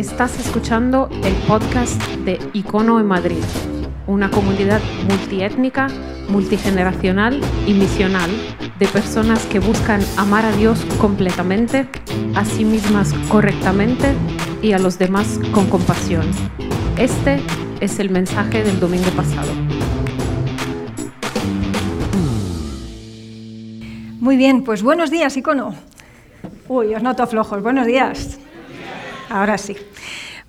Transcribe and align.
Estás 0.00 0.40
escuchando 0.40 1.10
el 1.24 1.34
podcast 1.46 2.02
de 2.24 2.38
Icono 2.54 2.98
en 3.00 3.04
Madrid, 3.04 3.44
una 4.06 4.30
comunidad 4.30 4.80
multiétnica, 5.06 5.88
multigeneracional 6.26 7.38
y 7.66 7.74
misional 7.74 8.30
de 8.78 8.86
personas 8.86 9.44
que 9.44 9.58
buscan 9.58 10.00
amar 10.16 10.46
a 10.46 10.52
Dios 10.52 10.82
completamente, 10.98 11.86
a 12.34 12.46
sí 12.46 12.64
mismas 12.64 13.12
correctamente 13.28 14.14
y 14.62 14.72
a 14.72 14.78
los 14.78 14.98
demás 14.98 15.38
con 15.52 15.68
compasión. 15.68 16.24
Este 16.96 17.38
es 17.80 17.98
el 17.98 18.08
mensaje 18.08 18.64
del 18.64 18.80
domingo 18.80 19.10
pasado. 19.10 19.52
Muy 24.18 24.38
bien, 24.38 24.64
pues 24.64 24.82
buenos 24.82 25.10
días, 25.10 25.36
Icono. 25.36 25.74
Uy, 26.68 26.94
os 26.94 27.02
noto 27.02 27.26
flojos. 27.26 27.62
Buenos 27.62 27.86
días. 27.86 28.38
Ahora 29.28 29.58
sí. 29.58 29.76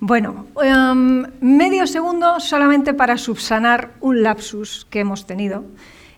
Bueno, 0.04 0.46
em, 0.60 1.22
medio 1.40 1.86
segundo 1.86 2.40
solamente 2.40 2.92
para 2.92 3.16
subsanar 3.16 3.92
un 4.00 4.24
lapsus 4.24 4.84
que 4.90 4.98
hemos 4.98 5.26
tenido, 5.26 5.62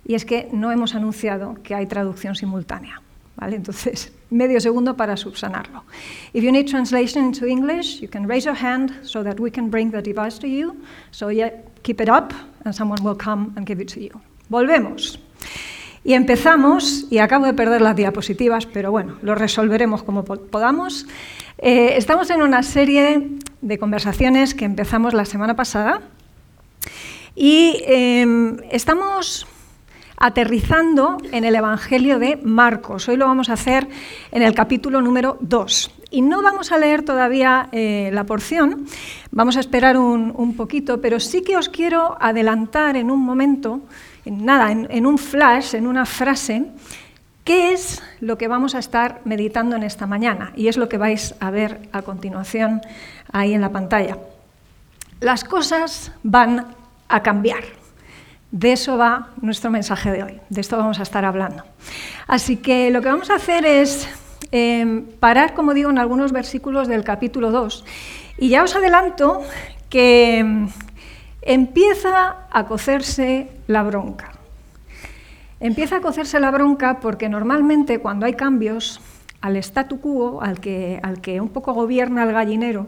y 0.07 0.15
es 0.15 0.25
que 0.25 0.49
no 0.53 0.73
hemos 0.73 0.95
anunciado 0.95 1.57
que 1.63 1.75
hay 1.75 1.85
traducción 1.85 2.35
simultánea. 2.35 3.03
¿vale? 3.37 3.57
Entonces, 3.57 4.11
medio 4.31 4.59
segundo 4.59 4.97
para 4.97 5.19
subsanarlo. 5.19 5.85
If 6.33 6.43
you 6.43 6.51
need 6.51 6.67
translation 6.67 7.27
into 7.27 7.45
English, 7.45 8.01
you 8.01 8.09
can 8.09 8.27
raise 8.27 8.47
your 8.47 8.57
hand 8.57 8.91
so 9.03 9.23
that 9.23 9.39
we 9.39 9.51
can 9.51 9.69
bring 9.69 9.91
the 9.91 10.01
device 10.01 10.39
to 10.39 10.47
you. 10.47 10.77
So 11.11 11.29
yeah, 11.31 11.51
keep 11.83 12.01
it 12.01 12.09
up 12.09 12.33
and 12.65 12.75
someone 12.75 13.03
will 13.03 13.19
come 13.19 13.53
and 13.55 13.67
give 13.67 13.83
it 13.83 13.93
to 13.93 14.01
you. 14.01 14.19
Volvemos. 14.49 15.19
Y 16.05 16.13
empezamos, 16.13 17.07
y 17.11 17.19
acabo 17.19 17.47
de 17.47 17.55
perder 17.55 17.81
las 17.81 17.97
diapositivas, 17.97 18.67
pero 18.67 18.91
bueno, 18.91 19.17
lo 19.23 19.35
resolveremos 19.35 20.03
como 20.03 20.23
podamos. 20.25 21.07
Eh, 21.59 21.95
estamos 21.97 22.29
en 22.29 22.43
una 22.43 22.63
serie 22.63 23.31
de 23.63 23.79
conversaciones 23.79 24.55
que 24.55 24.67
empezamos 24.67 25.15
la 25.15 25.25
semana 25.25 25.57
pasada 25.57 26.03
y 27.35 27.83
em, 27.87 28.59
estamos 28.71 29.47
aterrizando 30.17 31.19
en 31.33 31.45
el 31.45 31.55
Evangelio 31.55 32.19
de 32.19 32.37
Marcos. 32.37 33.09
Hoy 33.09 33.17
lo 33.17 33.27
vamos 33.27 33.49
a 33.49 33.55
hacer 33.55 33.89
en 34.31 34.43
el 34.43 34.55
capítulo 34.55 35.01
número 35.01 35.39
2. 35.41 35.91
Y 36.11 36.23
no 36.23 36.43
vamos 36.43 36.71
a 36.71 36.79
leer 36.79 37.03
todavía 37.03 37.69
eh, 37.73 38.11
la 38.13 38.25
porción, 38.25 38.87
vamos 39.33 39.57
a 39.57 39.61
esperar 39.61 39.97
un, 39.97 40.55
poquito, 40.57 41.01
pero 41.01 41.19
sí 41.19 41.43
que 41.43 41.57
os 41.57 41.69
quiero 41.69 42.17
adelantar 42.21 42.97
en 42.97 43.11
un 43.11 43.21
momento, 43.21 43.81
en 44.25 44.45
nada, 44.45 44.71
en 44.71 45.07
un 45.07 45.19
flash, 45.19 45.75
en 45.75 45.87
una 45.87 46.07
frase, 46.07 46.67
qué 47.45 47.73
es 47.73 48.03
lo 48.21 48.39
que 48.39 48.49
vamos 48.49 48.75
a 48.75 48.79
estar 48.79 49.21
meditando 49.25 49.77
en 49.77 49.83
esta 49.83 50.07
mañana. 50.07 50.53
Y 50.57 50.69
es 50.69 50.77
lo 50.77 50.89
que 50.89 50.99
vais 50.99 51.35
a 51.41 51.51
ver 51.51 51.89
a 51.93 52.03
continuación 52.03 52.81
ahí 53.31 53.53
en 53.53 53.61
la 53.61 53.71
pantalla. 53.71 54.19
Las 55.21 55.45
cosas 55.45 56.13
van 56.23 56.67
a 57.09 57.23
cambiar. 57.23 57.65
De 58.51 58.73
eso 58.73 58.97
va 58.97 59.31
nuestro 59.41 59.71
mensaje 59.71 60.13
de 60.13 60.23
hoy, 60.23 60.41
de 60.49 60.61
esto 60.61 60.77
vamos 60.77 61.01
a 61.01 61.03
estar 61.03 61.25
hablando. 61.25 61.65
Así 62.29 62.57
que 62.57 62.91
lo 62.91 63.03
que 63.03 63.09
vamos 63.09 63.31
a 63.31 63.35
hacer 63.35 63.67
es 63.67 64.09
em, 64.53 65.07
parar, 65.19 65.55
como 65.55 65.75
digo, 65.75 65.91
en 65.91 65.99
algunos 65.99 66.31
versículos 66.31 66.87
del 66.87 67.03
capítulo 67.03 67.51
2. 67.51 67.85
Y 68.39 68.51
ya 68.51 68.63
os 68.63 68.77
adelanto 68.77 69.43
que 69.91 70.69
empieza 71.45 72.47
a 72.51 72.67
cocerse 72.67 73.49
la 73.67 73.83
bronca. 73.83 74.33
Empieza 75.61 75.97
a 75.97 76.01
cocerse 76.01 76.41
la 76.41 76.51
bronca 76.51 77.01
porque 77.01 77.29
normalmente 77.29 78.01
cuando 78.01 78.27
hay 78.27 78.35
cambios, 78.35 79.01
al 79.41 79.57
statu 79.57 80.01
quo, 80.01 80.41
al 80.43 80.59
que, 80.59 80.99
al 81.03 81.21
que 81.21 81.41
un 81.41 81.51
poco 81.51 81.75
gobierna 81.75 82.25
el 82.25 82.33
gallinero, 82.33 82.87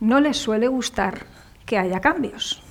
no 0.00 0.20
les 0.20 0.36
suele 0.36 0.68
gustar 0.68 1.26
que 1.66 1.76
haya 1.76 2.00
cambios. 2.00 2.62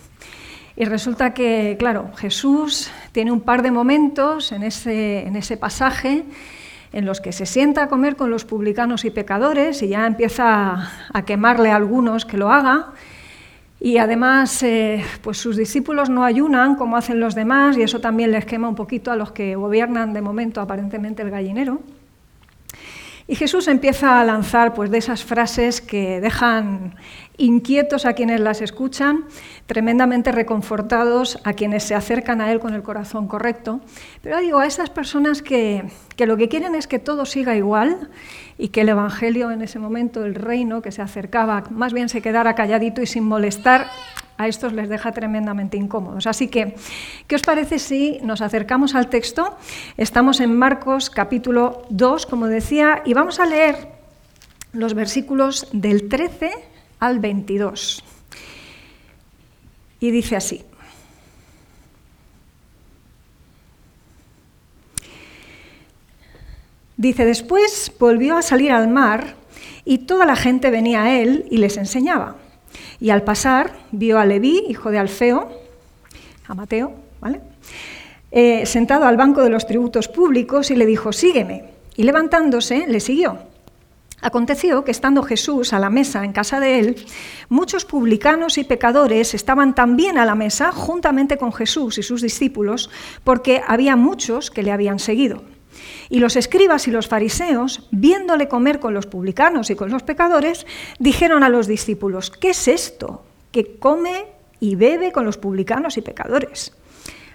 Y 0.78 0.86
resulta 0.86 1.34
que, 1.34 1.76
claro, 1.78 2.12
Jesús 2.18 2.90
tiene 3.12 3.32
un 3.32 3.42
par 3.42 3.64
de 3.64 3.72
momentos 3.72 4.52
en 4.52 4.64
ese, 4.64 5.28
en 5.28 5.36
ese 5.36 5.58
pasaje 5.58 6.24
en 6.94 7.06
los 7.06 7.20
que 7.20 7.34
se 7.34 7.46
sienta 7.46 7.84
a 7.84 7.88
comer 7.90 8.16
con 8.16 8.30
los 8.30 8.46
publicanos 8.46 9.04
y 9.04 9.10
pecadores 9.10 9.82
y 9.82 9.90
ya 9.90 10.08
empieza 10.08 10.90
a 11.12 11.22
quemarle 11.26 11.72
a 11.72 11.76
algunos 11.76 12.26
que 12.26 12.38
lo 12.38 12.50
haga. 12.50 12.94
Y 13.80 13.98
además, 13.98 14.64
eh, 14.64 15.04
pues 15.22 15.38
sus 15.38 15.56
discípulos 15.56 16.10
no 16.10 16.24
ayunan 16.24 16.76
como 16.76 16.98
hacen 16.98 17.20
los 17.20 17.36
demás 17.36 17.78
y 17.78 17.84
eso 17.84 18.02
también 18.02 18.32
les 18.32 18.46
quema 18.46 18.68
un 18.68 18.76
poquito 18.76 19.12
a 19.12 19.16
los 19.16 19.32
que 19.32 19.56
gobiernan 19.56 20.14
de 20.14 20.22
momento 20.22 20.62
aparentemente 20.62 21.22
el 21.22 21.30
gallinero. 21.30 21.82
Y 23.28 23.36
Jesús 23.36 23.68
empieza 23.68 24.20
a 24.20 24.24
lanzar 24.24 24.74
pues, 24.74 24.90
de 24.90 24.98
esas 24.98 25.24
frases 25.24 25.82
que 25.82 26.22
dejan 26.22 26.96
inquietos 27.38 28.06
a 28.06 28.14
quienes 28.14 28.40
las 28.40 28.62
escuchan, 28.62 29.26
tremendamente 29.66 30.32
reconfortados 30.32 31.40
a 31.44 31.54
quienes 31.54 31.84
se 31.84 31.96
acercan 31.96 32.42
a 32.42 32.52
Él 32.52 32.60
con 32.60 32.74
el 32.74 32.84
corazón 32.84 33.28
correcto. 33.28 33.80
Pero 34.22 34.40
digo, 34.40 34.60
a 34.60 34.66
esas 34.66 34.90
personas 34.90 35.42
que, 35.42 35.84
que 36.16 36.26
lo 36.26 36.38
que 36.38 36.50
quieren 36.50 36.76
es 36.76 36.88
que 36.88 37.00
todo 37.00 37.26
siga 37.26 37.56
igual 37.56 38.10
y 38.58 38.70
que 38.70 38.82
el 38.82 38.90
Evangelio 38.90 39.52
en 39.52 39.62
ese 39.62 39.78
momento, 39.78 40.26
el 40.26 40.36
reino 40.36 40.82
que 40.82 40.92
se 40.92 41.02
acercaba, 41.02 41.64
más 41.70 41.94
bien 41.94 42.10
se 42.10 42.22
quedara 42.22 42.56
calladito 42.56 43.02
y 43.02 43.06
sin 43.08 43.24
molestar, 43.24 43.88
a 44.38 44.48
estos 44.48 44.74
les 44.74 44.88
deja 44.88 45.12
tremendamente 45.12 45.78
incómodos. 45.78 46.28
Así 46.28 46.48
que, 46.48 46.76
¿qué 47.28 47.36
os 47.36 47.42
parece 47.42 47.80
si 47.80 48.20
nos 48.22 48.42
acercamos 48.42 48.96
al 48.96 49.10
texto? 49.10 49.58
Estamos 49.98 50.40
en 50.40 50.56
Marcos 50.56 51.10
capítulo 51.10 51.82
2, 51.90 52.28
como 52.28 52.48
decía, 52.48 53.02
y 53.04 53.14
vamos 53.14 53.40
a 53.40 53.46
leer 53.46 53.90
los 54.74 54.94
versículos 54.94 55.68
del 55.74 56.08
13 56.08 56.52
al 57.00 57.20
22. 57.20 58.04
Y 60.00 60.12
dice 60.12 60.36
así. 60.36 60.64
Dice, 66.98 67.26
después 67.26 67.92
volvió 68.00 68.38
a 68.38 68.42
salir 68.42 68.72
al 68.72 68.88
mar 68.88 69.36
y 69.86 70.00
toda 70.00 70.26
la 70.26 70.36
gente 70.36 70.72
venía 70.72 71.04
a 71.04 71.20
él 71.20 71.46
y 71.52 71.58
les 71.58 71.78
enseñaba. 71.78 72.36
Y 73.00 73.12
al 73.12 73.24
pasar 73.24 73.72
vio 73.92 74.18
a 74.20 74.26
Leví, 74.26 74.66
hijo 74.68 74.90
de 74.90 74.98
Alfeo, 74.98 75.52
a 76.48 76.56
Mateo, 76.56 76.94
¿vale? 77.22 77.42
Eh, 78.32 78.66
sentado 78.66 79.06
al 79.06 79.16
banco 79.16 79.44
de 79.44 79.50
los 79.50 79.68
tributos 79.68 80.08
públicos 80.08 80.72
y 80.72 80.76
le 80.76 80.86
dijo, 80.86 81.14
sígueme. 81.14 81.66
Y 81.96 82.04
levantándose, 82.04 82.88
le 82.88 83.00
siguió. 83.00 83.40
Aconteció 84.22 84.84
que 84.84 84.92
estando 84.92 85.22
Jesús 85.22 85.74
a 85.74 85.80
la 85.80 85.92
mesa 85.92 86.26
en 86.26 86.34
casa 86.34 86.60
de 86.60 86.80
él, 86.80 87.06
muchos 87.50 87.86
publicanos 87.86 88.58
y 88.58 88.64
pecadores 88.64 89.36
estaban 89.36 89.76
también 89.76 90.18
a 90.18 90.26
la 90.26 90.34
mesa 90.34 90.72
juntamente 90.72 91.38
con 91.38 91.54
Jesús 91.54 92.00
y 92.00 92.04
sus 92.04 92.24
discípulos, 92.24 92.90
porque 93.24 93.62
había 93.66 93.96
muchos 93.96 94.50
que 94.50 94.64
le 94.64 94.72
habían 94.72 94.98
seguido. 94.98 95.44
Y 96.10 96.20
los 96.20 96.36
escribas 96.36 96.88
y 96.88 96.92
los 96.92 97.08
fariseos, 97.08 97.88
viéndole 97.92 98.48
comer 98.48 98.80
con 98.80 98.96
los 98.96 99.06
publicanos 99.06 99.70
y 99.70 99.76
con 99.76 99.92
los 99.92 100.02
pecadores, 100.02 100.66
dijeron 100.98 101.44
a 101.44 101.50
los 101.50 101.68
discípulos, 101.68 102.32
¿qué 102.32 102.50
es 102.50 102.68
esto? 102.68 103.24
Que 103.52 103.78
come 103.78 104.26
y 104.60 104.76
bebe 104.76 105.12
con 105.12 105.26
los 105.26 105.38
publicanos 105.38 105.96
y 105.98 106.02
pecadores. 106.02 106.74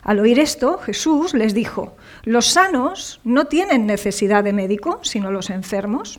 Al 0.03 0.19
oír 0.19 0.41
esto, 0.41 0.79
Jesús 0.79 1.33
les 1.33 1.55
dijo, 1.55 1.95
los 2.25 2.47
sanos 2.47 3.21
no 3.23 3.45
tienen 3.45 3.87
necesidad 3.87 4.43
de 4.43 4.53
médico, 4.53 4.99
sino 5.03 5.31
los 5.31 5.49
enfermos. 5.49 6.19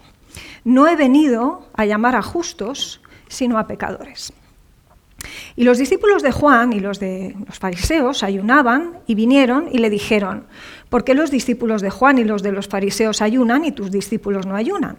No 0.63 0.87
he 0.87 0.95
venido 0.95 1.67
a 1.73 1.85
llamar 1.85 2.15
a 2.15 2.21
justos, 2.21 3.01
sino 3.27 3.57
a 3.57 3.67
pecadores. 3.67 4.33
Y 5.55 5.63
los 5.63 5.77
discípulos 5.77 6.23
de 6.23 6.31
Juan 6.31 6.73
y 6.73 6.79
los 6.79 6.99
de 6.99 7.35
los 7.47 7.59
fariseos 7.59 8.23
ayunaban 8.23 8.99
y 9.07 9.15
vinieron 9.15 9.69
y 9.71 9.77
le 9.77 9.89
dijeron, 9.89 10.45
¿por 10.89 11.03
qué 11.03 11.13
los 11.13 11.31
discípulos 11.31 11.81
de 11.81 11.89
Juan 11.89 12.17
y 12.17 12.23
los 12.23 12.43
de 12.43 12.51
los 12.51 12.67
fariseos 12.67 13.21
ayunan 13.21 13.63
y 13.63 13.71
tus 13.71 13.91
discípulos 13.91 14.45
no 14.45 14.55
ayunan? 14.55 14.97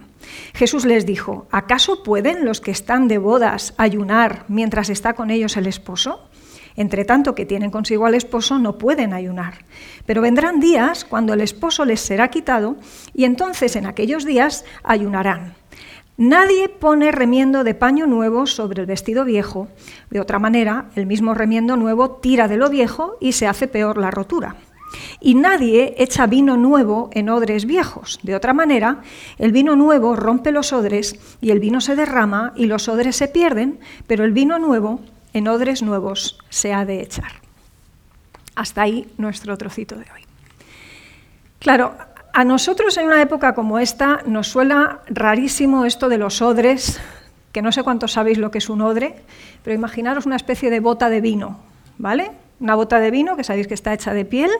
Jesús 0.54 0.84
les 0.84 1.06
dijo, 1.06 1.46
¿acaso 1.50 2.02
pueden 2.02 2.44
los 2.44 2.60
que 2.60 2.70
están 2.70 3.08
de 3.08 3.18
bodas 3.18 3.74
ayunar 3.76 4.44
mientras 4.48 4.90
está 4.90 5.14
con 5.14 5.30
ellos 5.30 5.56
el 5.56 5.66
esposo? 5.66 6.28
Entre 6.76 7.04
tanto 7.04 7.34
que 7.34 7.46
tienen 7.46 7.70
consigo 7.70 8.06
al 8.06 8.14
esposo, 8.14 8.58
no 8.58 8.78
pueden 8.78 9.12
ayunar. 9.12 9.64
Pero 10.06 10.22
vendrán 10.22 10.60
días 10.60 11.04
cuando 11.04 11.32
el 11.32 11.40
esposo 11.40 11.84
les 11.84 12.00
será 12.00 12.28
quitado 12.28 12.76
y 13.14 13.24
entonces 13.24 13.76
en 13.76 13.86
aquellos 13.86 14.24
días 14.24 14.64
ayunarán. 14.82 15.54
Nadie 16.16 16.68
pone 16.68 17.10
remiendo 17.10 17.64
de 17.64 17.74
paño 17.74 18.06
nuevo 18.06 18.46
sobre 18.46 18.80
el 18.80 18.86
vestido 18.86 19.24
viejo. 19.24 19.66
De 20.10 20.20
otra 20.20 20.38
manera, 20.38 20.86
el 20.94 21.06
mismo 21.06 21.34
remiendo 21.34 21.76
nuevo 21.76 22.12
tira 22.12 22.46
de 22.46 22.56
lo 22.56 22.70
viejo 22.70 23.16
y 23.20 23.32
se 23.32 23.48
hace 23.48 23.66
peor 23.66 23.98
la 23.98 24.12
rotura. 24.12 24.54
Y 25.20 25.34
nadie 25.34 25.94
echa 25.98 26.28
vino 26.28 26.56
nuevo 26.56 27.10
en 27.12 27.28
odres 27.28 27.66
viejos. 27.66 28.20
De 28.22 28.36
otra 28.36 28.52
manera, 28.52 29.02
el 29.38 29.50
vino 29.50 29.74
nuevo 29.74 30.14
rompe 30.14 30.52
los 30.52 30.72
odres 30.72 31.18
y 31.40 31.50
el 31.50 31.58
vino 31.58 31.80
se 31.80 31.96
derrama 31.96 32.52
y 32.54 32.66
los 32.66 32.88
odres 32.88 33.16
se 33.16 33.26
pierden, 33.26 33.80
pero 34.06 34.24
el 34.24 34.32
vino 34.32 34.60
nuevo 34.60 35.00
en 35.34 35.48
odres 35.48 35.82
nuevos 35.82 36.38
se 36.48 36.72
ha 36.72 36.86
de 36.86 37.02
echar. 37.02 37.32
Hasta 38.54 38.82
ahí 38.82 39.06
nuestro 39.18 39.58
trocito 39.58 39.96
de 39.96 40.06
hoy. 40.14 40.22
Claro, 41.58 41.94
a 42.32 42.44
nosotros 42.44 42.96
en 42.96 43.06
una 43.06 43.20
época 43.20 43.54
como 43.54 43.78
esta 43.78 44.22
nos 44.26 44.48
suena 44.48 45.00
rarísimo 45.06 45.84
esto 45.84 46.08
de 46.08 46.18
los 46.18 46.40
odres, 46.40 47.00
que 47.52 47.62
no 47.62 47.72
sé 47.72 47.82
cuántos 47.82 48.12
sabéis 48.12 48.38
lo 48.38 48.50
que 48.50 48.58
es 48.58 48.68
un 48.68 48.80
odre, 48.80 49.16
pero 49.62 49.74
imaginaros 49.74 50.26
una 50.26 50.36
especie 50.36 50.70
de 50.70 50.80
bota 50.80 51.10
de 51.10 51.20
vino, 51.20 51.58
¿vale? 51.98 52.30
Una 52.60 52.76
bota 52.76 53.00
de 53.00 53.10
vino 53.10 53.36
que 53.36 53.44
sabéis 53.44 53.66
que 53.66 53.74
está 53.74 53.92
hecha 53.92 54.14
de 54.14 54.24
piel. 54.24 54.50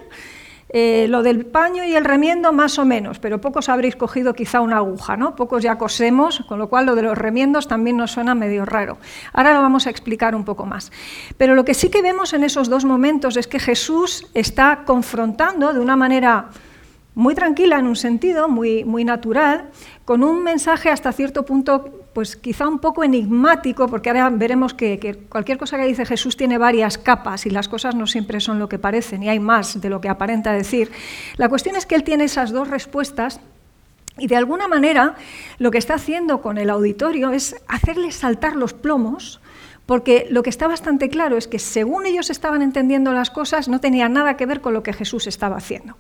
Eh, 0.77 1.07
lo 1.09 1.23
del 1.23 1.47
paño 1.47 1.85
y 1.85 1.95
el 1.95 2.05
remiendo 2.05 2.53
más 2.53 2.81
o 2.81 2.85
menos, 2.85 3.21
pero 3.21 3.41
pocos 3.41 3.69
habréis 3.69 3.95
cogido 3.95 4.35
quizá 4.35 4.61
una 4.61 4.79
aguja, 4.79 5.17
¿no? 5.17 5.37
Pocos 5.37 5.63
ya 5.63 5.79
cosemos, 5.79 6.41
con 6.49 6.59
lo 6.59 6.69
cual 6.69 6.87
lo 6.87 6.97
de 6.97 7.03
los 7.03 7.17
remiendos 7.17 7.69
también 7.69 7.97
nos 7.97 8.11
suena 8.11 8.35
medio 8.35 8.65
raro. 8.65 8.99
Ahora 9.33 9.55
lo 9.55 9.63
vamos 9.63 9.87
a 9.87 9.91
explicar 9.91 10.35
un 10.35 10.45
poco 10.45 10.67
más. 10.67 10.91
Pero 11.37 11.55
lo 11.55 11.65
que 11.65 11.75
sí 11.75 11.91
que 11.91 12.03
vemos 12.03 12.33
en 12.33 12.43
esos 12.43 12.69
dos 12.69 12.85
momentos 12.85 13.37
es 13.37 13.47
que 13.47 13.61
Jesús 13.61 14.27
está 14.35 14.83
confrontando 14.85 15.73
de 15.73 15.79
una 15.79 15.95
manera 15.95 16.47
muy 17.15 17.37
tranquila 17.37 17.79
en 17.79 17.87
un 17.87 17.95
sentido, 17.95 18.49
muy, 18.49 18.83
muy 18.83 19.05
natural, 19.05 19.71
con 20.05 20.25
un 20.25 20.43
mensaje 20.43 20.91
hasta 20.91 21.13
cierto 21.13 21.45
punto, 21.45 22.04
pues 22.15 22.37
quizá 22.37 22.69
un 22.69 22.79
poco 22.79 23.03
enigmático, 23.05 23.89
porque 23.89 24.09
ahora 24.09 24.31
veremos 24.31 24.73
que, 24.73 25.27
cualquier 25.29 25.59
cosa 25.59 25.77
que 25.77 25.85
dice 25.85 26.07
Jesús 26.07 26.37
tiene 26.37 26.57
varias 26.57 26.97
capas 26.97 27.45
y 27.45 27.51
las 27.51 27.69
cosas 27.69 27.95
no 27.95 28.07
siempre 28.07 28.41
son 28.41 28.59
lo 28.59 28.69
que 28.69 28.79
parecen 28.79 29.23
y 29.23 29.29
hay 29.29 29.41
más 29.41 29.81
de 29.81 29.91
lo 29.91 30.01
que 30.01 30.09
aparenta 30.09 30.53
decir. 30.53 30.93
La 31.37 31.49
cuestión 31.49 31.77
es 31.77 31.87
que 31.87 31.97
él 31.97 32.05
tiene 32.05 32.25
esas 32.25 32.53
dos 32.53 32.69
respuestas 32.69 33.41
y 34.17 34.29
de 34.29 34.37
alguna 34.37 34.69
manera 34.69 35.17
lo 35.59 35.73
que 35.73 35.79
está 35.79 35.95
haciendo 35.95 36.41
con 36.41 36.57
el 36.57 36.71
auditorio 36.71 37.33
es 37.33 37.57
hacerle 37.67 38.13
saltar 38.13 38.55
los 38.55 38.73
plomos 38.73 39.41
porque 39.87 40.27
lo 40.31 40.43
que 40.43 40.51
está 40.51 40.67
bastante 40.67 41.11
claro 41.11 41.37
es 41.37 41.47
que 41.47 41.59
según 41.59 42.07
ellos 42.07 42.31
estaban 42.31 42.63
entendiendo 42.63 43.13
las 43.13 43.31
cosas, 43.31 43.69
no 43.69 43.81
tenía 43.81 44.09
nada 44.09 44.37
que 44.37 44.47
ver 44.47 44.63
con 44.63 44.73
lo 44.73 44.83
que 44.83 44.95
Jesús 44.95 45.27
estaba 45.27 45.57
haciendo. 45.57 45.97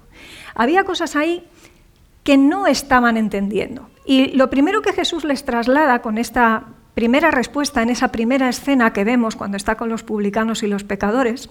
Había 0.54 0.84
cosas 0.84 1.16
ahí 1.16 1.44
que 2.24 2.36
no 2.36 2.66
estaban 2.66 3.16
entendiendo. 3.16 3.88
Y 4.04 4.32
lo 4.32 4.50
primero 4.50 4.82
que 4.82 4.92
Jesús 4.92 5.24
les 5.24 5.44
traslada 5.44 6.02
con 6.02 6.18
esta 6.18 6.64
primera 6.94 7.30
respuesta, 7.30 7.82
en 7.82 7.90
esa 7.90 8.08
primera 8.08 8.48
escena 8.48 8.92
que 8.92 9.04
vemos 9.04 9.36
cuando 9.36 9.56
está 9.56 9.76
con 9.76 9.88
los 9.88 10.02
publicanos 10.02 10.62
y 10.62 10.66
los 10.66 10.84
pecadores, 10.84 11.50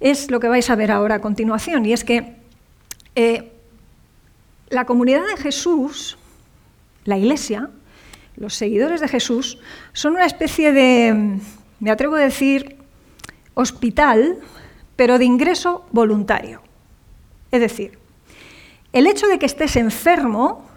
es 0.00 0.30
lo 0.30 0.40
que 0.40 0.48
vais 0.48 0.70
a 0.70 0.76
ver 0.76 0.90
ahora 0.90 1.16
a 1.16 1.20
continuación, 1.20 1.84
y 1.84 1.92
es 1.92 2.04
que 2.04 2.36
eh, 3.14 3.52
la 4.68 4.84
comunidad 4.84 5.26
de 5.26 5.36
Jesús, 5.36 6.16
la 7.04 7.18
iglesia, 7.18 7.70
los 8.36 8.54
seguidores 8.54 9.00
de 9.00 9.08
Jesús 9.08 9.58
son 9.92 10.14
una 10.14 10.24
especie 10.24 10.72
de, 10.72 11.38
me 11.80 11.90
atrevo 11.90 12.14
a 12.16 12.20
decir, 12.20 12.76
hospital, 13.54 14.38
pero 14.96 15.18
de 15.18 15.24
ingreso 15.24 15.84
voluntario. 15.92 16.62
Es 17.50 17.60
decir, 17.60 17.99
el 18.92 19.06
hecho 19.06 19.26
de 19.28 19.38
que 19.38 19.46
estés 19.46 19.76
enfermo 19.76 20.68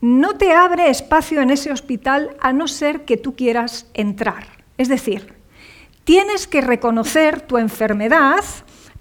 no 0.00 0.36
te 0.36 0.52
abre 0.52 0.90
espacio 0.90 1.40
en 1.40 1.50
ese 1.50 1.72
hospital 1.72 2.36
a 2.40 2.52
no 2.52 2.68
ser 2.68 3.04
que 3.04 3.16
tú 3.16 3.34
quieras 3.34 3.86
entrar. 3.94 4.46
Es 4.78 4.88
decir, 4.88 5.34
tienes 6.04 6.46
que 6.46 6.60
reconocer 6.60 7.40
tu 7.40 7.58
enfermedad 7.58 8.44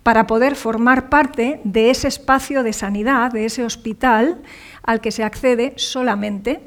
para 0.03 0.27
poder 0.27 0.55
formar 0.55 1.09
parte 1.09 1.59
de 1.63 1.89
ese 1.89 2.07
espacio 2.07 2.63
de 2.63 2.73
sanidad, 2.73 3.31
de 3.31 3.45
ese 3.45 3.63
hospital 3.63 4.41
al 4.83 5.01
que 5.01 5.11
se 5.11 5.23
accede 5.23 5.73
solamente 5.77 6.61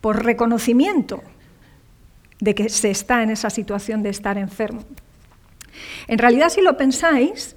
por 0.00 0.24
reconocimiento 0.24 1.22
de 2.40 2.54
que 2.54 2.68
se 2.68 2.90
está 2.90 3.22
en 3.22 3.30
esa 3.30 3.50
situación 3.50 4.02
de 4.02 4.10
estar 4.10 4.36
enfermo. 4.36 4.84
En 6.08 6.18
realidad, 6.18 6.48
si 6.48 6.60
lo 6.60 6.76
pensáis, 6.76 7.56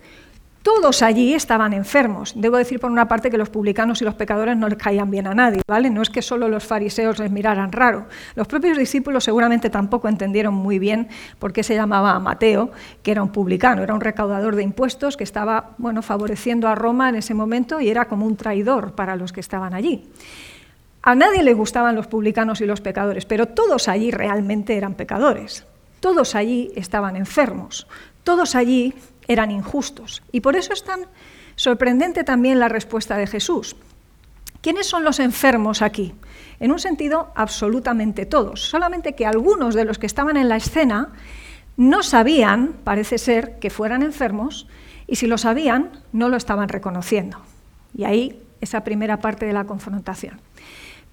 todos 0.66 1.04
allí 1.04 1.36
estaban 1.36 1.74
enfermos. 1.74 2.34
Debo 2.36 2.58
decir 2.58 2.80
por 2.80 2.90
una 2.90 3.08
parte 3.08 3.30
que 3.30 3.38
los 3.38 3.52
publicanos 3.52 4.02
y 4.02 4.04
los 4.04 4.16
pecadores 4.16 4.58
no 4.58 4.68
les 4.68 4.80
caían 4.80 5.12
bien 5.12 5.28
a 5.28 5.36
nadie, 5.36 5.62
¿vale? 5.68 5.92
No 5.92 6.02
es 6.02 6.10
que 6.10 6.24
solo 6.24 6.50
los 6.50 6.64
fariseos 6.64 7.20
les 7.20 7.30
miraran 7.30 7.72
raro. 7.72 8.08
Los 8.34 8.48
propios 8.48 8.76
discípulos 8.76 9.24
seguramente 9.24 9.70
tampoco 9.70 10.10
entendieron 10.10 10.56
muy 10.56 10.80
bien 10.80 11.08
por 11.38 11.54
qué 11.54 11.62
se 11.62 11.76
llamaba 11.76 12.20
Mateo, 12.20 12.72
que 13.04 13.12
era 13.12 13.22
un 13.22 13.30
publicano, 13.30 13.84
era 13.84 13.94
un 13.94 14.02
recaudador 14.02 14.56
de 14.56 14.64
impuestos 14.64 15.18
que 15.18 15.24
estaba, 15.24 15.76
bueno, 15.78 16.02
favoreciendo 16.02 16.68
a 16.68 16.74
Roma 16.74 17.10
en 17.10 17.18
ese 17.18 17.36
momento 17.36 17.80
y 17.80 17.90
era 17.90 18.06
como 18.06 18.26
un 18.26 18.36
traidor 18.36 18.94
para 18.94 19.16
los 19.16 19.32
que 19.32 19.42
estaban 19.42 19.76
allí. 19.76 20.10
A 21.04 21.14
nadie 21.14 21.44
le 21.44 21.54
gustaban 21.54 21.96
los 21.96 22.08
publicanos 22.08 22.60
y 22.62 22.66
los 22.66 22.82
pecadores, 22.82 23.28
pero 23.28 23.50
todos 23.50 23.88
allí 23.88 24.10
realmente 24.10 24.76
eran 24.76 24.96
pecadores. 24.96 25.64
Todos 26.00 26.34
allí 26.34 26.72
estaban 26.76 27.16
enfermos. 27.16 27.86
Todos 28.24 28.56
allí 28.56 28.96
eran 29.27 29.51
injustos. 29.51 30.24
Y 30.31 30.42
por 30.42 30.56
eso 30.56 30.74
es 30.74 30.83
tan 30.83 31.01
sorprendente 31.56 32.24
también 32.24 32.60
la 32.60 32.69
respuesta 32.69 33.18
de 33.18 33.27
Jesús. 33.27 33.75
¿Quiénes 34.62 34.88
son 34.88 35.04
los 35.04 35.19
enfermos 35.19 35.81
aquí? 35.81 36.13
En 36.60 36.72
un 36.72 36.80
sentido, 36.80 37.31
absolutamente 37.36 38.25
todos. 38.25 38.62
Solamente 38.62 39.13
que 39.13 39.25
algunos 39.25 39.75
de 39.75 39.86
los 39.86 40.00
que 40.00 40.07
estaban 40.07 40.38
en 40.38 40.50
la 40.50 40.56
escena 40.56 41.10
no 41.77 42.04
sabían, 42.04 42.74
parece 42.83 43.18
ser, 43.18 43.60
que 43.60 43.69
fueran 43.69 44.01
enfermos, 44.01 44.68
y 45.07 45.18
si 45.18 45.28
lo 45.28 45.38
sabían, 45.38 45.92
no 46.13 46.30
lo 46.30 46.38
estaban 46.38 46.69
reconociendo. 46.69 47.39
Y 47.95 48.06
ahí 48.06 48.42
esa 48.62 48.83
primera 48.83 49.19
parte 49.19 49.45
de 49.45 49.54
la 49.54 49.66
confrontación. 49.66 50.39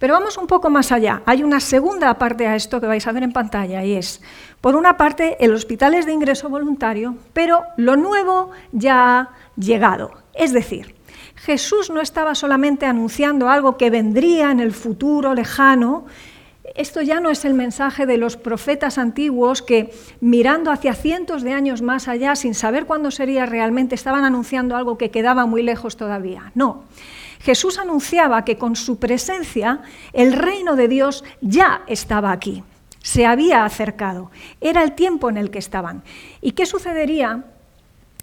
Pero 0.03 0.15
vamos 0.15 0.37
un 0.37 0.49
poco 0.49 0.69
más 0.69 0.91
allá. 0.91 1.23
Hay 1.27 1.45
una 1.45 1.61
segunda 1.61 2.13
parte 2.15 2.49
a 2.49 2.57
esto 2.57 2.81
que 2.81 2.89
vais 2.89 3.07
a 3.07 3.13
ver 3.13 3.23
en 3.23 3.33
pantalla 3.33 3.85
y 3.85 3.93
es, 3.95 4.21
por 4.61 4.75
una 4.75 4.97
parte, 4.97 5.37
el 5.39 5.55
hospital 5.55 5.95
es 5.95 6.07
de 6.07 6.13
ingreso 6.13 6.49
voluntario, 6.49 7.15
pero 7.33 7.63
lo 7.77 7.95
nuevo 7.95 8.51
ya 8.73 9.21
ha 9.21 9.31
llegado. 9.57 10.11
Es 10.35 10.53
decir, 10.53 10.97
Jesús 11.37 11.89
no 11.89 12.01
estaba 12.01 12.35
solamente 12.35 12.85
anunciando 12.85 13.49
algo 13.49 13.77
que 13.77 13.91
vendría 13.91 14.51
en 14.51 14.59
el 14.59 14.73
futuro 14.73 15.35
lejano, 15.35 16.07
esto 16.75 17.01
ya 17.01 17.21
no 17.21 17.31
es 17.31 17.45
el 17.45 17.55
mensaje 17.55 18.05
de 18.05 18.17
los 18.17 18.37
profetas 18.37 18.99
antiguos 18.99 19.63
que 19.63 19.93
mirando 20.21 20.73
hacia 20.73 20.95
cientos 20.95 21.43
de 21.43 21.53
años 21.53 21.81
más 21.81 22.09
allá, 22.09 22.35
sin 22.35 22.55
saber 22.55 22.87
cuándo 22.87 23.13
sería 23.13 23.47
realmente, 23.47 23.95
estaban 23.95 24.25
anunciando 24.25 24.75
algo 24.75 24.99
que 24.99 25.13
quedaba 25.13 25.47
muy 25.47 25.63
lejos 25.63 25.97
todavía. 25.97 26.51
No, 26.57 26.83
Jesús 27.43 27.79
anunciaba 27.79 28.45
que 28.45 28.57
con 28.57 28.77
su 28.77 28.99
presencia 28.99 29.81
el 30.13 30.33
reino 30.33 30.77
de 30.77 30.89
Dios 30.89 31.25
ya 31.41 31.83
estaba 31.87 32.31
aquí, 32.33 32.63
se 33.03 33.27
había 33.27 33.65
acercado, 33.65 34.31
era 34.61 34.83
el 34.83 34.93
tiempo 34.93 35.29
en 35.29 35.37
el 35.37 35.51
que 35.51 35.59
estaban. 35.59 36.03
¿Y 36.41 36.53
qué 36.53 36.67
sucedería 36.67 37.45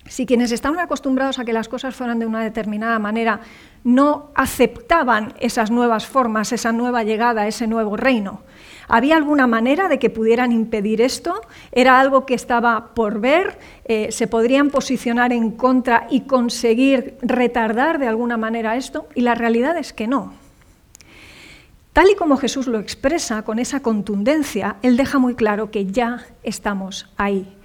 si 0.08 0.26
quienes 0.26 0.52
estaban 0.52 0.80
acostumbrados 0.80 1.38
a 1.38 1.46
que 1.46 1.54
las 1.54 1.68
cosas 1.68 1.96
fueran 1.96 2.20
de 2.20 2.26
una 2.26 2.42
determinada 2.42 2.98
manera 2.98 3.42
no 3.84 4.32
aceptaban 4.36 5.34
esas 5.40 5.70
nuevas 5.70 6.08
formas, 6.08 6.52
esa 6.52 6.72
nueva 6.72 7.04
llegada, 7.04 7.46
ese 7.46 7.68
nuevo 7.68 7.98
reino? 7.98 8.42
¿Había 8.92 9.18
alguna 9.18 9.46
manera 9.46 9.88
de 9.88 10.00
que 10.00 10.10
pudieran 10.10 10.52
impedir 10.52 11.00
esto? 11.00 11.42
¿Era 11.72 12.00
algo 12.00 12.26
que 12.26 12.34
estaba 12.34 12.96
por 12.96 13.22
ver? 13.22 13.60
Eh, 13.86 14.12
¿Se 14.12 14.26
podrían 14.26 14.72
posicionar 14.72 15.32
en 15.32 15.52
contra 15.52 16.08
y 16.10 16.22
conseguir 16.22 17.16
retardar 17.22 18.00
de 18.00 18.08
alguna 18.08 18.36
manera 18.36 18.76
esto? 18.76 19.08
Y 19.14 19.22
la 19.22 19.36
realidad 19.36 19.78
es 19.78 19.94
que 19.94 20.08
no. 20.08 20.34
Tal 21.94 22.10
y 22.10 22.16
como 22.16 22.38
Jesús 22.38 22.66
lo 22.66 22.80
expresa 22.80 23.44
con 23.44 23.60
esa 23.60 23.82
contundencia, 23.82 24.78
Él 24.82 24.98
deja 24.98 25.20
muy 25.20 25.36
claro 25.36 25.70
que 25.70 25.86
ya 25.86 26.26
estamos 26.42 27.12
ahí. 27.16 27.56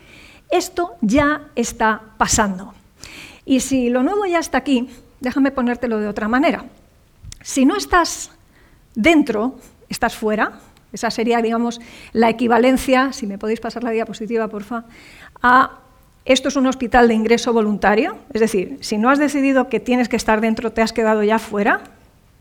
Esto 0.50 0.96
ya 1.00 1.48
está 1.56 2.02
pasando. 2.18 2.74
Y 3.46 3.60
si 3.60 3.88
lo 3.88 4.02
nuevo 4.02 4.26
ya 4.26 4.40
está 4.40 4.58
aquí, 4.58 4.90
déjame 5.20 5.52
ponértelo 5.52 6.00
de 6.00 6.08
otra 6.08 6.28
manera. 6.28 6.66
Si 7.42 7.64
no 7.64 7.76
estás 7.76 8.30
dentro, 8.94 9.56
estás 9.88 10.16
fuera, 10.16 10.60
esa 10.94 11.10
sería, 11.10 11.42
digamos, 11.42 11.80
la 12.12 12.30
equivalencia, 12.30 13.12
si 13.12 13.26
me 13.26 13.38
podéis 13.38 13.60
pasar 13.60 13.84
la 13.84 13.90
diapositiva, 13.90 14.48
porfa, 14.48 14.84
a 15.42 15.78
esto 16.24 16.48
es 16.48 16.56
un 16.56 16.66
hospital 16.66 17.08
de 17.08 17.14
ingreso 17.14 17.52
voluntario, 17.52 18.16
es 18.32 18.40
decir, 18.40 18.78
si 18.80 18.96
no 18.96 19.10
has 19.10 19.18
decidido 19.18 19.68
que 19.68 19.80
tienes 19.80 20.08
que 20.08 20.16
estar 20.16 20.40
dentro, 20.40 20.72
te 20.72 20.80
has 20.80 20.92
quedado 20.92 21.22
ya 21.22 21.38
fuera, 21.38 21.82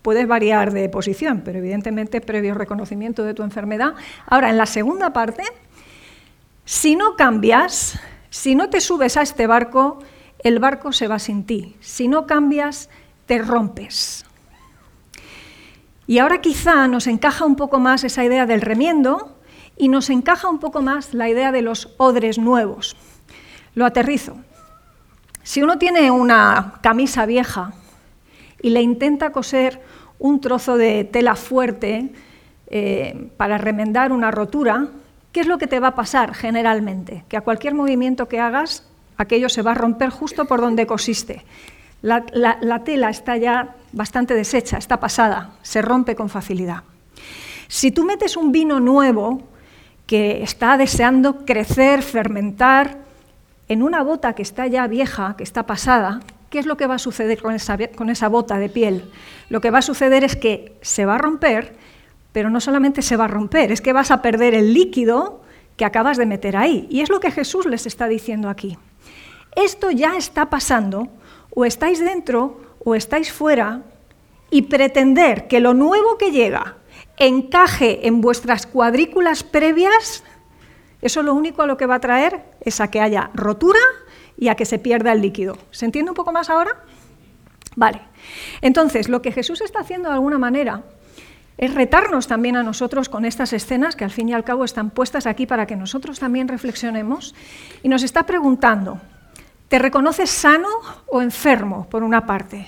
puedes 0.01 0.27
variar 0.27 0.71
de 0.71 0.87
posición, 0.87 1.41
pero 1.43 1.59
evidentemente 1.59 2.21
previo 2.21 2.53
reconocimiento 2.53 3.23
de 3.23 3.33
tu 3.33 3.43
enfermedad. 3.43 3.93
Ahora, 4.25 4.49
en 4.49 4.57
la 4.57 4.65
segunda 4.65 5.11
parte, 5.11 5.43
si 6.65 6.95
no 6.95 7.15
cambias, 7.15 7.99
si 8.29 8.55
no 8.55 8.69
te 8.69 8.79
subes 8.79 9.17
a 9.17 9.21
este 9.21 9.47
barco, 9.47 9.99
el 10.39 10.59
barco 10.59 10.93
se 10.93 11.07
va 11.07 11.19
sin 11.19 11.45
ti. 11.45 11.75
Si 11.79 12.07
no 12.07 12.25
cambias, 12.25 12.89
te 13.25 13.39
rompes. 13.39 14.25
Y 16.05 16.19
ahora 16.19 16.41
quizá 16.41 16.87
nos 16.87 17.07
encaja 17.07 17.45
un 17.45 17.55
poco 17.55 17.79
más 17.79 18.03
esa 18.03 18.23
idea 18.23 18.45
del 18.45 18.61
remiendo 18.61 19.37
y 19.77 19.87
nos 19.87 20.09
encaja 20.09 20.49
un 20.49 20.59
poco 20.59 20.81
más 20.81 21.13
la 21.13 21.29
idea 21.29 21.51
de 21.51 21.61
los 21.61 21.93
odres 21.97 22.37
nuevos. 22.37 22.95
Lo 23.75 23.85
aterrizo. 23.85 24.37
Si 25.43 25.61
uno 25.61 25.77
tiene 25.77 26.11
una 26.11 26.75
camisa 26.81 27.25
vieja 27.25 27.73
y 28.61 28.69
le 28.69 28.81
intenta 28.81 29.31
coser 29.31 29.81
un 30.19 30.39
trozo 30.39 30.77
de 30.77 31.03
tela 31.03 31.35
fuerte 31.35 32.13
eh, 32.67 33.29
para 33.35 33.57
remendar 33.57 34.11
una 34.11 34.31
rotura, 34.31 34.87
¿qué 35.31 35.41
es 35.41 35.47
lo 35.47 35.57
que 35.57 35.67
te 35.67 35.79
va 35.79 35.89
a 35.89 35.95
pasar 35.95 36.33
generalmente? 36.33 37.25
Que 37.27 37.37
a 37.37 37.41
cualquier 37.41 37.73
movimiento 37.73 38.27
que 38.27 38.39
hagas, 38.39 38.87
aquello 39.17 39.49
se 39.49 39.61
va 39.61 39.71
a 39.71 39.75
romper 39.75 40.09
justo 40.09 40.45
por 40.45 40.61
donde 40.61 40.85
cosiste. 40.85 41.45
La, 42.03 42.83
tela 42.83 43.09
está 43.09 43.37
ya 43.37 43.75
bastante 43.93 44.33
deshecha, 44.33 44.77
está 44.77 44.99
pasada, 44.99 45.51
se 45.61 45.81
rompe 45.81 46.15
con 46.15 46.27
facilidad. 46.27 46.83
Si 47.69 47.91
tú 47.91 48.03
metes 48.03 48.35
un 48.35 48.51
vino 48.51 48.81
nuevo 48.81 49.43
que 50.05 50.43
está 50.43 50.75
deseando 50.75 51.45
crecer, 51.45 52.03
fermentar, 52.03 52.97
en 53.69 53.81
una 53.81 54.03
bota 54.03 54.33
que 54.33 54.41
está 54.41 54.67
ya 54.67 54.85
vieja, 54.87 55.35
que 55.37 55.43
está 55.43 55.65
pasada, 55.65 56.19
¿qué 56.49 56.59
es 56.59 56.65
lo 56.65 56.75
que 56.75 56.87
va 56.87 56.95
a 56.95 56.99
suceder 56.99 57.41
con 57.41 57.55
esa, 58.09 58.27
bota 58.27 58.57
de 58.57 58.67
piel? 58.67 59.09
Lo 59.49 59.61
que 59.61 59.71
va 59.71 59.79
a 59.79 59.81
suceder 59.81 60.25
es 60.25 60.35
que 60.35 60.75
se 60.81 61.05
va 61.05 61.15
a 61.15 61.19
romper, 61.19 61.73
pero 62.33 62.49
no 62.49 62.59
solamente 62.59 63.01
se 63.01 63.15
va 63.15 63.25
a 63.25 63.29
romper, 63.29 63.71
es 63.71 63.79
que 63.79 63.93
vas 63.93 64.11
a 64.11 64.21
perder 64.21 64.55
el 64.55 64.73
líquido 64.73 65.41
que 65.77 65.85
acabas 65.85 66.17
de 66.17 66.25
meter 66.25 66.57
ahí. 66.57 66.85
Y 66.89 66.99
es 66.99 67.09
lo 67.09 67.21
que 67.21 67.31
Jesús 67.31 67.65
les 67.65 67.85
está 67.85 68.09
diciendo 68.09 68.49
aquí. 68.49 68.77
Esto 69.55 69.89
ya 69.89 70.17
está 70.17 70.49
pasando, 70.49 71.07
o 71.55 71.65
estáis 71.65 71.99
dentro 71.99 72.61
o 72.83 72.95
estáis 72.95 73.31
fuera, 73.31 73.83
y 74.53 74.63
pretender 74.63 75.47
que 75.47 75.59
lo 75.59 75.73
nuevo 75.73 76.19
que 76.19 76.31
llega 76.31 76.75
encaje 77.17 78.07
en 78.07 78.21
vuestras 78.21 78.67
cuadrículas 78.67 79.43
previas, 79.43 80.23
eso 81.01 81.23
lo 81.23 81.33
único 81.33 81.63
a 81.63 81.65
lo 81.65 81.75
que 81.75 81.87
va 81.87 81.95
a 81.95 81.99
traer 81.99 82.45
es 82.61 82.79
a 82.79 82.91
que 82.91 83.01
haya 83.01 83.31
rotura 83.33 83.79
y 84.37 84.49
a 84.49 84.55
que 84.55 84.65
se 84.65 84.77
pierda 84.77 85.11
el 85.11 85.21
líquido. 85.21 85.57
¿Se 85.71 85.85
entiende 85.85 86.11
un 86.11 86.15
poco 86.15 86.31
más 86.31 86.51
ahora? 86.51 86.83
Vale. 87.75 88.01
Entonces, 88.61 89.09
lo 89.09 89.23
que 89.23 89.31
Jesús 89.31 89.61
está 89.61 89.79
haciendo 89.79 90.09
de 90.09 90.15
alguna 90.15 90.37
manera 90.37 90.83
es 91.57 91.73
retarnos 91.73 92.27
también 92.27 92.55
a 92.55 92.61
nosotros 92.61 93.09
con 93.09 93.25
estas 93.25 93.53
escenas 93.53 93.95
que 93.95 94.03
al 94.03 94.11
fin 94.11 94.29
y 94.29 94.33
al 94.33 94.43
cabo 94.43 94.65
están 94.65 94.91
puestas 94.91 95.25
aquí 95.25 95.47
para 95.47 95.65
que 95.65 95.75
nosotros 95.75 96.19
también 96.19 96.47
reflexionemos 96.47 97.33
y 97.81 97.89
nos 97.89 98.03
está 98.03 98.27
preguntando, 98.27 99.01
¿te 99.73 99.79
reconoces 99.79 100.29
sano 100.29 100.69
o 101.07 101.19
enfermo 101.19 101.87
por 101.89 102.03
una 102.03 102.27
parte? 102.27 102.67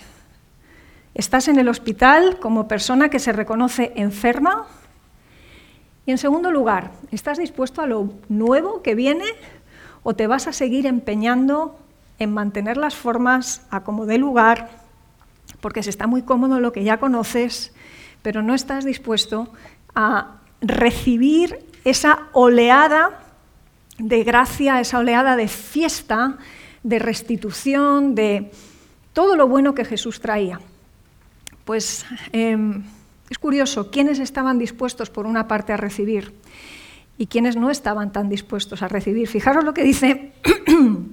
¿Estás 1.14 1.48
en 1.48 1.60
el 1.60 1.70
hospital 1.70 2.40
como 2.40 2.68
persona 2.68 3.10
que 3.10 3.20
se 3.20 3.32
reconoce 3.32 3.94
enferma? 3.96 4.66
Y 6.08 6.12
en 6.14 6.18
segundo 6.18 6.50
lugar, 6.50 6.90
¿estás 7.12 7.38
dispuesto 7.38 7.84
a 7.84 7.86
lo 7.86 8.10
nuevo 8.28 8.82
que 8.82 8.96
viene 8.96 9.26
o 10.02 10.16
te 10.16 10.26
vas 10.26 10.48
a 10.48 10.52
seguir 10.52 10.88
empeñando 10.88 11.78
en 12.18 12.34
mantener 12.34 12.76
las 12.76 12.96
formas 12.96 13.62
a 13.70 13.84
como 13.84 14.08
dé 14.08 14.18
lugar, 14.18 14.72
porque 15.62 15.84
se 15.84 15.92
está 15.92 16.08
muy 16.08 16.24
cómodo 16.24 16.60
lo 16.60 16.72
que 16.72 16.84
ya 16.84 16.98
conoces, 16.98 17.72
pero 18.24 18.42
no 18.42 18.56
estás 18.56 18.84
dispuesto 18.84 19.54
a 19.94 20.38
recibir 20.60 21.68
esa 21.84 22.30
oleada 22.32 23.20
de 24.00 24.24
gracia, 24.24 24.80
esa 24.80 24.98
oleada 24.98 25.36
de 25.36 25.48
fiesta, 25.48 26.40
de 26.86 27.00
restitución, 27.00 28.14
de 28.14 28.52
todo 29.12 29.36
lo 29.36 29.48
bueno 29.48 29.74
que 29.74 29.86
Jesús 29.86 30.22
traía? 30.22 30.62
Pues 31.66 32.06
em, 32.32 32.84
es 33.30 33.40
curioso, 33.40 33.90
¿quiénes 33.90 34.20
estaban 34.20 34.60
dispuestos 34.60 35.10
por 35.10 35.26
una 35.26 35.48
parte 35.48 35.74
a 35.74 35.78
recibir 35.78 36.34
y 37.18 37.26
quiénes 37.26 37.56
no 37.56 37.72
estaban 37.72 38.12
tan 38.12 38.30
dispuestos 38.30 38.84
a 38.84 38.88
recibir? 38.88 39.28
Fijaros 39.28 39.64
lo 39.64 39.74
que 39.74 39.84
dice 39.84 40.34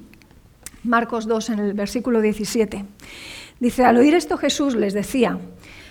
Marcos 0.85 1.26
2 1.26 1.50
en 1.50 1.59
el 1.61 1.73
versículo 1.73 2.21
17. 2.21 2.85
Dice, 3.59 3.85
al 3.85 3.97
oír 3.97 4.14
esto 4.14 4.37
Jesús 4.37 4.75
les 4.75 4.93
decía, 4.93 5.38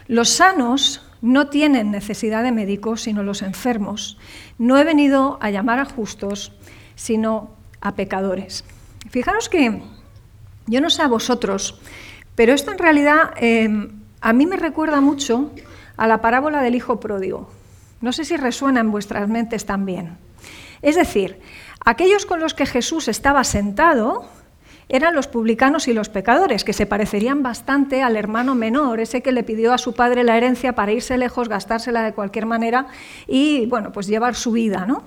los 0.08 0.30
sanos 0.30 1.02
no 1.22 1.48
tienen 1.48 1.90
necesidad 1.90 2.44
de 2.44 2.52
médicos, 2.52 3.02
sino 3.02 3.24
los 3.24 3.42
enfermos. 3.42 4.20
No 4.60 4.78
he 4.78 4.84
venido 4.84 5.40
a 5.42 5.50
llamar 5.50 5.80
a 5.80 5.86
justos, 5.86 6.52
sino 6.94 7.56
a 7.80 7.96
pecadores. 7.96 8.64
Fijaros 9.10 9.50
que 9.50 9.82
yo 10.68 10.82
no 10.82 10.90
sé 10.90 11.02
a 11.02 11.08
vosotros, 11.08 11.80
pero 12.36 12.54
esto 12.54 12.72
en 12.72 12.78
realidad 12.78 13.32
em, 13.38 13.92
a 14.22 14.34
mí 14.34 14.46
me 14.46 14.58
recuerda 14.58 15.02
mucho 15.02 15.52
a 15.98 16.08
la 16.08 16.22
parábola 16.22 16.62
del 16.62 16.76
hijo 16.76 17.00
pródigo. 17.00 17.50
No 18.02 18.14
sé 18.14 18.26
si 18.26 18.38
resuena 18.38 18.80
en 18.80 18.92
vuestras 18.92 19.28
mentes 19.28 19.66
también. 19.66 20.18
Es 20.82 20.96
decir, 20.96 21.40
aquellos 21.86 22.26
con 22.26 22.40
los 22.40 22.54
que 22.54 22.66
Jesús 22.66 23.08
estaba 23.08 23.44
sentado 23.44 24.26
eran 24.90 25.16
los 25.16 25.28
publicanos 25.28 25.88
y 25.88 25.94
los 25.94 26.10
pecadores, 26.10 26.66
que 26.66 26.74
se 26.74 26.86
parecerían 26.86 27.44
bastante 27.44 28.04
al 28.04 28.18
hermano 28.18 28.56
menor, 28.56 29.00
ese 29.00 29.22
que 29.22 29.32
le 29.32 29.44
pidió 29.44 29.72
a 29.72 29.78
su 29.78 29.94
padre 29.94 30.24
la 30.24 30.36
herencia 30.36 30.74
para 30.74 30.92
irse 30.92 31.18
lejos, 31.18 31.48
gastársela 31.48 32.04
de 32.04 32.14
cualquier 32.14 32.46
manera 32.46 32.88
y, 33.26 33.68
bueno, 33.68 33.94
pues 33.94 34.08
llevar 34.08 34.36
su 34.36 34.52
vida, 34.52 34.86
¿no? 34.86 35.04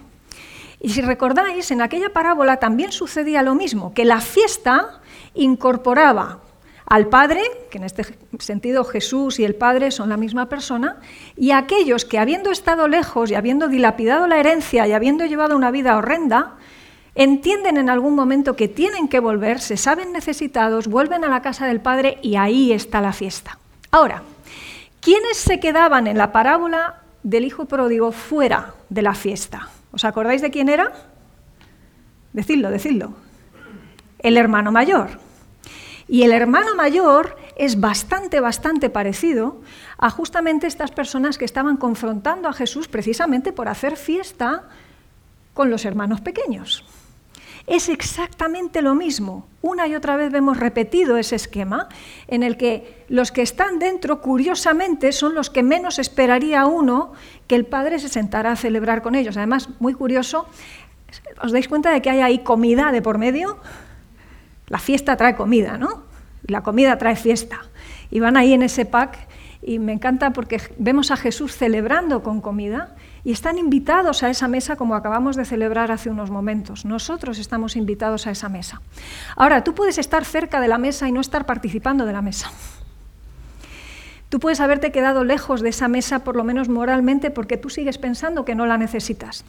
Y 0.84 0.90
si 0.90 1.00
recordáis, 1.00 1.70
en 1.70 1.80
aquella 1.80 2.10
parábola 2.10 2.58
también 2.58 2.92
sucedía 2.92 3.40
lo 3.40 3.54
mismo, 3.54 3.94
que 3.94 4.04
la 4.04 4.20
fiesta 4.20 5.00
incorporaba 5.32 6.40
al 6.84 7.06
Padre, 7.06 7.40
que 7.70 7.78
en 7.78 7.84
este 7.84 8.04
sentido 8.38 8.84
Jesús 8.84 9.40
y 9.40 9.46
el 9.46 9.54
Padre 9.54 9.90
son 9.90 10.10
la 10.10 10.18
misma 10.18 10.50
persona, 10.50 10.98
y 11.38 11.52
a 11.52 11.56
aquellos 11.56 12.04
que 12.04 12.18
habiendo 12.18 12.50
estado 12.50 12.86
lejos 12.86 13.30
y 13.30 13.34
habiendo 13.34 13.68
dilapidado 13.68 14.26
la 14.26 14.38
herencia 14.38 14.86
y 14.86 14.92
habiendo 14.92 15.24
llevado 15.24 15.56
una 15.56 15.70
vida 15.70 15.96
horrenda, 15.96 16.56
entienden 17.14 17.78
en 17.78 17.88
algún 17.88 18.14
momento 18.14 18.54
que 18.54 18.68
tienen 18.68 19.08
que 19.08 19.20
volver, 19.20 19.60
se 19.60 19.78
saben 19.78 20.12
necesitados, 20.12 20.86
vuelven 20.88 21.24
a 21.24 21.28
la 21.28 21.40
casa 21.40 21.66
del 21.66 21.80
Padre 21.80 22.18
y 22.20 22.36
ahí 22.36 22.74
está 22.74 23.00
la 23.00 23.14
fiesta. 23.14 23.58
Ahora, 23.90 24.22
¿quiénes 25.00 25.38
se 25.38 25.60
quedaban 25.60 26.06
en 26.08 26.18
la 26.18 26.30
parábola 26.30 27.00
del 27.22 27.46
Hijo 27.46 27.64
Pródigo 27.64 28.12
fuera 28.12 28.74
de 28.90 29.00
la 29.00 29.14
fiesta? 29.14 29.70
¿Os 29.94 30.04
acordáis 30.04 30.42
de 30.42 30.50
quién 30.50 30.68
era? 30.68 30.90
Decidlo, 32.32 32.70
decidlo. 32.70 33.14
El 34.18 34.36
hermano 34.36 34.72
mayor. 34.72 35.20
Y 36.08 36.24
el 36.24 36.32
hermano 36.32 36.74
mayor 36.74 37.36
es 37.56 37.78
bastante, 37.78 38.40
bastante 38.40 38.90
parecido 38.90 39.60
a 39.96 40.10
justamente 40.10 40.66
estas 40.66 40.90
personas 40.90 41.38
que 41.38 41.44
estaban 41.44 41.76
confrontando 41.76 42.48
a 42.48 42.52
Jesús 42.52 42.88
precisamente 42.88 43.52
por 43.52 43.68
hacer 43.68 43.96
fiesta 43.96 44.64
con 45.54 45.70
los 45.70 45.84
hermanos 45.84 46.20
pequeños. 46.20 46.84
Es 47.66 47.88
exactamente 47.88 48.82
lo 48.82 48.94
mismo. 48.94 49.46
Una 49.62 49.86
y 49.86 49.94
otra 49.94 50.16
vez 50.16 50.30
vemos 50.30 50.58
repetido 50.58 51.16
ese 51.16 51.36
esquema 51.36 51.88
en 52.28 52.42
el 52.42 52.58
que 52.58 53.04
los 53.08 53.32
que 53.32 53.40
están 53.40 53.78
dentro, 53.78 54.20
curiosamente, 54.20 55.12
son 55.12 55.34
los 55.34 55.48
que 55.48 55.62
menos 55.62 55.98
esperaría 55.98 56.66
uno 56.66 57.12
que 57.46 57.54
el 57.54 57.64
padre 57.64 57.98
se 57.98 58.10
sentara 58.10 58.52
a 58.52 58.56
celebrar 58.56 59.00
con 59.00 59.14
ellos. 59.14 59.38
Además, 59.38 59.70
muy 59.80 59.94
curioso, 59.94 60.46
¿os 61.42 61.52
dais 61.52 61.68
cuenta 61.68 61.90
de 61.90 62.02
que 62.02 62.10
hay 62.10 62.20
ahí 62.20 62.38
comida 62.40 62.92
de 62.92 63.00
por 63.00 63.16
medio? 63.16 63.58
La 64.68 64.78
fiesta 64.78 65.16
trae 65.16 65.34
comida, 65.34 65.78
¿no? 65.78 66.02
La 66.46 66.62
comida 66.62 66.98
trae 66.98 67.16
fiesta. 67.16 67.60
Y 68.10 68.20
van 68.20 68.36
ahí 68.36 68.52
en 68.52 68.62
ese 68.62 68.84
pack 68.84 69.16
y 69.62 69.78
me 69.78 69.92
encanta 69.92 70.34
porque 70.34 70.60
vemos 70.76 71.10
a 71.10 71.16
Jesús 71.16 71.56
celebrando 71.56 72.22
con 72.22 72.42
comida 72.42 72.94
y 73.24 73.32
están 73.32 73.58
invitados 73.58 74.22
a 74.22 74.30
esa 74.30 74.48
mesa 74.48 74.76
como 74.76 74.94
acabamos 74.94 75.34
de 75.34 75.46
celebrar 75.46 75.90
hace 75.90 76.10
unos 76.10 76.30
momentos. 76.30 76.84
Nosotros 76.84 77.38
estamos 77.38 77.74
invitados 77.74 78.26
a 78.26 78.30
esa 78.30 78.50
mesa. 78.50 78.82
Ahora, 79.34 79.64
tú 79.64 79.74
puedes 79.74 79.98
estar 79.98 80.24
cerca 80.24 80.60
de 80.60 80.68
la 80.68 80.78
mesa 80.78 81.08
y 81.08 81.12
no 81.12 81.20
estar 81.20 81.46
participando 81.46 82.04
de 82.04 82.12
la 82.12 82.22
mesa. 82.22 82.50
Tú 84.28 84.40
puedes 84.40 84.60
haberte 84.60 84.92
quedado 84.92 85.24
lejos 85.24 85.62
de 85.62 85.70
esa 85.70 85.88
mesa, 85.88 86.24
por 86.24 86.36
lo 86.36 86.44
menos 86.44 86.68
moralmente, 86.68 87.30
porque 87.30 87.56
tú 87.56 87.70
sigues 87.70 87.98
pensando 87.98 88.44
que 88.44 88.54
no 88.54 88.66
la 88.66 88.76
necesitas. 88.76 89.44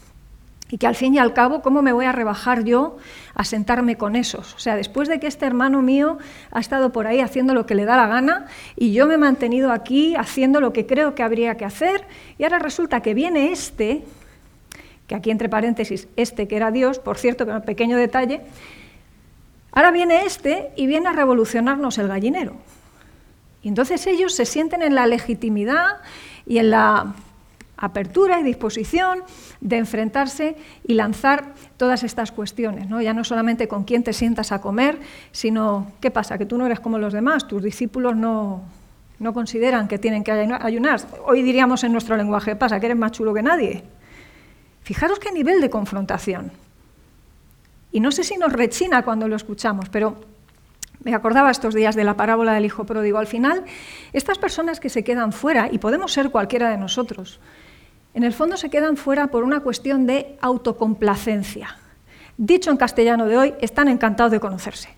Y 0.75 0.77
que 0.77 0.87
al 0.87 0.95
fin 0.95 1.15
y 1.15 1.19
al 1.19 1.31
cabo, 1.31 1.61
¿cómo 1.61 1.81
me 1.81 1.93
voy 1.93 2.03
a 2.03 2.11
rebajar 2.11 2.65
yo 2.65 2.97
a 3.33 3.45
sentarme 3.45 3.95
con 3.95 4.17
esos? 4.17 4.55
O 4.55 4.59
sea, 4.59 4.75
después 4.75 5.07
de 5.07 5.21
que 5.21 5.27
este 5.27 5.45
hermano 5.45 5.81
mío 5.81 6.17
ha 6.51 6.59
estado 6.59 6.91
por 6.91 7.07
ahí 7.07 7.21
haciendo 7.21 7.53
lo 7.53 7.65
que 7.65 7.75
le 7.75 7.85
da 7.85 7.95
la 7.95 8.07
gana 8.07 8.47
y 8.75 8.91
yo 8.91 9.07
me 9.07 9.13
he 9.13 9.17
mantenido 9.17 9.71
aquí 9.71 10.17
haciendo 10.17 10.59
lo 10.59 10.73
que 10.73 10.85
creo 10.85 11.15
que 11.15 11.23
habría 11.23 11.55
que 11.55 11.63
hacer, 11.63 12.05
y 12.37 12.43
ahora 12.43 12.59
resulta 12.59 12.99
que 12.99 13.13
viene 13.13 13.53
este, 13.53 14.03
que 15.07 15.15
aquí 15.15 15.31
entre 15.31 15.47
paréntesis, 15.47 16.09
este 16.17 16.45
que 16.49 16.57
era 16.57 16.71
Dios, 16.71 16.99
por 16.99 17.17
cierto, 17.17 17.45
que 17.45 17.53
un 17.53 17.61
pequeño 17.61 17.95
detalle, 17.95 18.41
ahora 19.71 19.91
viene 19.91 20.25
este 20.25 20.71
y 20.75 20.87
viene 20.87 21.07
a 21.07 21.13
revolucionarnos 21.13 21.97
el 21.99 22.09
gallinero. 22.09 22.57
Y 23.61 23.69
entonces 23.69 24.05
ellos 24.07 24.35
se 24.35 24.45
sienten 24.45 24.81
en 24.81 24.93
la 24.93 25.07
legitimidad 25.07 26.01
y 26.45 26.57
en 26.57 26.71
la 26.71 27.15
apertura 27.85 28.39
y 28.39 28.43
disposición 28.43 29.23
de 29.61 29.77
enfrentarse 29.77 30.55
y 30.83 30.93
lanzar 30.93 31.53
todas 31.77 32.03
estas 32.03 32.31
cuestiones, 32.31 32.89
¿no? 32.89 33.01
ya 33.01 33.13
no 33.13 33.23
solamente 33.23 33.67
con 33.67 33.83
quién 33.83 34.03
te 34.03 34.13
sientas 34.13 34.51
a 34.51 34.61
comer, 34.61 34.99
sino 35.31 35.91
qué 36.01 36.11
pasa, 36.11 36.37
que 36.37 36.45
tú 36.45 36.57
no 36.57 36.65
eres 36.65 36.79
como 36.79 36.97
los 36.97 37.13
demás, 37.13 37.47
tus 37.47 37.63
discípulos 37.63 38.15
no, 38.15 38.63
no 39.19 39.33
consideran 39.33 39.87
que 39.87 39.97
tienen 39.97 40.23
que 40.23 40.31
ayunar. 40.31 41.01
Hoy 41.25 41.41
diríamos 41.41 41.83
en 41.83 41.91
nuestro 41.91 42.17
lenguaje, 42.17 42.55
pasa, 42.55 42.79
que 42.79 42.87
eres 42.87 42.97
más 42.97 43.11
chulo 43.11 43.33
que 43.33 43.41
nadie. 43.41 43.83
Fijaros 44.83 45.19
qué 45.19 45.31
nivel 45.31 45.61
de 45.61 45.69
confrontación. 45.69 46.51
Y 47.91 48.01
no 48.01 48.11
sé 48.11 48.23
si 48.23 48.37
nos 48.37 48.51
rechina 48.51 49.03
cuando 49.03 49.27
lo 49.27 49.35
escuchamos, 49.35 49.89
pero 49.89 50.17
me 51.03 51.13
acordaba 51.13 51.51
estos 51.51 51.73
días 51.73 51.95
de 51.95 52.03
la 52.03 52.15
parábola 52.15 52.53
del 52.53 52.65
hijo 52.65 52.83
pródigo. 52.83 53.19
Al 53.19 53.27
final, 53.27 53.63
estas 54.11 54.37
personas 54.37 54.79
que 54.79 54.89
se 54.89 55.03
quedan 55.03 55.31
fuera, 55.31 55.69
y 55.71 55.77
podemos 55.77 56.11
ser 56.11 56.31
cualquiera 56.31 56.69
de 56.69 56.77
nosotros, 56.77 57.39
en 58.15 58.23
el 58.23 58.31
fondo 58.31 58.55
se 58.55 58.69
quedan 58.69 58.95
fuera 58.95 59.27
por 59.27 59.43
una 59.43 59.59
cuestión 59.59 60.07
de 60.07 60.37
autocomplacencia. 60.41 61.77
Dicho 62.37 62.71
en 62.71 62.77
castellano 62.77 63.27
de 63.27 63.37
hoy, 63.37 63.53
están 63.59 63.89
encantados 63.89 64.31
de 64.31 64.39
conocerse. 64.39 64.89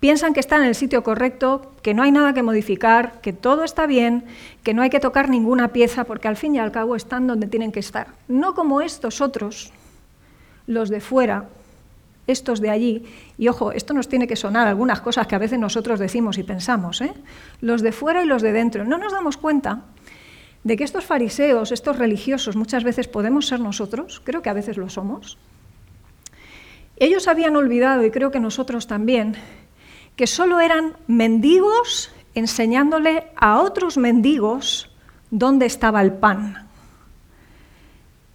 piensan 0.00 0.32
que 0.32 0.40
están 0.40 0.62
en 0.62 0.68
el 0.68 0.74
sitio 0.74 1.02
correcto, 1.02 1.72
que 1.82 1.92
no 1.92 2.02
hay 2.02 2.12
nada 2.12 2.32
que 2.32 2.42
modificar, 2.42 3.20
que 3.20 3.32
todo 3.32 3.64
está 3.64 3.86
bien, 3.86 4.24
que 4.62 4.72
no 4.72 4.80
hay 4.80 4.90
que 4.90 5.00
tocar 5.00 5.28
ninguna 5.28 5.68
pieza, 5.68 6.04
porque 6.04 6.28
al 6.28 6.36
fin 6.36 6.54
y 6.54 6.58
al 6.58 6.72
cabo 6.72 6.96
están 6.96 7.26
donde 7.26 7.48
tienen 7.48 7.72
que 7.72 7.80
estar. 7.80 8.08
No 8.28 8.54
como 8.54 8.80
estos 8.80 9.20
otros, 9.20 9.72
los 10.66 10.88
de 10.88 11.00
fuera, 11.00 11.48
estos 12.28 12.60
de 12.60 12.70
allí, 12.70 13.04
y 13.36 13.48
ojo, 13.48 13.72
esto 13.72 13.92
nos 13.92 14.08
tiene 14.08 14.26
que 14.26 14.36
sonar 14.36 14.68
algunas 14.68 15.00
cosas 15.00 15.26
que 15.26 15.34
a 15.34 15.38
veces 15.38 15.58
nosotros 15.58 15.98
decimos 15.98 16.38
y 16.38 16.44
pensamos, 16.44 17.00
¿eh? 17.00 17.12
los 17.60 17.82
de 17.82 17.92
fuera 17.92 18.22
y 18.22 18.26
los 18.26 18.40
de 18.40 18.52
dentro. 18.52 18.84
No 18.84 18.98
nos 18.98 19.12
damos 19.12 19.36
cuenta 19.36 19.82
de 20.64 20.76
que 20.76 20.84
estos 20.84 21.04
fariseos, 21.04 21.72
estos 21.72 21.98
religiosos, 21.98 22.56
muchas 22.56 22.84
veces 22.84 23.08
podemos 23.08 23.46
ser 23.46 23.60
nosotros, 23.60 24.20
creo 24.24 24.42
que 24.42 24.50
a 24.50 24.54
veces 24.54 24.76
lo 24.76 24.88
somos. 24.88 25.38
Ellos 26.96 27.28
habían 27.28 27.56
olvidado, 27.56 28.04
y 28.04 28.10
creo 28.10 28.30
que 28.30 28.40
nosotros 28.40 28.86
también, 28.86 29.36
que 30.16 30.26
solo 30.26 30.60
eran 30.60 30.96
mendigos 31.06 32.10
enseñándole 32.34 33.26
a 33.36 33.60
otros 33.60 33.96
mendigos 33.96 34.90
dónde 35.30 35.66
estaba 35.66 36.02
el 36.02 36.12
pan. 36.12 36.68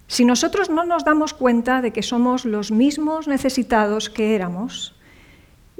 Si 0.06 0.24
nosotros 0.24 0.70
no 0.70 0.84
nos 0.84 1.04
damos 1.04 1.34
cuenta 1.34 1.82
de 1.82 1.92
que 1.92 2.02
somos 2.02 2.44
los 2.44 2.70
mismos 2.70 3.26
necesitados 3.26 4.10
que 4.10 4.34
éramos 4.34 4.94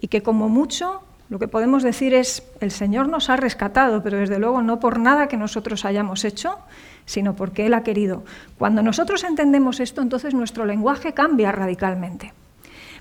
y 0.00 0.08
que 0.08 0.22
como 0.22 0.48
mucho 0.48 1.02
lo 1.30 1.38
que 1.38 1.48
podemos 1.48 1.82
decir 1.82 2.12
es, 2.14 2.42
el 2.60 2.70
Señor 2.70 3.08
nos 3.08 3.30
ha 3.30 3.36
rescatado, 3.36 4.02
pero 4.02 4.18
desde 4.18 4.38
luego 4.38 4.62
no 4.62 4.78
por 4.78 4.98
nada 4.98 5.26
que 5.26 5.36
nosotros 5.36 5.84
hayamos 5.84 6.24
hecho, 6.24 6.58
sino 7.06 7.34
porque 7.34 7.66
Él 7.66 7.74
ha 7.74 7.82
querido. 7.82 8.24
Cuando 8.58 8.82
nosotros 8.82 9.24
entendemos 9.24 9.80
esto, 9.80 10.02
entonces 10.02 10.34
nuestro 10.34 10.66
lenguaje 10.66 11.14
cambia 11.14 11.50
radicalmente. 11.50 12.32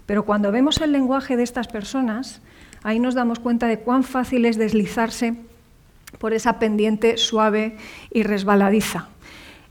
Pero 0.06 0.24
cuando 0.24 0.52
vemos 0.52 0.80
el 0.82 0.92
lenguaje 0.92 1.38
de 1.38 1.44
estas 1.44 1.68
personas, 1.68 2.42
ahí 2.82 3.00
nos 3.00 3.14
damos 3.14 3.40
cuenta 3.40 3.68
de 3.68 3.80
cuán 3.80 4.04
fácil 4.04 4.46
es 4.46 4.58
deslizarse 4.58 5.36
por 6.18 6.34
esa 6.34 6.60
pendiente 6.60 7.18
suave 7.18 7.78
y 8.12 8.24
resbaladiza. 8.24 9.08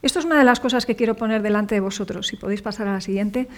Esto 0.02 0.18
es 0.18 0.24
una 0.24 0.38
de 0.38 0.44
las 0.44 0.60
cosas 0.60 0.84
que 0.84 0.96
quiero 0.96 1.14
poner 1.14 1.42
delante 1.42 1.74
de 1.74 1.80
vosotros. 1.80 2.26
Si 2.26 2.36
podéis 2.36 2.62
pasar 2.62 2.88
a 2.88 2.94
la 2.94 3.00
siguiente. 3.00 3.48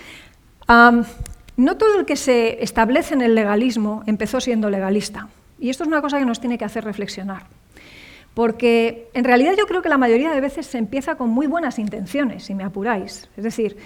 No 1.56 1.76
todo 1.76 2.00
el 2.00 2.06
que 2.06 2.16
se 2.16 2.62
establece 2.62 3.14
en 3.14 3.22
el 3.22 3.34
legalismo 3.34 4.02
empezó 4.06 4.40
siendo 4.40 4.70
legalista. 4.70 5.28
Y 5.58 5.70
esto 5.70 5.84
es 5.84 5.88
una 5.88 6.02
cosa 6.02 6.18
que 6.18 6.26
nos 6.26 6.40
tiene 6.40 6.58
que 6.58 6.64
hacer 6.64 6.84
reflexionar. 6.84 7.44
Porque 8.34 9.08
en 9.14 9.22
realidad 9.22 9.52
yo 9.56 9.66
creo 9.66 9.80
que 9.80 9.88
la 9.88 9.96
mayoría 9.96 10.32
de 10.32 10.40
veces 10.40 10.66
se 10.66 10.78
empieza 10.78 11.14
con 11.14 11.30
muy 11.30 11.46
buenas 11.46 11.78
intenciones, 11.78 12.44
si 12.44 12.54
me 12.54 12.64
apuráis. 12.64 13.28
Es 13.36 13.44
decir, 13.44 13.76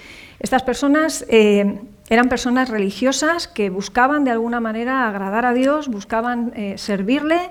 estas 0.41 0.63
personas 0.63 1.27
eh, 1.29 1.79
eran 2.09 2.31
personas 2.31 2.71
religiosas 2.71 3.47
que 3.47 3.69
buscaban 3.69 4.25
de 4.25 4.31
alguna 4.31 4.61
manera 4.61 5.07
agradar 5.07 5.45
a 5.45 5.53
Dios, 5.53 5.89
buscaban 5.89 6.53
eh, 6.57 6.79
servirle. 6.79 7.51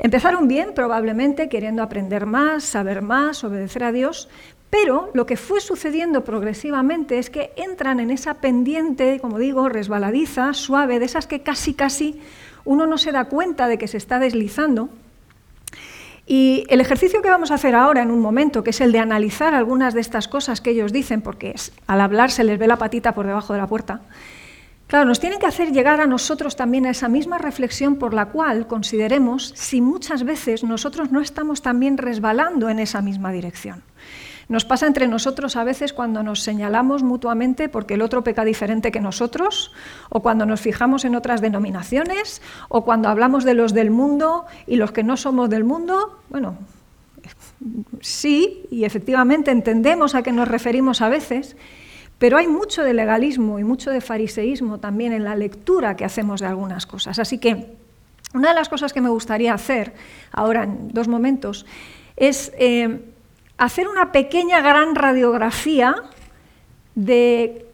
Empezaron 0.00 0.48
bien, 0.48 0.72
probablemente, 0.74 1.48
queriendo 1.48 1.84
aprender 1.84 2.26
más, 2.26 2.64
saber 2.64 3.02
más, 3.02 3.44
obedecer 3.44 3.84
a 3.84 3.92
Dios, 3.92 4.28
pero 4.72 5.10
lo 5.12 5.26
que 5.26 5.36
fue 5.36 5.60
sucediendo 5.60 6.24
progresivamente 6.24 7.18
es 7.18 7.28
que 7.28 7.52
entran 7.56 8.00
en 8.00 8.10
esa 8.10 8.40
pendiente, 8.40 9.20
como 9.20 9.38
digo, 9.38 9.68
resbaladiza, 9.68 10.54
suave, 10.54 10.98
de 10.98 11.04
esas 11.04 11.26
que 11.26 11.42
casi, 11.42 11.74
casi 11.74 12.18
uno 12.64 12.86
no 12.86 12.96
se 12.96 13.12
da 13.12 13.26
cuenta 13.26 13.68
de 13.68 13.76
que 13.76 13.86
se 13.86 13.98
está 13.98 14.18
deslizando 14.18 14.88
y 16.26 16.64
el 16.70 16.80
ejercicio 16.80 17.20
que 17.20 17.28
vamos 17.28 17.50
a 17.50 17.56
hacer 17.56 17.74
ahora 17.74 18.00
en 18.00 18.10
un 18.10 18.20
momento, 18.20 18.64
que 18.64 18.70
es 18.70 18.80
el 18.80 18.92
de 18.92 18.98
analizar 18.98 19.52
algunas 19.52 19.92
de 19.92 20.00
estas 20.00 20.26
cosas 20.26 20.62
que 20.62 20.70
ellos 20.70 20.90
dicen, 20.90 21.20
porque 21.20 21.54
al 21.86 22.00
hablar 22.00 22.30
se 22.30 22.42
les 22.42 22.58
ve 22.58 22.66
la 22.66 22.78
patita 22.78 23.12
por 23.12 23.26
debajo 23.26 23.52
de 23.52 23.58
la 23.58 23.66
puerta, 23.66 24.00
claro, 24.86 25.04
nos 25.04 25.20
tienen 25.20 25.38
que 25.38 25.46
hacer 25.46 25.72
llegar 25.72 26.00
a 26.00 26.06
nosotros 26.06 26.56
también 26.56 26.86
a 26.86 26.90
esa 26.90 27.08
misma 27.08 27.36
reflexión 27.36 27.96
por 27.96 28.14
la 28.14 28.30
cual 28.30 28.66
consideremos 28.66 29.52
si 29.54 29.82
muchas 29.82 30.24
veces 30.24 30.64
nosotros 30.64 31.12
no 31.12 31.20
estamos 31.20 31.60
también 31.60 31.98
resbalando 31.98 32.70
en 32.70 32.78
esa 32.78 33.02
misma 33.02 33.32
dirección. 33.32 33.82
Nos 34.52 34.66
pasa 34.66 34.86
entre 34.86 35.08
nosotros 35.08 35.56
a 35.56 35.64
veces 35.64 35.94
cuando 35.94 36.22
nos 36.22 36.40
señalamos 36.40 37.02
mutuamente 37.02 37.70
porque 37.70 37.94
el 37.94 38.02
otro 38.02 38.22
peca 38.22 38.44
diferente 38.44 38.92
que 38.92 39.00
nosotros, 39.00 39.72
o 40.10 40.20
cuando 40.20 40.44
nos 40.44 40.60
fijamos 40.60 41.06
en 41.06 41.14
otras 41.14 41.40
denominaciones, 41.40 42.42
o 42.68 42.84
cuando 42.84 43.08
hablamos 43.08 43.44
de 43.44 43.54
los 43.54 43.72
del 43.72 43.90
mundo 43.90 44.44
y 44.66 44.76
los 44.76 44.92
que 44.92 45.04
no 45.04 45.16
somos 45.16 45.48
del 45.48 45.64
mundo. 45.64 46.20
Bueno, 46.28 46.58
sí, 48.02 48.66
y 48.70 48.84
efectivamente 48.84 49.50
entendemos 49.50 50.14
a 50.14 50.22
qué 50.22 50.32
nos 50.32 50.48
referimos 50.48 51.00
a 51.00 51.08
veces, 51.08 51.56
pero 52.18 52.36
hay 52.36 52.46
mucho 52.46 52.82
de 52.82 52.92
legalismo 52.92 53.58
y 53.58 53.64
mucho 53.64 53.90
de 53.90 54.02
fariseísmo 54.02 54.80
también 54.80 55.14
en 55.14 55.24
la 55.24 55.34
lectura 55.34 55.96
que 55.96 56.04
hacemos 56.04 56.42
de 56.42 56.48
algunas 56.48 56.84
cosas. 56.84 57.18
Así 57.18 57.38
que 57.38 57.78
una 58.34 58.50
de 58.50 58.54
las 58.54 58.68
cosas 58.68 58.92
que 58.92 59.00
me 59.00 59.08
gustaría 59.08 59.54
hacer 59.54 59.94
ahora 60.30 60.64
en 60.64 60.88
dos 60.92 61.08
momentos 61.08 61.64
es 62.16 62.52
eh, 62.58 63.11
hacer 63.58 63.88
una 63.88 64.12
pequeña 64.12 64.60
gran 64.60 64.94
radiografía 64.94 65.94
de 66.94 67.66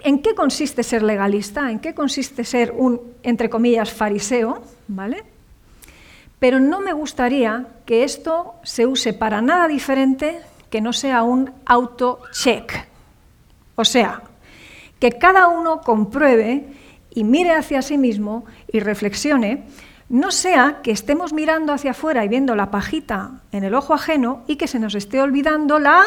en 0.00 0.20
qué 0.20 0.34
consiste 0.34 0.82
ser 0.82 1.02
legalista, 1.02 1.70
en 1.70 1.78
qué 1.78 1.94
consiste 1.94 2.44
ser 2.44 2.72
un, 2.72 3.00
entre 3.22 3.48
comillas, 3.48 3.92
fariseo, 3.92 4.62
¿vale? 4.86 5.24
Pero 6.38 6.60
no 6.60 6.80
me 6.80 6.92
gustaría 6.92 7.66
que 7.86 8.04
esto 8.04 8.54
se 8.62 8.86
use 8.86 9.14
para 9.14 9.40
nada 9.40 9.66
diferente 9.66 10.40
que 10.68 10.82
no 10.82 10.92
sea 10.92 11.22
un 11.22 11.52
auto-check. 11.64 12.86
O 13.76 13.84
sea, 13.84 14.22
que 15.00 15.12
cada 15.12 15.48
uno 15.48 15.80
compruebe 15.80 16.66
y 17.10 17.24
mire 17.24 17.52
hacia 17.52 17.80
sí 17.80 17.96
mismo 17.96 18.44
y 18.70 18.80
reflexione 18.80 19.64
no 20.08 20.30
sea 20.30 20.80
que 20.82 20.90
estemos 20.90 21.32
mirando 21.32 21.72
hacia 21.72 21.92
afuera 21.92 22.24
y 22.24 22.28
viendo 22.28 22.54
la 22.54 22.70
pajita 22.70 23.40
en 23.52 23.64
el 23.64 23.74
ojo 23.74 23.94
ajeno 23.94 24.42
y 24.46 24.56
que 24.56 24.68
se 24.68 24.78
nos 24.78 24.94
esté 24.94 25.20
olvidando 25.20 25.78
la 25.78 26.04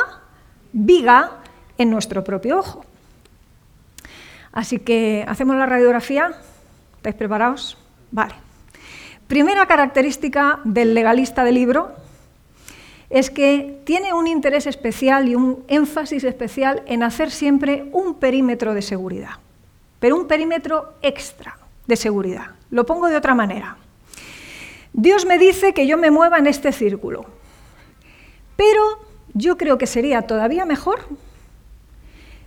viga 0.71 1.31
en 1.77 1.89
nuestro 1.89 2.23
propio 2.23 2.59
ojo. 2.59 2.85
Así 4.51 4.79
que 4.79 5.25
hacemos 5.27 5.55
la 5.55 5.65
radiografía. 5.65 6.31
¿Estáis 6.97 7.15
preparados? 7.15 7.77
Vale. 8.11 8.35
Primera 9.27 9.65
característica 9.65 10.59
del 10.63 10.93
legalista 10.93 11.43
del 11.43 11.55
libro 11.55 11.91
es 13.09 13.29
que 13.29 13.81
tiene 13.83 14.13
un 14.13 14.27
interés 14.27 14.67
especial 14.67 15.27
y 15.27 15.35
un 15.35 15.63
énfasis 15.67 16.23
especial 16.23 16.83
en 16.87 17.03
hacer 17.03 17.31
siempre 17.31 17.89
un 17.93 18.15
perímetro 18.15 18.73
de 18.73 18.81
seguridad, 18.81 19.31
pero 19.99 20.15
un 20.15 20.27
perímetro 20.27 20.93
extra 21.01 21.57
de 21.87 21.95
seguridad. 21.95 22.47
Lo 22.69 22.85
pongo 22.85 23.07
de 23.07 23.15
otra 23.15 23.33
manera. 23.33 23.77
Dios 24.97 25.27
me 25.27 25.37
dice 25.37 25.75
que 25.75 25.85
yo 25.85 25.95
me 25.95 26.09
mueva 26.09 26.39
en 26.39 26.47
este 26.47 26.71
círculo, 26.71 27.27
pero 28.55 28.81
yo 29.35 29.55
creo 29.55 29.77
que 29.77 29.85
sería 29.85 30.23
todavía 30.23 30.65
mejor 30.65 31.01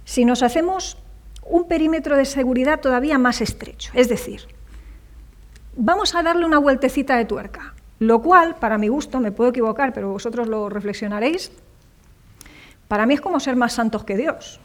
si 0.04 0.24
nos 0.24 0.42
hacemos 0.42 0.98
un 1.44 1.68
perímetro 1.68 2.16
de 2.16 2.24
seguridad 2.24 2.80
todavía 2.80 3.18
más 3.18 3.40
estrecho. 3.40 3.92
Es 3.94 4.08
decir, 4.08 4.48
vamos 5.76 6.16
a 6.16 6.24
darle 6.24 6.44
una 6.44 6.58
vueltecita 6.58 7.16
de 7.16 7.24
tuerca, 7.24 7.74
lo 8.00 8.20
cual, 8.20 8.56
para 8.56 8.78
mi 8.78 8.88
gusto, 8.88 9.20
me 9.20 9.30
puedo 9.30 9.50
equivocar, 9.50 9.92
pero 9.92 10.10
vosotros 10.10 10.48
lo 10.48 10.68
reflexionaréis, 10.68 11.52
para 12.88 13.06
mí 13.06 13.14
es 13.14 13.20
como 13.20 13.38
ser 13.38 13.54
más 13.54 13.74
santos 13.74 14.02
que 14.02 14.16
Dios. 14.16 14.58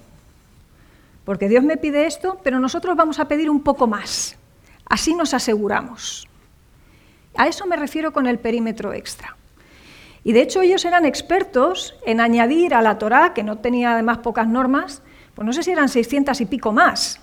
Porque 1.23 1.47
Dios 1.49 1.63
me 1.63 1.77
pide 1.77 2.07
esto, 2.07 2.39
pero 2.43 2.59
nosotros 2.59 2.95
vamos 2.97 3.19
a 3.19 3.27
pedir 3.27 3.47
un 3.47 3.61
poco 3.61 3.85
más. 3.85 4.37
Así 4.85 5.13
nos 5.13 5.35
aseguramos. 5.35 6.27
A 7.37 7.47
eso 7.47 7.65
me 7.65 7.75
refiero 7.75 8.13
con 8.13 8.27
el 8.27 8.39
perímetro 8.39 8.93
extra. 8.93 9.35
Y 10.23 10.33
de 10.33 10.41
hecho 10.41 10.61
ellos 10.61 10.85
eran 10.85 11.05
expertos 11.05 11.95
en 12.05 12.19
añadir 12.19 12.73
a 12.73 12.81
la 12.81 12.97
Torá, 12.97 13.33
que 13.33 13.43
no 13.43 13.59
tenía 13.59 13.93
además 13.93 14.19
pocas 14.19 14.47
normas, 14.47 15.03
pues 15.35 15.45
no 15.45 15.53
sé 15.53 15.63
si 15.63 15.71
eran 15.71 15.89
600 15.89 16.41
y 16.41 16.45
pico 16.45 16.71
más, 16.71 17.19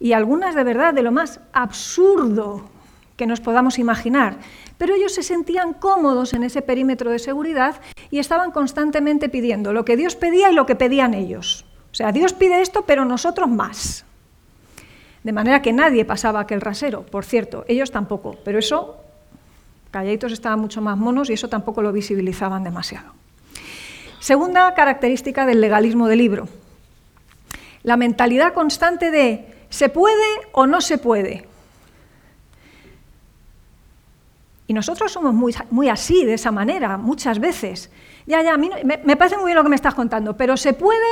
y 0.00 0.12
algunas 0.12 0.54
de 0.54 0.64
verdad 0.64 0.94
de 0.94 1.02
lo 1.02 1.12
más 1.12 1.40
absurdo 1.52 2.68
que 3.16 3.26
nos 3.26 3.40
podamos 3.40 3.78
imaginar. 3.78 4.38
Pero 4.78 4.94
ellos 4.94 5.14
se 5.14 5.22
sentían 5.22 5.74
cómodos 5.74 6.32
en 6.32 6.42
ese 6.42 6.62
perímetro 6.62 7.10
de 7.10 7.20
seguridad 7.20 7.76
y 8.10 8.18
estaban 8.18 8.50
constantemente 8.50 9.28
pidiendo 9.28 9.72
lo 9.72 9.84
que 9.84 9.96
Dios 9.96 10.16
pedía 10.16 10.50
y 10.50 10.54
lo 10.54 10.66
que 10.66 10.74
pedían 10.74 11.14
ellos. 11.14 11.64
O 11.92 11.94
sea, 11.94 12.10
Dios 12.10 12.32
pide 12.32 12.60
esto, 12.60 12.82
pero 12.82 13.04
nosotros 13.04 13.48
más. 13.48 14.04
De 15.22 15.32
manera 15.32 15.62
que 15.62 15.72
nadie 15.72 16.04
pasaba 16.04 16.40
aquel 16.40 16.60
rasero, 16.60 17.06
por 17.06 17.24
cierto, 17.24 17.64
ellos 17.68 17.92
tampoco, 17.92 18.36
pero 18.44 18.58
eso 18.58 19.03
Calladitos 19.94 20.32
estaban 20.32 20.58
mucho 20.58 20.82
más 20.82 20.98
monos 20.98 21.30
y 21.30 21.34
eso 21.34 21.48
tampoco 21.48 21.80
lo 21.80 21.92
visibilizaban 21.92 22.64
demasiado. 22.64 23.12
Segunda 24.18 24.74
característica 24.74 25.46
del 25.46 25.60
legalismo 25.60 26.08
del 26.08 26.18
libro. 26.18 26.48
La 27.84 27.96
mentalidad 27.96 28.54
constante 28.54 29.12
de 29.12 29.54
¿se 29.68 29.88
puede 29.88 30.26
o 30.50 30.66
no 30.66 30.80
se 30.80 30.98
puede? 30.98 31.46
Y 34.66 34.74
nosotros 34.74 35.12
somos 35.12 35.32
muy, 35.32 35.88
así, 35.88 36.24
de 36.24 36.34
esa 36.34 36.50
manera, 36.50 36.96
muchas 36.96 37.38
veces. 37.38 37.88
Ya, 38.26 38.42
ya, 38.42 38.54
a 38.54 38.56
mí 38.56 38.70
me 38.82 39.16
parece 39.16 39.36
muy 39.36 39.44
bien 39.46 39.54
lo 39.58 39.62
que 39.62 39.68
me 39.68 39.76
estás 39.76 39.94
contando, 39.94 40.36
pero 40.36 40.56
¿se 40.56 40.72
puede 40.72 41.06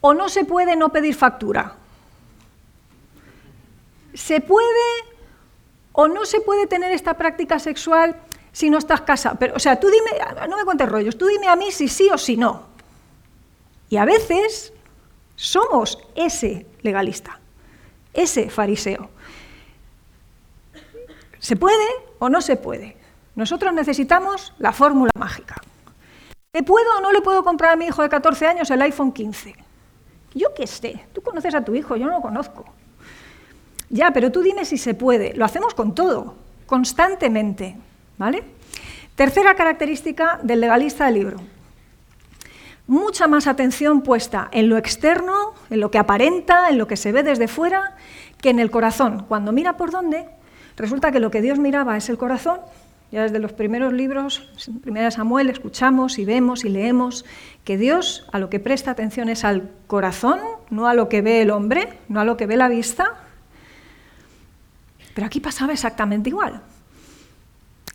o 0.00 0.14
no 0.14 0.30
se 0.30 0.46
puede 0.46 0.74
no 0.74 0.88
pedir 0.88 1.14
factura? 1.14 1.74
¿Se 4.14 4.40
puede 4.40 5.15
O 5.98 6.08
no 6.08 6.26
se 6.26 6.40
puede 6.42 6.66
tener 6.66 6.92
esta 6.92 7.14
práctica 7.14 7.58
sexual 7.58 8.16
si 8.52 8.68
no 8.68 8.76
estás 8.76 9.00
casado. 9.00 9.36
Pero, 9.38 9.56
o 9.56 9.58
sea, 9.58 9.80
tú 9.80 9.88
dime, 9.88 10.10
no 10.46 10.58
me 10.58 10.64
cuentes 10.64 10.86
rollos, 10.86 11.16
tú 11.16 11.26
dime 11.26 11.48
a 11.48 11.56
mí 11.56 11.72
si 11.72 11.88
sí 11.88 12.10
o 12.12 12.18
si 12.18 12.36
no. 12.36 12.64
Y 13.88 13.96
a 13.96 14.04
veces 14.04 14.74
somos 15.36 15.98
ese 16.14 16.66
legalista, 16.82 17.40
ese 18.12 18.50
fariseo. 18.50 19.08
¿Se 21.38 21.56
puede 21.56 21.86
o 22.18 22.28
no 22.28 22.42
se 22.42 22.56
puede? 22.56 22.98
Nosotros 23.34 23.72
necesitamos 23.72 24.52
la 24.58 24.72
fórmula 24.72 25.12
mágica. 25.18 25.62
¿Le 26.52 26.62
puedo 26.62 26.98
o 26.98 27.00
no 27.00 27.10
le 27.10 27.22
puedo 27.22 27.42
comprar 27.42 27.72
a 27.72 27.76
mi 27.76 27.86
hijo 27.86 28.02
de 28.02 28.10
14 28.10 28.46
años 28.46 28.70
el 28.70 28.82
iPhone 28.82 29.12
15? 29.12 29.54
Yo 30.34 30.52
qué 30.54 30.66
sé, 30.66 31.06
tú 31.14 31.22
conoces 31.22 31.54
a 31.54 31.64
tu 31.64 31.74
hijo, 31.74 31.96
yo 31.96 32.04
no 32.04 32.12
lo 32.12 32.20
conozco. 32.20 32.66
Ya, 33.90 34.10
pero 34.12 34.32
tú 34.32 34.42
dime 34.42 34.64
si 34.64 34.78
se 34.78 34.94
puede. 34.94 35.34
Lo 35.34 35.44
hacemos 35.44 35.74
con 35.74 35.94
todo, 35.94 36.34
constantemente. 36.66 37.76
¿vale? 38.18 38.42
Tercera 39.14 39.54
característica 39.54 40.40
del 40.42 40.60
legalista 40.60 41.06
del 41.06 41.14
libro. 41.14 41.36
Mucha 42.86 43.26
más 43.26 43.46
atención 43.46 44.02
puesta 44.02 44.48
en 44.52 44.68
lo 44.68 44.76
externo, 44.76 45.54
en 45.70 45.80
lo 45.80 45.90
que 45.90 45.98
aparenta, 45.98 46.68
en 46.68 46.78
lo 46.78 46.86
que 46.86 46.96
se 46.96 47.12
ve 47.12 47.22
desde 47.22 47.48
fuera, 47.48 47.96
que 48.40 48.50
en 48.50 48.60
el 48.60 48.70
corazón. 48.70 49.24
Cuando 49.26 49.50
mira 49.50 49.76
por 49.76 49.90
dónde, 49.90 50.26
resulta 50.76 51.10
que 51.10 51.18
lo 51.18 51.30
que 51.30 51.42
Dios 51.42 51.58
miraba 51.58 51.96
es 51.96 52.08
el 52.08 52.18
corazón 52.18 52.60
ya 53.12 53.22
desde 53.22 53.38
los 53.38 53.52
primeros 53.52 53.92
libros, 53.92 54.50
Primera 54.82 55.12
Samuel, 55.12 55.48
escuchamos 55.48 56.18
y 56.18 56.24
vemos 56.24 56.64
y 56.64 56.68
leemos 56.68 57.24
que 57.64 57.78
Dios 57.78 58.26
a 58.32 58.40
lo 58.40 58.50
que 58.50 58.58
presta 58.58 58.90
atención 58.90 59.28
es 59.28 59.44
al 59.44 59.70
corazón, 59.86 60.40
no 60.70 60.88
a 60.88 60.94
lo 60.94 61.08
que 61.08 61.22
ve 61.22 61.40
el 61.40 61.50
hombre, 61.50 61.98
no 62.08 62.20
a 62.20 62.24
lo 62.24 62.36
que 62.36 62.46
ve 62.46 62.56
la 62.56 62.68
vista. 62.68 63.14
Pero 65.16 65.28
aquí 65.28 65.40
pasaba 65.40 65.72
exactamente 65.72 66.28
igual. 66.28 66.60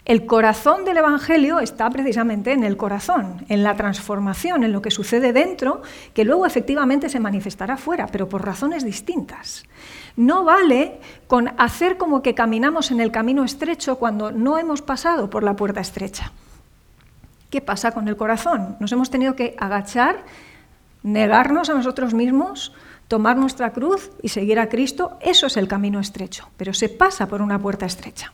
El 0.06 0.26
corazón 0.26 0.86
del 0.86 0.98
Evangelio 0.98 1.60
está 1.60 1.88
precisamente 1.92 2.52
en 2.52 2.64
el 2.64 2.78
corazón, 2.78 3.46
en 3.48 3.62
la 3.62 3.76
transformación, 3.76 4.64
en 4.64 4.72
lo 4.72 4.82
que 4.82 4.90
sucede 4.90 5.32
dentro, 5.32 5.84
que 6.16 6.26
luego 6.26 6.48
efectivamente 6.48 7.10
se 7.10 7.20
manifestará 7.20 7.78
fuera, 7.78 8.08
pero 8.08 8.28
por 8.28 8.44
razones 8.44 8.84
distintas. 8.84 9.66
No 10.16 10.44
vale 10.44 11.00
con 11.28 11.54
hacer 11.60 11.98
como 11.98 12.24
que 12.24 12.34
caminamos 12.34 12.90
en 12.90 13.00
el 13.00 13.12
camino 13.12 13.44
estrecho 13.44 14.00
cuando 14.00 14.32
no 14.32 14.58
hemos 14.58 14.82
pasado 14.82 15.30
por 15.30 15.44
la 15.44 15.56
puerta 15.56 15.80
estrecha. 15.80 16.32
¿Qué 17.52 17.62
pasa 17.62 17.92
con 17.92 18.08
el 18.08 18.18
corazón? 18.18 18.78
Nos 18.80 18.92
hemos 18.94 19.12
tenido 19.12 19.36
que 19.36 19.56
agachar, 19.60 20.26
negarnos 21.04 21.70
a 21.70 21.76
nosotros 21.76 22.16
mismos, 22.16 22.74
tomar 23.12 23.36
nuestra 23.36 23.74
cruz 23.74 24.10
y 24.22 24.30
seguir 24.30 24.58
a 24.58 24.70
Cristo. 24.70 25.18
Eso 25.20 25.48
es 25.48 25.58
el 25.58 25.68
camino 25.68 26.00
estrecho, 26.00 26.48
pero 26.56 26.74
se 26.74 26.88
pasa 26.88 27.28
por 27.28 27.42
una 27.42 27.60
puerta 27.60 27.86
estrecha. 27.86 28.32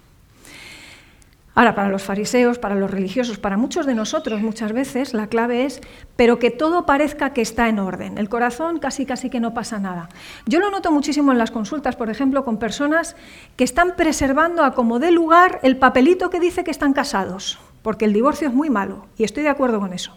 Ahora, 1.56 1.74
para 1.74 1.90
los 1.90 2.04
fariseos, 2.04 2.60
para 2.60 2.76
los 2.76 2.92
religiosos, 2.92 3.40
para 3.40 3.58
muchos 3.58 3.88
de 3.88 3.96
nosotros 3.96 4.40
muchas 4.40 4.74
veces 4.74 5.16
la 5.16 5.26
clave 5.26 5.66
es, 5.66 5.82
pero 6.16 6.38
que 6.38 6.52
todo 6.52 6.86
parezca 6.86 7.34
que 7.34 7.42
está 7.42 7.70
en 7.70 7.80
orden. 7.80 8.20
El 8.20 8.30
corazón 8.30 8.78
casi 8.78 9.08
casi 9.08 9.32
que 9.32 9.40
no 9.40 9.56
pasa 9.56 9.80
nada. 9.80 10.10
Yo 10.46 10.60
lo 10.60 10.70
noto 10.70 10.92
muchísimo 10.92 11.32
en 11.32 11.40
las 11.40 11.50
consultas, 11.50 11.96
por 11.96 12.12
ejemplo, 12.12 12.46
con 12.46 12.60
personas 12.60 13.16
que 13.56 13.64
están 13.64 13.96
preservando 13.96 14.64
a 14.64 14.76
como 14.76 15.00
dé 15.00 15.10
lugar 15.10 15.60
el 15.64 15.78
papelito 15.78 16.30
que 16.30 16.40
dice 16.40 16.64
que 16.64 16.70
están 16.70 16.94
casados, 16.94 17.58
porque 17.82 18.06
el 18.06 18.14
divorcio 18.14 18.48
es 18.48 18.54
muy 18.54 18.70
malo, 18.70 19.08
y 19.18 19.24
estoy 19.24 19.42
de 19.42 19.50
acuerdo 19.50 19.80
con 19.80 19.94
eso. 19.94 20.16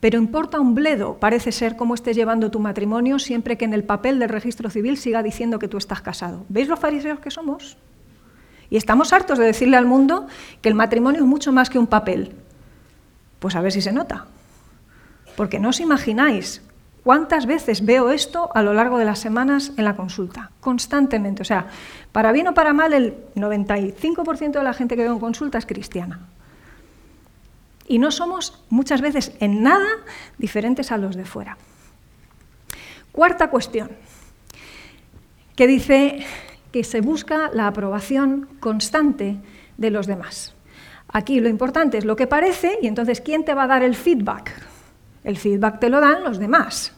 Pero 0.00 0.18
importa 0.18 0.58
un 0.58 0.74
bledo, 0.74 1.18
parece 1.18 1.52
ser, 1.52 1.76
cómo 1.76 1.94
estés 1.94 2.16
llevando 2.16 2.50
tu 2.50 2.58
matrimonio 2.58 3.18
siempre 3.18 3.58
que 3.58 3.66
en 3.66 3.74
el 3.74 3.84
papel 3.84 4.18
del 4.18 4.30
registro 4.30 4.70
civil 4.70 4.96
siga 4.96 5.22
diciendo 5.22 5.58
que 5.58 5.68
tú 5.68 5.76
estás 5.76 6.00
casado. 6.00 6.46
¿Veis 6.48 6.68
los 6.68 6.80
fariseos 6.80 7.20
que 7.20 7.30
somos? 7.30 7.76
Y 8.70 8.76
estamos 8.76 9.12
hartos 9.12 9.38
de 9.38 9.44
decirle 9.44 9.76
al 9.76 9.84
mundo 9.84 10.26
que 10.62 10.70
el 10.70 10.74
matrimonio 10.74 11.20
es 11.20 11.26
mucho 11.26 11.52
más 11.52 11.68
que 11.68 11.78
un 11.78 11.86
papel. 11.86 12.32
Pues 13.40 13.56
a 13.56 13.60
ver 13.60 13.72
si 13.72 13.82
se 13.82 13.92
nota. 13.92 14.26
Porque 15.36 15.60
no 15.60 15.68
os 15.68 15.80
imagináis 15.80 16.62
cuántas 17.04 17.44
veces 17.46 17.84
veo 17.84 18.10
esto 18.10 18.50
a 18.54 18.62
lo 18.62 18.72
largo 18.72 18.96
de 18.96 19.04
las 19.04 19.18
semanas 19.18 19.72
en 19.76 19.84
la 19.84 19.96
consulta, 19.96 20.50
constantemente. 20.60 21.42
O 21.42 21.44
sea, 21.44 21.66
para 22.12 22.32
bien 22.32 22.48
o 22.48 22.54
para 22.54 22.72
mal, 22.72 22.94
el 22.94 23.16
95% 23.34 24.52
de 24.52 24.62
la 24.62 24.72
gente 24.72 24.96
que 24.96 25.02
veo 25.02 25.12
en 25.12 25.20
consulta 25.20 25.58
es 25.58 25.66
cristiana. 25.66 26.20
Y 27.90 27.98
no 27.98 28.12
somos 28.12 28.54
muchas 28.68 29.00
veces 29.00 29.32
en 29.40 29.64
nada 29.64 29.88
diferentes 30.38 30.92
a 30.92 30.96
los 30.96 31.16
de 31.16 31.24
fuera. 31.24 31.58
Cuarta 33.10 33.50
cuestión, 33.50 33.90
que 35.56 35.66
dice 35.66 36.24
que 36.70 36.84
se 36.84 37.00
busca 37.00 37.50
la 37.52 37.66
aprobación 37.66 38.48
constante 38.60 39.38
de 39.76 39.90
los 39.90 40.06
demás. 40.06 40.54
Aquí 41.08 41.40
lo 41.40 41.48
importante 41.48 41.98
es 41.98 42.04
lo 42.04 42.14
que 42.14 42.28
parece 42.28 42.78
y 42.80 42.86
entonces 42.86 43.20
¿quién 43.20 43.44
te 43.44 43.54
va 43.54 43.64
a 43.64 43.66
dar 43.66 43.82
el 43.82 43.96
feedback? 43.96 44.52
El 45.24 45.36
feedback 45.36 45.80
te 45.80 45.88
lo 45.88 46.00
dan 46.00 46.22
los 46.22 46.38
demás. 46.38 46.92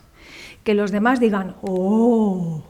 Que 0.63 0.75
los 0.75 0.91
demás 0.91 1.21
digan, 1.21 1.57
oh. 1.63 2.63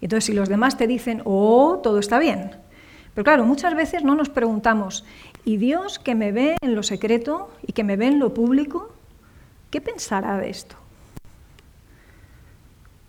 Y 0.00 0.04
entonces 0.04 0.26
si 0.26 0.34
los 0.34 0.48
demás 0.48 0.76
te 0.76 0.86
dicen, 0.86 1.20
oh, 1.24 1.80
todo 1.82 1.98
está 1.98 2.20
bien. 2.20 2.62
Pero 3.14 3.24
claro, 3.24 3.44
muchas 3.44 3.74
veces 3.74 4.04
no 4.04 4.14
nos 4.14 4.28
preguntamos, 4.28 5.04
¿y 5.44 5.56
Dios 5.56 5.98
que 5.98 6.14
me 6.14 6.32
ve 6.32 6.56
en 6.60 6.74
lo 6.74 6.82
secreto 6.82 7.52
y 7.66 7.72
que 7.72 7.84
me 7.84 7.96
ve 7.96 8.06
en 8.06 8.18
lo 8.18 8.34
público, 8.34 8.92
qué 9.70 9.80
pensará 9.80 10.38
de 10.38 10.50
esto? 10.50 10.76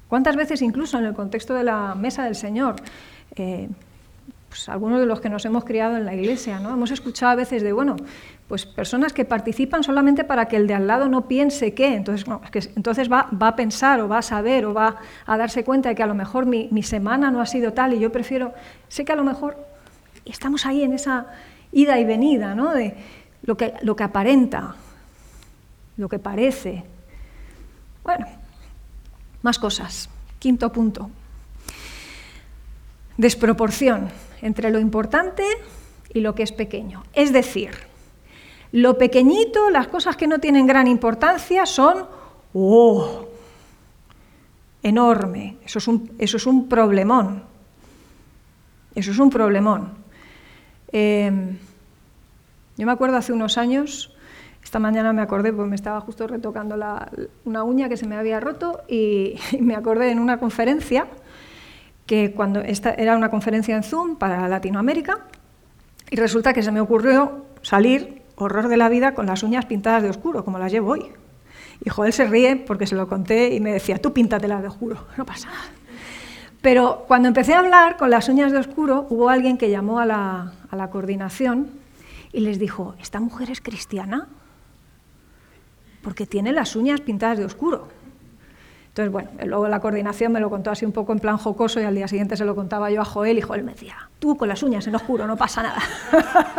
¿Cuántas 0.08 0.36
veces 0.36 0.62
incluso 0.62 1.00
en 1.00 1.06
el 1.06 1.14
contexto 1.14 1.54
de 1.54 1.64
la 1.64 1.96
mesa 1.96 2.24
del 2.24 2.36
Señor? 2.36 2.76
Eh, 3.36 3.68
pues 4.54 4.70
algunos 4.70 5.00
de 5.00 5.08
los 5.08 5.20
que 5.20 5.30
nos 5.30 5.44
hemos 5.46 5.66
criado 5.66 5.98
en 5.98 6.06
la 6.06 6.14
iglesia, 6.14 6.60
¿no? 6.60 6.72
Hemos 6.72 6.92
escuchado 6.92 7.32
a 7.32 7.36
veces 7.36 7.64
de, 7.64 7.74
bueno, 7.74 7.96
pues 8.48 8.68
personas 8.68 9.12
que 9.12 9.26
participan 9.26 9.84
solamente 9.84 10.24
para 10.24 10.46
que 10.46 10.58
el 10.58 10.68
de 10.68 10.76
al 10.76 10.86
lado 10.86 11.10
no 11.10 11.28
piense 11.28 11.74
qué, 11.74 11.96
entonces, 11.96 12.70
entonces 12.76 13.12
va, 13.12 13.30
a 13.40 13.56
pensar 13.56 14.00
o 14.02 14.08
va 14.08 14.20
a 14.20 14.22
saber 14.22 14.68
o 14.68 14.74
va 14.76 14.98
a 15.26 15.38
darse 15.40 15.64
cuenta 15.64 15.90
de 15.90 15.96
que 15.96 16.04
a 16.04 16.06
lo 16.06 16.14
mejor 16.14 16.46
mi, 16.46 16.84
semana 16.84 17.32
no 17.32 17.42
ha 17.42 17.48
sido 17.48 17.74
tal 17.74 17.96
y 17.96 18.00
yo 18.00 18.12
prefiero, 18.12 18.54
sé 18.90 19.06
que 19.06 19.14
a 19.14 19.16
lo 19.16 19.24
mejor, 19.24 19.58
estamos 20.26 20.68
ahí 20.68 20.84
en 20.84 20.94
esa 20.94 21.26
ida 21.74 22.00
y 22.00 22.06
venida, 22.06 22.56
¿no? 22.56 22.74
De 22.74 22.96
lo 23.44 23.58
que, 23.58 23.74
lo 23.82 23.96
que 23.96 24.04
aparenta, 24.04 24.76
lo 25.98 26.08
que 26.08 26.20
parece. 26.20 26.84
Bueno, 28.04 28.26
más 29.42 29.60
cosas. 29.60 30.10
Quinto 30.40 30.72
punto. 30.72 31.10
Desproporción 33.18 34.10
entre 34.42 34.72
lo 34.72 34.80
importante 34.80 35.44
y 36.14 36.22
lo 36.22 36.36
que 36.36 36.44
es 36.44 36.52
pequeño. 36.52 37.04
Es 37.14 37.32
decir, 37.32 37.72
lo 38.72 38.98
pequeñito, 38.98 39.70
las 39.70 39.88
cosas 39.88 40.16
que 40.16 40.28
no 40.28 40.40
tienen 40.40 40.66
gran 40.66 40.88
importancia 40.88 41.66
son, 41.66 42.08
¡oh! 42.54 43.28
Enorme. 44.82 45.58
Eso 45.64 45.80
es 45.80 45.88
un, 45.88 46.12
eso 46.18 46.38
es 46.38 46.46
un 46.46 46.68
problemón. 46.68 47.44
Eso 48.96 49.12
es 49.12 49.20
un 49.20 49.30
problemón. 49.30 50.03
Em, 50.94 51.58
yo 52.78 52.86
me 52.86 52.92
acuerdo 52.92 53.18
hace 53.18 53.34
unos 53.34 53.58
años 53.58 54.14
esta 54.64 54.80
mañana 54.80 55.14
me 55.14 55.22
acordé, 55.22 55.52
porque 55.52 55.70
me 55.70 55.76
estaba 55.76 56.00
justo 56.02 56.26
retocando 56.26 56.76
una 57.44 57.64
uña 57.64 57.90
que 57.90 57.98
se 57.98 58.08
me 58.08 58.16
había 58.16 58.40
roto 58.40 58.82
y, 58.88 59.36
me 59.60 59.76
acordé 59.76 60.12
en 60.12 60.20
una 60.20 60.40
conferencia, 60.40 61.08
que 62.06 62.34
cuando 62.34 62.62
esta 62.62 62.92
era 62.92 63.16
una 63.16 63.30
conferencia 63.30 63.76
en 63.76 63.84
Zoom 63.84 64.16
para 64.16 64.48
Latinoamérica, 64.48 65.20
y 66.10 66.16
resulta 66.16 66.54
que 66.54 66.64
se 66.64 66.72
me 66.72 66.80
ocurrió 66.80 67.46
salir, 67.62 68.22
horror 68.36 68.68
de 68.68 68.78
la 68.78 68.90
vida, 68.90 69.14
con 69.14 69.26
las 69.26 69.44
uñas 69.44 69.66
pintadas 69.66 70.04
de 70.04 70.10
oscuro, 70.10 70.44
como 70.44 70.60
las 70.60 70.72
llevo 70.72 70.92
hoy. 70.92 71.06
Y 71.84 71.90
Joel 71.90 72.14
se 72.14 72.26
ríe 72.26 72.56
porque 72.56 72.88
se 72.88 72.96
lo 72.96 73.08
conté 73.08 73.54
y 73.54 73.60
me 73.60 73.74
decía, 73.74 74.00
tú 74.00 74.14
píntatelas 74.14 74.62
de 74.62 74.68
oscuro, 74.68 75.06
no 75.18 75.26
pasa 75.26 75.50
nada. 75.50 75.83
Pero 76.64 77.06
cuando 77.08 77.28
empecé 77.28 77.54
a 77.54 77.60
hablar 77.60 77.98
con 77.98 78.10
las 78.10 78.28
uñas 78.28 78.52
de 78.52 78.58
oscuro, 78.58 79.06
hubo 79.12 79.30
alguien 79.30 79.60
que 79.60 79.70
llamó 79.70 80.00
a 80.00 80.08
la, 80.08 80.54
a 80.72 80.76
la 80.76 80.90
coordinación 80.90 81.70
y 82.32 82.40
les 82.40 82.58
dijo, 82.58 82.96
¿esta 83.00 83.20
mujer 83.20 83.52
es 83.52 83.62
cristiana? 83.62 84.28
porque 86.04 86.28
tiene 86.28 86.52
las 86.52 86.76
uñas 86.76 87.02
pintadas 87.02 87.40
de 87.40 87.46
oscuro. 87.46 87.88
Entonces, 88.90 89.12
bueno, 89.12 89.30
luego 89.44 89.68
la 89.68 89.80
coordinación 89.80 90.32
me 90.32 90.40
lo 90.40 90.52
contó 90.52 90.70
así 90.70 90.86
un 90.86 90.92
poco 90.92 91.14
en 91.14 91.20
plan 91.20 91.38
jocoso 91.38 91.80
y 91.80 91.84
al 91.84 91.96
día 91.96 92.08
siguiente 92.08 92.38
se 92.38 92.46
lo 92.46 92.54
contaba 92.54 92.92
yo 92.92 93.02
a 93.02 93.06
Joel 93.06 93.40
y 93.40 93.42
Joel 93.42 93.64
me 93.64 93.72
decía, 93.72 94.10
tú 94.20 94.38
con 94.38 94.48
las 94.48 94.62
uñas 94.62 94.86
en 94.86 94.94
oscuro, 94.94 95.26
no 95.26 95.36
pasa 95.36 95.64
nada. 95.64 95.82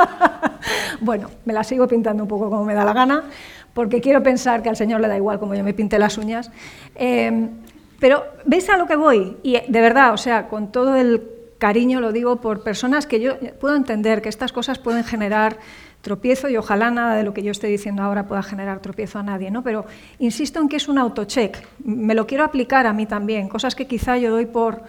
bueno, 1.01 1.31
me 1.45 1.53
las 1.53 1.69
sigo 1.69 1.87
pintando 1.87 2.25
un 2.25 2.29
poco 2.29 2.51
como 2.51 2.65
me 2.65 2.75
da 2.75 2.85
la 2.85 2.93
gana, 2.93 3.23
porque 3.73 4.01
quiero 4.01 4.21
pensar 4.23 4.63
que 4.63 4.69
al 4.69 4.77
Señor 4.77 5.01
le 5.01 5.07
da 5.07 5.17
igual 5.17 5.39
como 5.39 5.55
yo 5.55 5.63
me 5.63 5.75
pinte 5.75 5.97
las 5.97 6.19
uñas. 6.19 6.51
Em, 6.97 7.51
pero 8.01 8.25
veis 8.45 8.69
a 8.69 8.77
lo 8.77 8.87
que 8.87 8.97
voy, 8.97 9.37
y 9.43 9.53
de 9.53 9.81
verdad, 9.81 10.13
o 10.13 10.17
sea, 10.17 10.49
con 10.49 10.73
todo 10.73 10.97
el 10.97 11.23
cariño 11.59 12.01
lo 12.01 12.13
digo 12.13 12.41
por 12.41 12.63
personas 12.63 13.07
que 13.07 13.21
yo 13.21 13.39
puedo 13.61 13.77
entender 13.77 14.21
que 14.21 14.29
estas 14.29 14.53
cosas 14.53 14.79
pueden 14.79 15.05
generar 15.05 15.59
tropiezo 16.03 16.49
y 16.51 16.57
ojalá 16.57 16.91
nada 16.91 17.15
de 17.15 17.23
lo 17.23 17.33
que 17.33 17.43
yo 17.43 17.51
estoy 17.51 17.71
diciendo 17.71 18.03
ahora 18.03 18.27
pueda 18.27 18.43
generar 18.43 18.81
tropiezo 18.81 19.19
a 19.19 19.23
nadie, 19.23 19.51
¿no? 19.51 19.63
Pero 19.63 19.87
insisto 20.19 20.61
en 20.61 20.69
que 20.69 20.77
es 20.77 20.89
un 20.89 20.99
autocheck, 20.99 21.67
me 21.83 22.15
lo 22.15 22.27
quiero 22.27 22.45
aplicar 22.45 22.87
a 22.87 22.93
mí 22.93 23.07
también, 23.07 23.49
cosas 23.49 23.75
que 23.75 23.87
quizá 23.87 24.19
yo 24.19 24.31
doy 24.31 24.45
por, 24.45 24.83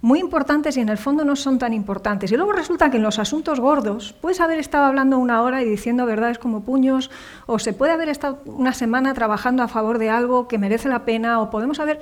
muy 0.00 0.20
importantes 0.20 0.76
y 0.76 0.80
en 0.80 0.88
el 0.88 0.98
fondo 0.98 1.24
no 1.24 1.34
son 1.36 1.58
tan 1.58 1.72
importantes. 1.72 2.30
Y 2.30 2.36
luego 2.36 2.52
resulta 2.52 2.90
que 2.90 2.98
en 2.98 3.02
los 3.02 3.18
asuntos 3.18 3.60
gordos 3.60 4.14
puedes 4.20 4.40
haber 4.40 4.58
estado 4.58 4.84
hablando 4.84 5.18
una 5.18 5.42
hora 5.42 5.62
y 5.62 5.68
diciendo 5.68 6.06
verdades 6.06 6.38
como 6.38 6.62
puños, 6.62 7.10
o 7.46 7.58
se 7.58 7.72
puede 7.72 7.92
haber 7.92 8.08
estado 8.08 8.40
una 8.44 8.72
semana 8.72 9.14
trabajando 9.14 9.62
a 9.62 9.68
favor 9.68 9.98
de 9.98 10.10
algo 10.10 10.46
que 10.46 10.58
merece 10.58 10.88
la 10.88 11.04
pena, 11.04 11.40
o 11.40 11.50
podemos 11.50 11.80
haber... 11.80 12.00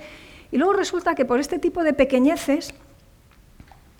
Y 0.50 0.59
luego 0.59 0.72
resulta 0.72 1.14
que 1.14 1.24
por 1.24 1.40
este 1.40 1.59
tipo 1.59 1.82
de 1.82 1.92
pequeñeces, 1.92 2.74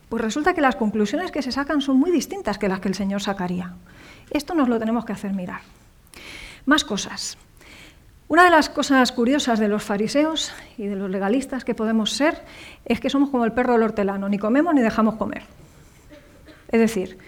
pues 0.09 0.23
resulta 0.23 0.55
que 0.55 0.61
las 0.61 0.77
conclusiones 0.77 1.33
que 1.33 1.43
se 1.43 1.53
sacan 1.53 1.81
son 1.81 1.99
muy 1.99 2.11
distintas 2.11 2.59
que 2.59 2.69
las 2.69 2.81
que 2.81 2.89
el 2.89 2.95
Señor 2.95 3.23
sacaría. 3.23 3.75
Esto 4.31 4.55
nos 4.55 4.69
lo 4.69 4.79
tenemos 4.79 5.05
que 5.05 5.13
hacer 5.13 5.33
mirar. 5.33 5.61
Más 6.65 6.85
cosas. 6.85 7.39
Una 8.29 8.45
de 8.45 8.51
las 8.51 8.69
cosas 8.69 9.13
curiosas 9.13 9.61
de 9.61 9.69
los 9.69 9.85
fariseos 9.85 10.53
y 10.79 10.87
de 10.87 10.97
los 10.97 11.11
legalistas 11.11 11.65
que 11.65 11.77
podemos 11.77 12.13
ser 12.13 12.43
es 12.85 12.99
que 12.99 13.11
somos 13.11 13.31
como 13.31 13.45
el 13.45 13.53
perro 13.53 13.75
del 13.75 13.85
hortelano, 13.85 14.29
ni 14.29 14.39
comemos 14.39 14.75
ni 14.75 14.81
dejamos 14.81 15.15
comer. 15.15 15.45
Es 16.69 16.81
decir, 16.81 17.19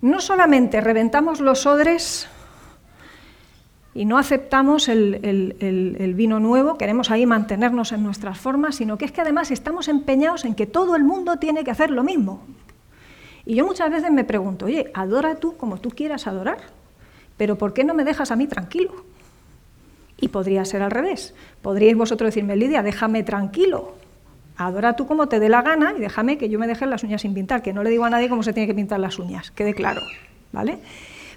no 0.00 0.20
solamente 0.20 0.80
reventamos 0.80 1.40
los 1.40 1.66
odres 1.66 2.28
y 3.92 4.04
no 4.04 4.18
aceptamos 4.18 4.88
el, 4.88 6.14
vino 6.16 6.38
nuevo, 6.38 6.78
queremos 6.78 7.10
ahí 7.10 7.26
mantenernos 7.26 7.92
en 7.92 8.04
nuestras 8.04 8.38
formas, 8.38 8.76
sino 8.76 8.96
que 8.96 9.04
es 9.04 9.12
que 9.12 9.20
además 9.20 9.50
estamos 9.50 9.88
empeñados 9.88 10.44
en 10.44 10.54
que 10.54 10.66
todo 10.66 10.94
el 10.94 11.02
mundo 11.02 11.38
tiene 11.38 11.64
que 11.64 11.72
hacer 11.72 11.90
lo 11.90 12.04
mismo. 12.04 12.44
Y 13.44 13.56
yo 13.56 13.66
muchas 13.66 13.90
veces 13.90 14.12
me 14.12 14.22
pregunto, 14.22 14.66
oye, 14.66 14.92
adora 14.94 15.36
tú 15.36 15.56
como 15.56 15.78
tú 15.78 15.90
quieras 15.90 16.28
adorar, 16.28 16.58
pero 17.36 17.58
¿por 17.58 17.72
qué 17.72 17.82
no 17.82 17.94
me 17.94 18.04
dejas 18.04 18.30
a 18.30 18.36
mí 18.36 18.46
tranquilo? 18.46 18.92
Y 20.18 20.28
podría 20.28 20.64
ser 20.64 20.82
al 20.82 20.90
revés. 20.90 21.34
Podríais 21.62 21.96
vosotros 21.96 22.28
decirme, 22.28 22.54
Lidia, 22.54 22.82
déjame 22.82 23.22
tranquilo. 23.24 23.94
Adora 24.56 24.94
tú 24.94 25.06
como 25.06 25.26
te 25.26 25.40
dé 25.40 25.48
la 25.48 25.62
gana 25.62 25.94
y 25.96 26.00
déjame 26.00 26.36
que 26.36 26.48
yo 26.50 26.58
me 26.58 26.66
deje 26.66 26.84
las 26.86 27.02
uñas 27.02 27.22
sin 27.22 27.32
pintar, 27.32 27.62
que 27.62 27.72
no 27.72 27.82
le 27.82 27.90
digo 27.90 28.04
a 28.04 28.10
nadie 28.10 28.28
cómo 28.28 28.42
se 28.42 28.52
tiene 28.52 28.66
que 28.66 28.74
pintar 28.74 29.00
las 29.00 29.18
uñas, 29.18 29.50
quede 29.50 29.74
claro, 29.74 30.02
¿vale? 30.52 30.78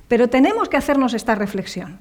Pero 0.09 0.27
tenemos 0.27 0.67
que 0.67 0.75
hacernos 0.75 1.13
esta 1.13 1.33
reflexión. 1.33 1.99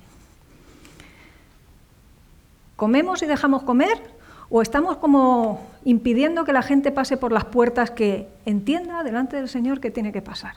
¿Comemos 2.83 3.23
y 3.23 3.27
dejamos 3.27 3.63
comer? 3.63 4.03
¿O 4.51 4.61
estamos 4.61 4.97
como 4.97 5.65
impidiendo 5.85 6.45
que 6.45 6.53
la 6.53 6.63
gente 6.63 6.91
pase 6.91 7.17
por 7.17 7.31
las 7.31 7.45
puertas 7.45 7.93
que 7.93 8.27
entienda 8.45 9.05
delante 9.05 9.37
del 9.37 9.49
Señor 9.49 9.79
que 9.79 9.93
tiene 9.93 10.11
que 10.11 10.21
pasar? 10.21 10.55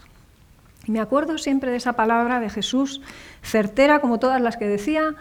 Y 0.88 0.92
me 0.92 1.02
acuerdo 1.02 1.38
siempre 1.38 1.70
de 1.70 1.78
esa 1.78 1.94
palabra 1.94 2.40
de 2.40 2.50
Jesús, 2.50 3.00
certera 3.44 4.00
como 4.00 4.18
todas 4.18 4.42
las 4.42 4.58
que 4.58 4.66
decía, 4.66 5.14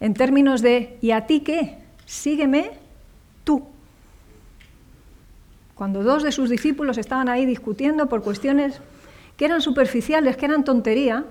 en 0.00 0.12
términos 0.12 0.60
de 0.60 0.98
¿y 1.00 1.12
a 1.12 1.26
ti 1.26 1.40
qué? 1.40 1.78
Sígueme 2.04 2.72
tú. 3.44 3.62
Cuando 5.74 6.02
dos 6.02 6.22
de 6.22 6.30
sus 6.30 6.50
discípulos 6.50 6.98
estaban 6.98 7.30
ahí 7.30 7.46
discutiendo 7.46 8.10
por 8.10 8.22
cuestiones 8.22 8.82
que 9.38 9.46
eran 9.46 9.62
superficiales, 9.62 10.36
que 10.36 10.44
eran 10.44 10.64
tontería, 10.64 11.24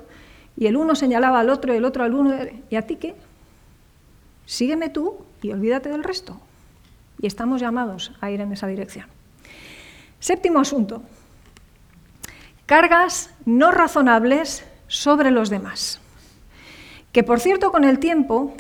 y 0.57 0.65
el 0.65 0.75
uno 0.75 0.95
señalaba 0.95 1.39
al 1.39 1.51
otro 1.51 1.71
y 1.71 1.77
el 1.77 1.85
otro 1.85 2.03
al 2.03 2.15
uno, 2.15 2.35
¿y 2.71 2.75
a 2.75 2.81
ti 2.81 2.95
qué? 2.95 3.13
Sígueme 4.49 4.89
tú 4.89 5.17
y 5.43 5.51
olvídate 5.51 5.89
del 5.89 6.03
resto. 6.03 6.39
Y 7.21 7.27
estamos 7.27 7.62
llamados 7.62 8.13
a 8.19 8.31
ir 8.31 8.41
en 8.41 8.51
esa 8.51 8.65
dirección. 8.65 9.05
Séptimo 10.19 10.59
asunto. 10.59 11.03
Cargas 12.65 13.29
no 13.45 13.69
razonables 13.69 14.65
sobre 14.88 15.29
los 15.29 15.51
demás 15.51 16.01
que 17.12 17.23
por 17.23 17.39
cierto 17.39 17.71
con 17.71 17.83
el 17.83 17.99
tiempo 17.99 18.53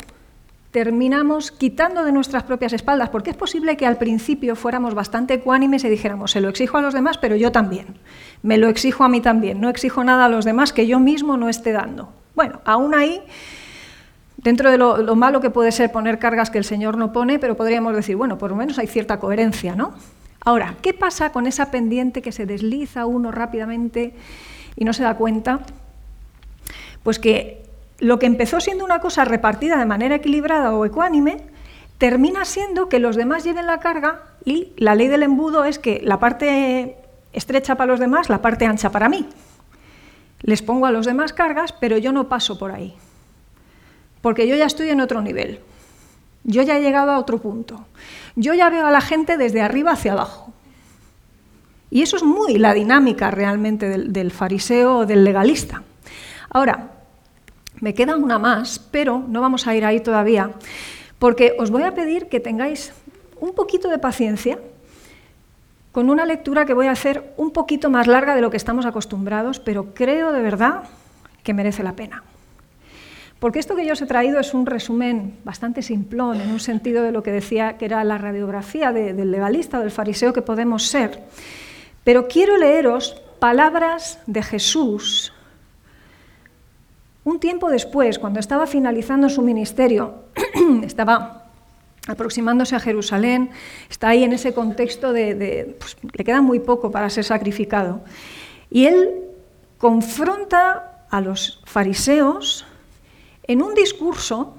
terminamos 0.71 1.51
quitando 1.51 2.03
de 2.03 2.11
nuestras 2.11 2.43
propias 2.43 2.73
espaldas, 2.73 3.09
porque 3.09 3.31
es 3.31 3.35
posible 3.35 3.75
que 3.75 3.87
al 3.87 3.97
principio 3.97 4.55
fuéramos 4.55 4.93
bastante 4.93 5.33
ecuánimes 5.33 5.83
y 5.83 5.89
dijéramos, 5.89 6.31
se 6.31 6.41
lo 6.41 6.49
exijo 6.49 6.77
a 6.77 6.81
los 6.81 6.93
demás, 6.93 7.17
pero 7.17 7.35
yo 7.35 7.51
también, 7.51 7.97
me 8.43 8.57
lo 8.57 8.67
exijo 8.67 9.03
a 9.03 9.09
mí 9.09 9.19
también, 9.19 9.59
no 9.59 9.69
exijo 9.69 10.03
nada 10.03 10.25
a 10.25 10.29
los 10.29 10.45
demás 10.45 10.71
que 10.71 10.85
yo 10.85 10.99
mismo 10.99 11.37
no 11.37 11.49
esté 11.49 11.71
dando. 11.71 12.13
Bueno, 12.35 12.61
aún 12.65 12.93
ahí, 12.93 13.21
dentro 14.43 14.71
de 14.71 14.77
lo, 14.77 14.97
lo 14.97 15.15
malo 15.15 15.41
que 15.41 15.49
puede 15.49 15.71
ser 15.71 15.91
poner 15.91 16.19
cargas 16.19 16.49
que 16.49 16.57
el 16.57 16.63
Señor 16.63 16.97
no 16.97 17.11
pone, 17.11 17.39
pero 17.39 17.55
podríamos 17.55 17.95
decir, 17.95 18.15
bueno, 18.15 18.37
por 18.37 18.51
lo 18.51 18.55
menos 18.55 18.79
hay 18.79 18.87
cierta 18.87 19.19
coherencia, 19.19 19.75
¿no? 19.75 19.93
Ahora, 20.45 20.75
¿qué 20.81 20.93
pasa 20.93 21.31
con 21.31 21.47
esa 21.47 21.69
pendiente 21.69 22.21
que 22.21 22.31
se 22.31 22.45
desliza 22.45 23.05
uno 23.05 23.31
rápidamente 23.31 24.13
y 24.75 24.85
no 24.85 24.93
se 24.93 25.03
da 25.03 25.15
cuenta? 25.15 25.59
Pues 27.03 27.19
que 27.19 27.63
lo 27.99 28.19
que 28.19 28.25
empezó 28.25 28.61
siendo 28.61 28.85
una 28.85 28.99
cosa 28.99 29.25
repartida 29.25 29.77
de 29.77 29.85
manera 29.85 30.15
equilibrada 30.15 30.73
o 30.73 30.85
ecuánime, 30.85 31.41
termina 31.97 32.45
siendo 32.45 32.87
que 32.87 32.99
los 32.99 33.17
demás 33.17 33.43
lleven 33.43 33.67
la 33.67 33.79
carga 33.79 34.23
y 34.45 34.71
la 34.77 34.95
ley 34.95 35.07
del 35.07 35.23
embudo 35.23 35.65
es 35.65 35.79
que 35.79 35.99
la 36.03 36.19
parte 36.19 36.95
estrecha 37.33 37.75
para 37.75 37.91
los 37.91 37.99
demás, 37.99 38.29
la 38.29 38.41
parte 38.41 38.65
ancha 38.65 38.89
para 38.89 39.09
mí. 39.09 39.27
Les 40.41 40.61
pongo 40.61 40.85
a 40.85 40.91
los 40.91 41.05
demás 41.05 41.33
cargas, 41.33 41.73
pero 41.73 41.97
yo 41.97 42.13
no 42.13 42.29
paso 42.29 42.57
por 42.57 42.71
ahí, 42.71 42.95
porque 44.21 44.47
yo 44.47 44.55
ya 44.55 44.65
estoy 44.65 44.89
en 44.89 45.01
otro 45.01 45.21
nivel, 45.21 45.59
yo 46.43 46.61
ya 46.61 46.77
he 46.77 46.81
llegado 46.81 47.11
a 47.11 47.19
otro 47.19 47.39
punto, 47.39 47.85
yo 48.35 48.53
ya 48.53 48.69
veo 48.69 48.87
a 48.87 48.91
la 48.91 49.01
gente 49.01 49.37
desde 49.37 49.61
arriba 49.61 49.91
hacia 49.91 50.13
abajo. 50.13 50.53
Y 51.91 52.03
eso 52.03 52.17
es 52.17 52.23
muy 52.23 52.57
la 52.57 52.73
dinámica 52.73 53.31
realmente 53.31 53.89
del, 53.89 54.31
fariseo 54.31 54.99
o 54.99 55.05
del 55.05 55.23
legalista. 55.23 55.81
Ahora, 56.49 56.91
me 57.81 57.93
queda 57.93 58.15
una 58.15 58.37
más, 58.37 58.79
pero 58.91 59.23
no 59.27 59.41
vamos 59.41 59.65
a 59.65 59.75
ir 59.75 59.85
ahí 59.85 59.99
todavía, 59.99 60.51
porque 61.17 61.55
os 61.57 61.71
voy 61.71 61.83
a 61.83 61.95
pedir 61.95 62.27
que 62.27 62.39
tengáis 62.39 62.93
un 63.39 63.53
poquito 63.53 63.89
de 63.89 63.97
paciencia 63.97 64.59
con 65.91 66.09
una 66.09 66.25
lectura 66.25 66.65
que 66.65 66.73
voy 66.73 66.87
a 66.87 66.91
hacer 66.91 67.33
un 67.37 67.51
poquito 67.51 67.89
más 67.89 68.05
larga 68.05 68.35
de 68.35 68.41
lo 68.41 68.51
que 68.51 68.57
estamos 68.57 68.85
acostumbrados, 68.85 69.59
pero 69.59 69.93
creo 69.93 70.31
de 70.31 70.41
verdad 70.41 70.83
que 71.43 71.53
merece 71.53 71.83
la 71.83 71.93
pena. 71.93 72.23
Porque 73.39 73.59
esto 73.59 73.75
que 73.75 73.85
yo 73.85 73.93
os 73.93 74.01
he 74.01 74.05
traído 74.05 74.39
es 74.39 74.53
un 74.53 74.65
resumen 74.65 75.37
bastante 75.45 75.81
simplón 75.81 76.41
en 76.41 76.51
un 76.51 76.59
sentido 76.59 77.03
de 77.03 77.11
lo 77.11 77.23
que 77.23 77.31
decía 77.31 77.77
que 77.77 77.85
era 77.85 78.03
la 78.03 78.17
radiografía 78.17 78.91
del 78.91 79.31
legalista 79.31 79.79
o 79.79 79.81
del 79.81 79.91
fariseo 79.91 80.33
que 80.33 80.41
podemos 80.41 80.87
ser. 80.87 81.23
Pero 82.03 82.27
quiero 82.27 82.57
leeros 82.57 83.21
palabras 83.39 84.19
de 84.27 84.43
Jesús 84.43 85.31
un 87.23 87.39
tiempo 87.39 87.69
después, 87.69 88.17
cuando 88.17 88.39
estaba 88.39 88.65
finalizando 88.65 89.29
su 89.29 89.41
ministerio, 89.41 90.23
estaba 90.83 91.51
aproximándose 92.07 92.75
a 92.75 92.79
Jerusalén, 92.79 93.51
está 93.89 94.09
ahí 94.09 94.23
en 94.23 94.33
ese 94.33 94.53
contexto 94.53 95.13
de, 95.13 95.75
pues, 95.79 95.95
le 96.01 96.23
queda 96.23 96.41
muy 96.41 96.59
poco 96.59 96.89
para 96.89 97.09
ser 97.09 97.23
sacrificado. 97.23 98.01
Y 98.71 98.85
él 98.85 99.25
confronta 99.77 101.05
a 101.09 101.21
los 101.21 101.61
fariseos 101.65 102.65
en 103.49 103.63
un 103.63 103.73
discurso 103.73 104.53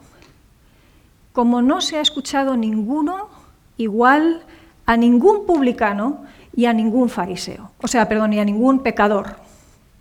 como 1.32 1.62
no 1.62 1.80
se 1.80 1.96
ha 1.96 2.00
escuchado 2.00 2.56
ninguno 2.56 3.28
igual 3.76 4.42
a 4.84 4.96
ningún 4.96 5.46
publicano 5.46 6.24
y 6.56 6.64
a 6.66 6.72
ningún 6.72 7.08
fariseo. 7.08 7.70
O 7.80 7.86
sea, 7.86 8.08
perdón, 8.08 8.32
y 8.32 8.40
a 8.40 8.44
ningún 8.44 8.80
pecador. 8.80 9.36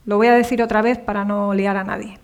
Lo 0.06 0.17
voy 0.17 0.25
a 0.25 0.34
decir 0.34 0.63
otra 0.63 0.82
vez 0.82 0.97
para 0.97 1.23
no 1.23 1.54
liar 1.54 1.78
a 1.78 1.84
nadie. 1.84 2.17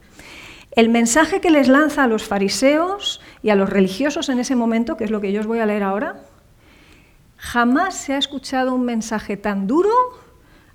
El 0.72 0.90
mensaje 0.90 1.40
que 1.40 1.52
les 1.52 1.68
lanza 1.68 2.04
a 2.04 2.08
los 2.08 2.24
fariseos 2.24 3.22
y 3.44 3.52
a 3.52 3.56
los 3.56 3.70
religiosos 3.70 4.28
en 4.30 4.40
ese 4.40 4.56
momento, 4.56 4.98
que 4.98 5.04
es 5.04 5.12
lo 5.12 5.22
que 5.22 5.32
yo 5.32 5.42
os 5.42 5.48
voy 5.48 5.60
a 5.60 5.68
leer 5.68 5.84
ahora, 5.84 6.24
jamás 7.38 7.94
se 7.94 8.16
ha 8.16 8.18
escuchado 8.18 8.74
un 8.74 8.86
mensaje 8.86 9.38
tan 9.38 9.68
duro 9.68 9.94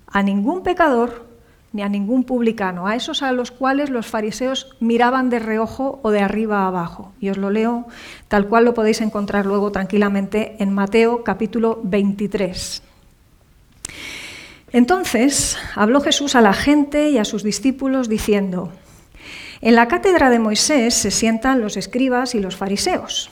a 0.07 0.23
ningún 0.23 0.63
pecador 0.63 1.30
ni 1.73 1.81
a 1.81 1.89
ningún 1.89 2.23
publicano, 2.23 2.87
a 2.87 2.95
esos 2.95 3.21
a 3.23 3.31
los 3.31 3.51
cuales 3.51 3.89
los 3.89 4.07
fariseos 4.07 4.75
miraban 4.79 5.29
de 5.29 5.39
reojo 5.39 5.99
o 6.03 6.11
de 6.11 6.19
arriba 6.19 6.63
a 6.63 6.67
abajo. 6.67 7.13
Y 7.19 7.29
os 7.29 7.37
lo 7.37 7.49
leo 7.49 7.87
tal 8.27 8.47
cual 8.47 8.65
lo 8.65 8.73
podéis 8.73 9.01
encontrar 9.01 9.45
luego 9.45 9.71
tranquilamente 9.71 10.55
en 10.59 10.73
Mateo 10.73 11.23
capítulo 11.23 11.79
23. 11.83 12.83
Entonces 14.73 15.57
habló 15.75 16.01
Jesús 16.01 16.35
a 16.35 16.41
la 16.41 16.53
gente 16.53 17.09
y 17.09 17.17
a 17.17 17.25
sus 17.25 17.43
discípulos 17.43 18.09
diciendo, 18.09 18.71
en 19.61 19.75
la 19.75 19.87
cátedra 19.87 20.29
de 20.29 20.39
Moisés 20.39 20.93
se 20.93 21.11
sientan 21.11 21.61
los 21.61 21.77
escribas 21.77 22.35
y 22.35 22.39
los 22.39 22.55
fariseos. 22.55 23.29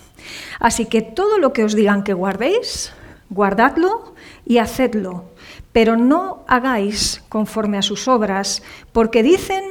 Así 0.59 0.85
que 0.85 1.01
todo 1.01 1.39
lo 1.39 1.53
que 1.53 1.63
os 1.63 1.75
digan 1.75 2.03
que 2.03 2.13
guardéis, 2.13 2.93
guardadlo 3.29 4.13
y 4.45 4.57
hacedlo, 4.57 5.25
pero 5.71 5.95
no 5.97 6.43
hagáis 6.47 7.23
conforme 7.29 7.77
a 7.77 7.81
sus 7.81 8.07
obras, 8.07 8.63
porque 8.91 9.23
dicen 9.23 9.63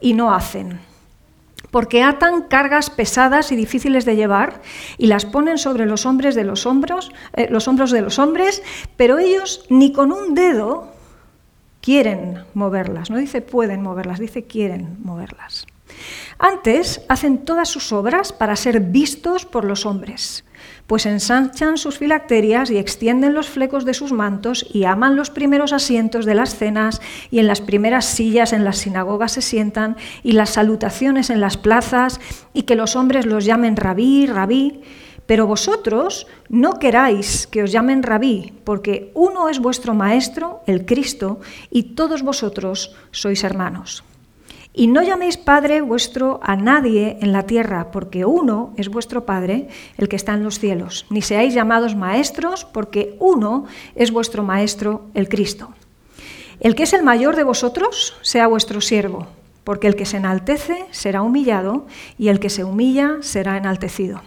y 0.00 0.14
no 0.14 0.34
hacen. 0.34 0.80
Porque 1.70 2.02
atan 2.02 2.42
cargas 2.42 2.88
pesadas 2.88 3.50
y 3.50 3.56
difíciles 3.56 4.04
de 4.04 4.16
llevar 4.16 4.62
y 4.96 5.08
las 5.08 5.26
ponen 5.26 5.58
sobre 5.58 5.86
los 5.86 6.06
hombres 6.06 6.34
de 6.34 6.44
los 6.44 6.66
hombros, 6.66 7.10
eh, 7.32 7.48
los 7.50 7.66
hombros 7.66 7.90
de 7.90 8.02
los 8.02 8.18
hombres, 8.18 8.62
pero 8.96 9.18
ellos 9.18 9.66
ni 9.70 9.92
con 9.92 10.12
un 10.12 10.34
dedo 10.34 10.92
quieren 11.80 12.44
moverlas. 12.54 13.10
No 13.10 13.16
dice 13.18 13.40
pueden 13.42 13.82
moverlas, 13.82 14.20
dice 14.20 14.44
quieren 14.44 14.98
moverlas. 15.02 15.66
Antes 16.38 17.02
hacen 17.08 17.44
todas 17.44 17.68
sus 17.68 17.92
obras 17.92 18.32
para 18.32 18.56
ser 18.56 18.80
vistos 18.80 19.44
por 19.44 19.64
los 19.64 19.84
hombres, 19.84 20.44
pues 20.86 21.06
ensanchan 21.06 21.78
sus 21.78 21.98
filacterias 21.98 22.70
y 22.70 22.78
extienden 22.78 23.34
los 23.34 23.48
flecos 23.48 23.84
de 23.84 23.94
sus 23.94 24.12
mantos 24.12 24.66
y 24.72 24.84
aman 24.84 25.16
los 25.16 25.30
primeros 25.30 25.72
asientos 25.72 26.26
de 26.26 26.34
las 26.34 26.56
cenas 26.56 27.00
y 27.30 27.38
en 27.38 27.46
las 27.46 27.60
primeras 27.60 28.04
sillas 28.04 28.52
en 28.52 28.64
las 28.64 28.78
sinagogas 28.78 29.32
se 29.32 29.42
sientan 29.42 29.96
y 30.22 30.32
las 30.32 30.50
salutaciones 30.50 31.30
en 31.30 31.40
las 31.40 31.56
plazas 31.56 32.20
y 32.52 32.62
que 32.62 32.76
los 32.76 32.96
hombres 32.96 33.26
los 33.26 33.44
llamen 33.44 33.76
rabí, 33.76 34.26
rabí. 34.26 34.82
Pero 35.26 35.46
vosotros 35.46 36.26
no 36.50 36.78
queráis 36.78 37.46
que 37.46 37.62
os 37.62 37.72
llamen 37.72 38.02
rabí, 38.02 38.52
porque 38.62 39.10
uno 39.14 39.48
es 39.48 39.58
vuestro 39.58 39.94
maestro, 39.94 40.62
el 40.66 40.84
Cristo, 40.84 41.40
y 41.70 41.94
todos 41.94 42.22
vosotros 42.22 42.94
sois 43.10 43.42
hermanos. 43.42 44.04
Y 44.76 44.88
no 44.88 45.02
llaméis 45.02 45.36
Padre 45.36 45.82
vuestro 45.82 46.40
a 46.42 46.56
nadie 46.56 47.16
en 47.20 47.30
la 47.30 47.46
tierra, 47.46 47.92
porque 47.92 48.24
uno 48.24 48.74
es 48.76 48.88
vuestro 48.88 49.24
Padre, 49.24 49.68
el 49.96 50.08
que 50.08 50.16
está 50.16 50.34
en 50.34 50.42
los 50.42 50.58
cielos. 50.58 51.06
Ni 51.10 51.22
seáis 51.22 51.54
llamados 51.54 51.94
maestros, 51.94 52.64
porque 52.64 53.16
uno 53.20 53.66
es 53.94 54.10
vuestro 54.10 54.42
Maestro, 54.42 55.06
el 55.14 55.28
Cristo. 55.28 55.72
El 56.58 56.74
que 56.74 56.82
es 56.82 56.92
el 56.92 57.04
mayor 57.04 57.36
de 57.36 57.44
vosotros, 57.44 58.16
sea 58.22 58.48
vuestro 58.48 58.80
siervo, 58.80 59.28
porque 59.62 59.86
el 59.86 59.94
que 59.94 60.06
se 60.06 60.16
enaltece 60.16 60.86
será 60.90 61.22
humillado, 61.22 61.86
y 62.18 62.26
el 62.26 62.40
que 62.40 62.50
se 62.50 62.64
humilla 62.64 63.18
será 63.20 63.56
enaltecido. 63.56 64.22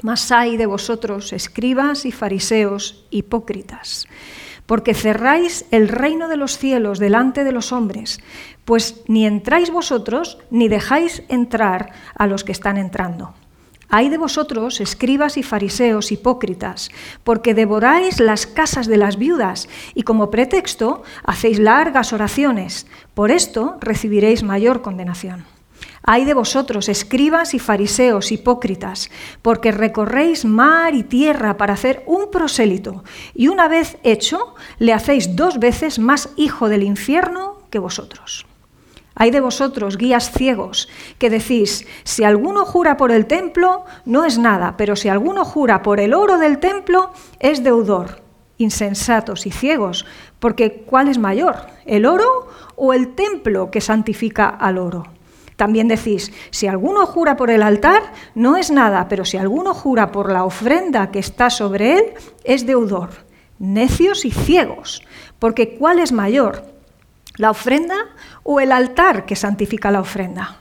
Mas 0.00 0.32
hay 0.32 0.56
de 0.56 0.64
vosotros, 0.64 1.34
escribas 1.34 2.06
y 2.06 2.12
fariseos, 2.12 3.04
hipócritas 3.10 4.08
porque 4.66 4.94
cerráis 4.94 5.64
el 5.70 5.88
reino 5.88 6.28
de 6.28 6.36
los 6.36 6.58
cielos 6.58 6.98
delante 6.98 7.44
de 7.44 7.52
los 7.52 7.72
hombres, 7.72 8.20
pues 8.64 9.02
ni 9.06 9.26
entráis 9.26 9.70
vosotros 9.70 10.38
ni 10.50 10.68
dejáis 10.68 11.22
entrar 11.28 11.92
a 12.14 12.26
los 12.26 12.44
que 12.44 12.52
están 12.52 12.76
entrando. 12.76 13.34
Hay 13.88 14.08
de 14.08 14.18
vosotros, 14.18 14.80
escribas 14.80 15.36
y 15.36 15.44
fariseos 15.44 16.10
hipócritas, 16.10 16.90
porque 17.22 17.54
devoráis 17.54 18.18
las 18.18 18.46
casas 18.46 18.88
de 18.88 18.96
las 18.96 19.16
viudas 19.16 19.68
y 19.94 20.02
como 20.02 20.30
pretexto 20.30 21.04
hacéis 21.24 21.60
largas 21.60 22.12
oraciones. 22.12 22.86
Por 23.14 23.30
esto 23.30 23.76
recibiréis 23.80 24.42
mayor 24.42 24.82
condenación. 24.82 25.55
Hay 26.08 26.24
de 26.24 26.34
vosotros, 26.34 26.88
escribas 26.88 27.52
y 27.52 27.58
fariseos 27.58 28.30
hipócritas, 28.30 29.10
porque 29.42 29.72
recorréis 29.72 30.44
mar 30.44 30.94
y 30.94 31.02
tierra 31.02 31.56
para 31.56 31.74
hacer 31.74 32.04
un 32.06 32.30
prosélito, 32.30 33.02
y 33.34 33.48
una 33.48 33.66
vez 33.66 33.98
hecho, 34.04 34.54
le 34.78 34.92
hacéis 34.92 35.34
dos 35.34 35.58
veces 35.58 35.98
más 35.98 36.28
hijo 36.36 36.68
del 36.68 36.84
infierno 36.84 37.58
que 37.70 37.80
vosotros. 37.80 38.46
Hay 39.16 39.32
de 39.32 39.40
vosotros, 39.40 39.96
guías 39.96 40.30
ciegos, 40.30 40.88
que 41.18 41.28
decís, 41.28 41.88
si 42.04 42.22
alguno 42.22 42.64
jura 42.64 42.96
por 42.96 43.10
el 43.10 43.26
templo, 43.26 43.84
no 44.04 44.24
es 44.24 44.38
nada, 44.38 44.76
pero 44.76 44.94
si 44.94 45.08
alguno 45.08 45.44
jura 45.44 45.82
por 45.82 45.98
el 45.98 46.14
oro 46.14 46.38
del 46.38 46.58
templo, 46.58 47.10
es 47.40 47.64
deudor. 47.64 48.22
Insensatos 48.58 49.44
y 49.44 49.50
ciegos, 49.50 50.06
porque 50.38 50.84
¿cuál 50.86 51.08
es 51.08 51.18
mayor, 51.18 51.66
el 51.84 52.06
oro 52.06 52.46
o 52.76 52.92
el 52.92 53.16
templo 53.16 53.72
que 53.72 53.80
santifica 53.80 54.48
al 54.48 54.78
oro? 54.78 55.15
También 55.56 55.88
decís, 55.88 56.32
si 56.50 56.66
alguno 56.66 57.06
jura 57.06 57.36
por 57.36 57.50
el 57.50 57.62
altar, 57.62 58.02
no 58.34 58.56
es 58.56 58.70
nada, 58.70 59.08
pero 59.08 59.24
si 59.24 59.38
alguno 59.38 59.72
jura 59.72 60.12
por 60.12 60.30
la 60.30 60.44
ofrenda 60.44 61.10
que 61.10 61.18
está 61.18 61.48
sobre 61.48 61.94
él, 61.94 62.04
es 62.44 62.66
deudor. 62.66 63.10
Necios 63.58 64.26
y 64.26 64.30
ciegos, 64.30 65.02
porque 65.38 65.76
¿cuál 65.76 65.98
es 65.98 66.12
mayor? 66.12 66.62
¿La 67.36 67.50
ofrenda 67.50 67.96
o 68.42 68.60
el 68.60 68.70
altar 68.70 69.24
que 69.24 69.34
santifica 69.34 69.90
la 69.90 70.00
ofrenda? 70.00 70.58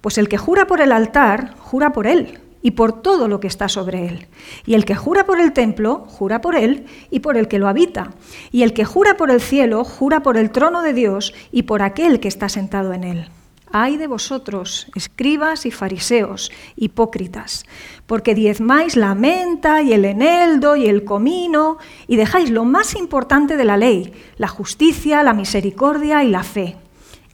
Pues 0.00 0.16
el 0.16 0.28
que 0.28 0.38
jura 0.38 0.66
por 0.66 0.80
el 0.80 0.92
altar, 0.92 1.54
jura 1.58 1.92
por 1.92 2.06
él 2.06 2.40
y 2.62 2.70
por 2.70 3.02
todo 3.02 3.28
lo 3.28 3.38
que 3.38 3.48
está 3.48 3.68
sobre 3.68 4.06
él. 4.08 4.28
Y 4.64 4.74
el 4.74 4.86
que 4.86 4.94
jura 4.94 5.26
por 5.26 5.40
el 5.40 5.52
templo, 5.52 6.06
jura 6.08 6.40
por 6.40 6.56
él 6.56 6.86
y 7.10 7.20
por 7.20 7.36
el 7.36 7.48
que 7.48 7.58
lo 7.58 7.68
habita. 7.68 8.12
Y 8.50 8.62
el 8.62 8.72
que 8.72 8.86
jura 8.86 9.18
por 9.18 9.30
el 9.30 9.42
cielo, 9.42 9.84
jura 9.84 10.22
por 10.22 10.38
el 10.38 10.50
trono 10.50 10.80
de 10.80 10.94
Dios 10.94 11.34
y 11.50 11.64
por 11.64 11.82
aquel 11.82 12.18
que 12.18 12.28
está 12.28 12.48
sentado 12.48 12.94
en 12.94 13.04
él. 13.04 13.28
Ay 13.74 13.96
de 13.96 14.06
vosotros, 14.06 14.86
escribas 14.94 15.64
y 15.64 15.70
fariseos, 15.70 16.52
hipócritas, 16.76 17.64
porque 18.06 18.34
diezmáis 18.34 18.96
la 18.96 19.14
menta 19.14 19.80
y 19.80 19.94
el 19.94 20.04
eneldo 20.04 20.76
y 20.76 20.88
el 20.88 21.04
comino 21.04 21.78
y 22.06 22.16
dejáis 22.16 22.50
lo 22.50 22.66
más 22.66 22.94
importante 22.94 23.56
de 23.56 23.64
la 23.64 23.78
ley, 23.78 24.12
la 24.36 24.48
justicia, 24.48 25.22
la 25.22 25.32
misericordia 25.32 26.22
y 26.22 26.28
la 26.28 26.42
fe. 26.42 26.76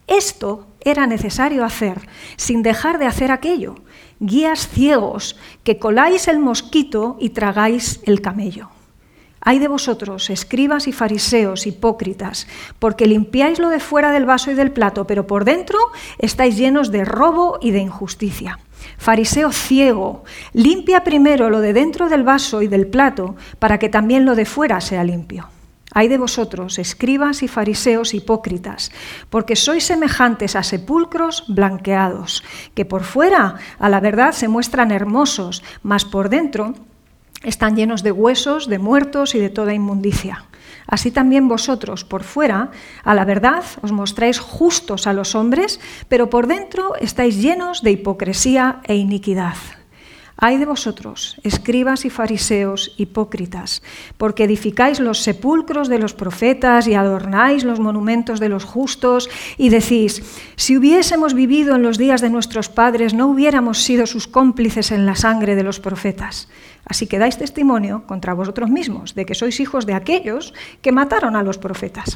Esto 0.06 0.68
era 0.80 1.08
necesario 1.08 1.64
hacer 1.64 2.08
sin 2.36 2.62
dejar 2.62 3.00
de 3.00 3.06
hacer 3.06 3.32
aquello. 3.32 3.74
Guías 4.20 4.68
ciegos 4.68 5.36
que 5.64 5.80
coláis 5.80 6.28
el 6.28 6.38
mosquito 6.38 7.16
y 7.18 7.30
tragáis 7.30 8.00
el 8.04 8.20
camello. 8.20 8.70
Hay 9.40 9.58
de 9.58 9.68
vosotros, 9.68 10.30
escribas 10.30 10.88
y 10.88 10.92
fariseos, 10.92 11.66
hipócritas, 11.66 12.46
porque 12.78 13.06
limpiáis 13.06 13.58
lo 13.58 13.68
de 13.68 13.80
fuera 13.80 14.10
del 14.10 14.26
vaso 14.26 14.50
y 14.50 14.54
del 14.54 14.72
plato, 14.72 15.06
pero 15.06 15.26
por 15.26 15.44
dentro 15.44 15.78
estáis 16.18 16.56
llenos 16.56 16.90
de 16.90 17.04
robo 17.04 17.58
y 17.60 17.70
de 17.70 17.78
injusticia. 17.78 18.58
Fariseo 18.96 19.52
ciego, 19.52 20.24
limpia 20.52 21.04
primero 21.04 21.50
lo 21.50 21.60
de 21.60 21.72
dentro 21.72 22.08
del 22.08 22.24
vaso 22.24 22.62
y 22.62 22.68
del 22.68 22.86
plato, 22.86 23.36
para 23.58 23.78
que 23.78 23.88
también 23.88 24.24
lo 24.24 24.34
de 24.34 24.44
fuera 24.44 24.80
sea 24.80 25.04
limpio. 25.04 25.48
Hay 25.94 26.08
de 26.08 26.18
vosotros, 26.18 26.78
escribas 26.78 27.42
y 27.42 27.48
fariseos 27.48 28.12
hipócritas, 28.12 28.92
porque 29.30 29.56
sois 29.56 29.84
semejantes 29.84 30.54
a 30.54 30.62
sepulcros 30.62 31.44
blanqueados, 31.48 32.44
que 32.74 32.84
por 32.84 33.04
fuera 33.04 33.56
a 33.78 33.88
la 33.88 34.00
verdad 34.00 34.32
se 34.32 34.48
muestran 34.48 34.90
hermosos, 34.90 35.62
mas 35.82 36.04
por 36.04 36.28
dentro 36.28 36.74
están 37.42 37.76
llenos 37.76 38.02
de 38.02 38.12
huesos, 38.12 38.68
de 38.68 38.78
muertos 38.78 39.34
y 39.34 39.38
de 39.38 39.50
toda 39.50 39.74
inmundicia. 39.74 40.44
Así 40.86 41.10
también 41.10 41.48
vosotros, 41.48 42.04
por 42.04 42.24
fuera, 42.24 42.70
a 43.04 43.14
la 43.14 43.24
verdad, 43.24 43.62
os 43.82 43.92
mostráis 43.92 44.38
justos 44.38 45.06
a 45.06 45.12
los 45.12 45.34
hombres, 45.34 45.80
pero 46.08 46.30
por 46.30 46.46
dentro 46.46 46.94
estáis 46.96 47.40
llenos 47.40 47.82
de 47.82 47.92
hipocresía 47.92 48.80
e 48.84 48.96
iniquidad. 48.96 49.56
Ay 50.40 50.58
de 50.58 50.66
vosotros, 50.66 51.34
escribas 51.42 52.04
y 52.04 52.10
fariseos 52.10 52.94
hipócritas, 52.96 53.82
porque 54.18 54.44
edificáis 54.44 55.00
los 55.00 55.18
sepulcros 55.18 55.88
de 55.88 55.98
los 55.98 56.14
profetas 56.14 56.86
y 56.86 56.94
adornáis 56.94 57.64
los 57.64 57.80
monumentos 57.80 58.38
de 58.38 58.48
los 58.48 58.62
justos, 58.62 59.28
y 59.56 59.70
decís, 59.70 60.22
si 60.54 60.76
hubiésemos 60.76 61.34
vivido 61.34 61.74
en 61.74 61.82
los 61.82 61.98
días 61.98 62.20
de 62.20 62.30
nuestros 62.30 62.68
padres, 62.68 63.14
no 63.14 63.26
hubiéramos 63.26 63.82
sido 63.82 64.06
sus 64.06 64.28
cómplices 64.28 64.92
en 64.92 65.06
la 65.06 65.16
sangre 65.16 65.56
de 65.56 65.64
los 65.64 65.80
profetas. 65.80 66.46
Así 66.86 67.08
que 67.10 67.18
dais 67.18 67.34
testimonio 67.34 68.06
contra 68.06 68.30
vosotros 68.30 68.70
mismos 68.70 69.18
de 69.18 69.26
que 69.26 69.34
sois 69.34 69.58
hijos 69.58 69.90
de 69.90 69.98
aquellos 69.98 70.54
que 70.86 70.94
mataron 70.94 71.34
a 71.34 71.42
los 71.42 71.58
profetas. 71.58 72.14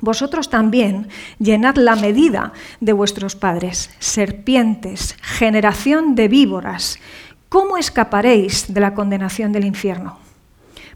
Vosotros 0.00 0.50
también 0.50 1.08
llenad 1.38 1.76
la 1.76 1.94
medida 1.94 2.52
de 2.80 2.92
vuestros 2.92 3.36
padres, 3.36 3.90
serpientes, 4.00 5.16
generación 5.22 6.14
de 6.14 6.28
víboras. 6.28 6.98
¿Cómo 7.54 7.78
escaparéis 7.78 8.74
de 8.74 8.80
la 8.80 8.94
condenación 8.94 9.52
del 9.52 9.64
infierno? 9.64 10.23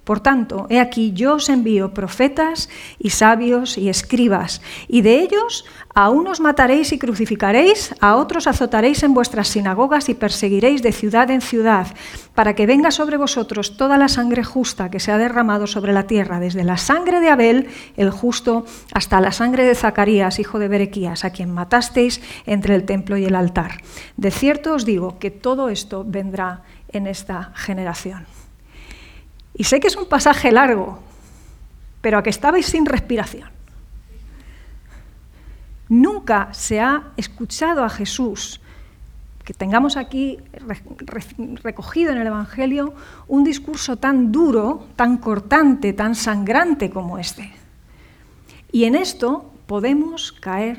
Por 0.08 0.20
tanto, 0.20 0.64
he 0.70 0.80
aquí 0.80 1.12
yo 1.12 1.34
os 1.34 1.50
envío 1.50 1.92
profetas 1.92 2.70
y 2.98 3.10
sabios 3.10 3.76
y 3.76 3.90
escribas, 3.90 4.62
y 4.88 5.02
de 5.02 5.20
ellos 5.20 5.66
a 5.94 6.08
unos 6.08 6.40
mataréis 6.40 6.94
y 6.94 6.98
crucificaréis, 6.98 7.94
a 8.00 8.16
otros 8.16 8.46
azotaréis 8.46 9.02
en 9.02 9.12
vuestras 9.12 9.48
sinagogas 9.48 10.08
y 10.08 10.14
perseguiréis 10.14 10.80
de 10.80 10.92
ciudad 10.92 11.30
en 11.30 11.42
ciudad, 11.42 11.88
para 12.34 12.54
que 12.54 12.64
venga 12.64 12.90
sobre 12.90 13.18
vosotros 13.18 13.76
toda 13.76 13.98
la 13.98 14.08
sangre 14.08 14.44
justa 14.44 14.90
que 14.90 14.98
se 14.98 15.12
ha 15.12 15.18
derramado 15.18 15.66
sobre 15.66 15.92
la 15.92 16.06
tierra, 16.06 16.40
desde 16.40 16.64
la 16.64 16.78
sangre 16.78 17.20
de 17.20 17.28
Abel, 17.28 17.68
el 17.98 18.08
justo, 18.08 18.64
hasta 18.94 19.20
la 19.20 19.32
sangre 19.32 19.66
de 19.66 19.74
Zacarías, 19.74 20.38
hijo 20.38 20.58
de 20.58 20.68
Berequías, 20.68 21.26
a 21.26 21.32
quien 21.32 21.52
matasteis 21.52 22.22
entre 22.46 22.74
el 22.76 22.86
templo 22.86 23.18
y 23.18 23.26
el 23.26 23.34
altar. 23.34 23.82
De 24.16 24.30
cierto 24.30 24.72
os 24.72 24.86
digo 24.86 25.18
que 25.18 25.30
todo 25.30 25.68
esto 25.68 26.02
vendrá 26.08 26.62
en 26.94 27.06
esta 27.06 27.52
generación. 27.54 28.38
Y 29.58 29.64
sé 29.64 29.80
que 29.80 29.88
es 29.88 29.96
un 29.96 30.06
pasaje 30.06 30.52
largo, 30.52 31.00
pero 32.00 32.16
a 32.16 32.22
que 32.22 32.30
estabais 32.30 32.66
sin 32.66 32.86
respiración. 32.86 33.50
Nunca 35.88 36.54
se 36.54 36.80
ha 36.80 37.09
escuchado 37.16 37.82
a 37.82 37.90
Jesús, 37.90 38.61
que 39.44 39.52
tengamos 39.54 39.96
aquí 39.96 40.38
recogido 41.62 42.12
en 42.12 42.18
el 42.18 42.26
Evangelio, 42.28 42.94
un 43.26 43.42
discurso 43.42 43.96
tan 43.96 44.30
duro, 44.30 44.86
tan 44.94 45.16
cortante, 45.16 45.92
tan 45.92 46.14
sangrante 46.14 46.88
como 46.88 47.18
este. 47.18 47.52
Y 48.70 48.84
en 48.84 48.94
esto 48.94 49.50
podemos 49.66 50.30
caer 50.30 50.78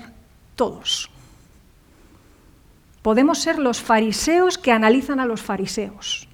todos. 0.55 1.09
Podemos 3.01 3.39
ser 3.39 3.59
los 3.59 3.81
fariseos 3.81 4.57
que 4.57 4.71
analizan 4.71 5.19
a 5.19 5.25
los 5.25 5.41
fariseos. 5.41 6.28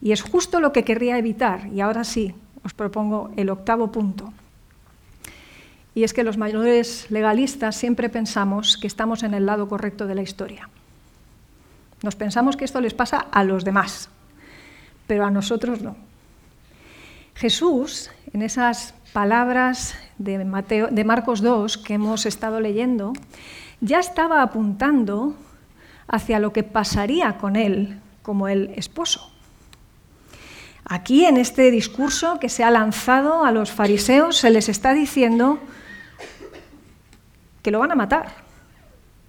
Y 0.00 0.12
es 0.12 0.22
justo 0.22 0.60
lo 0.60 0.72
que 0.72 0.84
querría 0.84 1.18
evitar. 1.18 1.66
Y 1.72 1.80
ahora 1.80 2.04
sí, 2.04 2.34
os 2.64 2.74
propongo 2.74 3.30
el 3.36 3.50
octavo 3.50 3.90
punto. 3.92 4.32
y 5.94 6.04
es 6.04 6.14
que 6.14 6.22
los 6.22 6.36
mayores 6.36 7.10
legalistas 7.10 7.74
siempre 7.74 8.08
pensamos 8.08 8.76
que 8.76 8.86
estamos 8.86 9.24
en 9.24 9.34
el 9.34 9.46
lado 9.46 9.68
correcto 9.68 10.06
de 10.06 10.14
la 10.14 10.22
historia. 10.22 10.68
Nos 12.02 12.14
pensamos 12.14 12.56
que 12.56 12.64
esto 12.64 12.80
les 12.80 12.94
pasa 12.94 13.18
a 13.18 13.42
los 13.42 13.64
demás, 13.64 14.08
pero 15.08 15.26
a 15.26 15.30
nosotros 15.32 15.82
no. 15.82 15.96
Jesús, 17.34 18.10
en 18.32 18.42
esas 18.42 18.94
palabras 19.12 19.96
de, 20.18 20.44
Marcos 21.04 21.40
2 21.40 21.78
que 21.78 21.94
hemos 21.94 22.26
estado 22.26 22.60
leyendo, 22.60 23.12
ya 23.80 23.98
estaba 23.98 24.42
apuntando 24.42 25.34
hacia 26.06 26.38
lo 26.38 26.52
que 26.52 26.62
pasaría 26.62 27.38
con 27.38 27.56
él 27.56 28.00
como 28.22 28.48
el 28.48 28.70
esposo. 28.76 29.32
Aquí, 30.88 31.26
en 31.26 31.36
este 31.36 31.70
discurso 31.70 32.38
que 32.40 32.48
se 32.48 32.64
ha 32.64 32.70
lanzado 32.70 33.44
a 33.44 33.52
los 33.52 33.70
fariseos, 33.70 34.38
se 34.38 34.50
les 34.50 34.70
está 34.70 34.94
diciendo 34.94 35.58
que 37.62 37.70
lo 37.70 37.78
van 37.78 37.92
a 37.92 37.94
matar, 37.94 38.28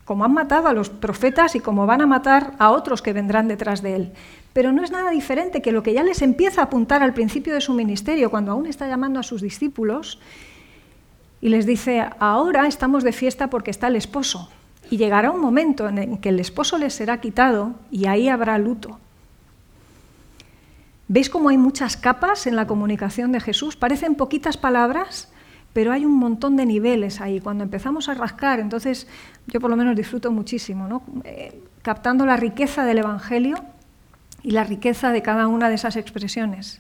como 0.06 0.24
han 0.24 0.34
matado 0.34 0.70
a 0.70 0.74
los 0.74 0.90
profetas 0.90 1.56
y 1.56 1.60
como 1.60 1.86
van 1.86 2.00
a 2.00 2.08
matar 2.08 2.54
a 2.60 2.72
otros 2.72 3.02
que 3.02 3.12
vendrán 3.12 3.50
detrás 3.50 3.82
de 3.82 3.96
él. 3.96 4.14
Pero 4.54 4.72
no 4.72 4.84
es 4.84 4.92
nada 4.92 5.12
diferente 5.12 5.62
que 5.62 5.74
lo 5.74 5.84
que 5.84 5.94
ya 5.94 6.04
les 6.04 6.22
empieza 6.22 6.62
a 6.62 6.66
apuntar 6.66 7.04
al 7.04 7.14
principio 7.14 7.54
de 7.54 7.62
su 7.62 7.74
ministerio, 7.74 8.32
cuando 8.32 8.54
aún 8.54 8.66
está 8.66 8.88
llamando 8.88 9.20
a 9.20 9.24
sus 9.24 9.42
discípulos, 9.42 10.20
y 11.42 11.50
les 11.50 11.66
dice, 11.66 12.06
ahora 12.20 12.68
estamos 12.68 13.04
de 13.04 13.12
fiesta 13.12 13.50
porque 13.50 13.72
está 13.72 13.88
el 13.88 13.98
esposo, 13.98 14.50
y 14.90 14.96
llegará 14.96 15.30
un 15.32 15.42
momento 15.42 15.90
en 15.90 16.18
que 16.20 16.30
el 16.30 16.40
esposo 16.40 16.78
les 16.78 16.94
será 16.94 17.20
quitado 17.20 17.76
y 17.92 18.08
ahí 18.08 18.30
habrá 18.30 18.58
luto. 18.58 18.98
¿Veis 21.12 21.32
cómo 21.32 21.50
hay 21.50 21.58
muchas 21.58 21.98
capas 21.98 22.46
en 22.46 22.56
la 22.56 22.68
comunicación 22.68 23.32
de 23.32 23.40
Jesús? 23.40 23.76
Parecen 23.76 24.14
poquitas 24.14 24.58
palabras, 24.58 25.34
pero 25.74 25.92
hay 25.92 26.06
un 26.06 26.16
montón 26.16 26.56
de 26.56 26.68
niveles 26.68 27.20
ahí. 27.20 27.40
Cuando 27.40 27.64
empezamos 27.64 28.10
a 28.10 28.14
rascar, 28.14 28.60
entonces 28.60 29.08
yo 29.48 29.60
por 29.60 29.72
lo 29.72 29.76
menos 29.76 29.96
disfruto 29.96 30.32
muchísimo. 30.32 31.02
Eh, 31.24 31.64
captando 31.82 32.28
la 32.28 32.38
riqueza 32.38 32.86
del 32.86 33.00
Evangelio 33.00 33.56
y 34.44 34.52
la 34.52 34.64
riqueza 34.64 35.12
de 35.12 35.24
cada 35.24 35.48
una 35.48 35.68
de 35.68 35.76
esas 35.76 35.96
expresiones. 35.96 36.80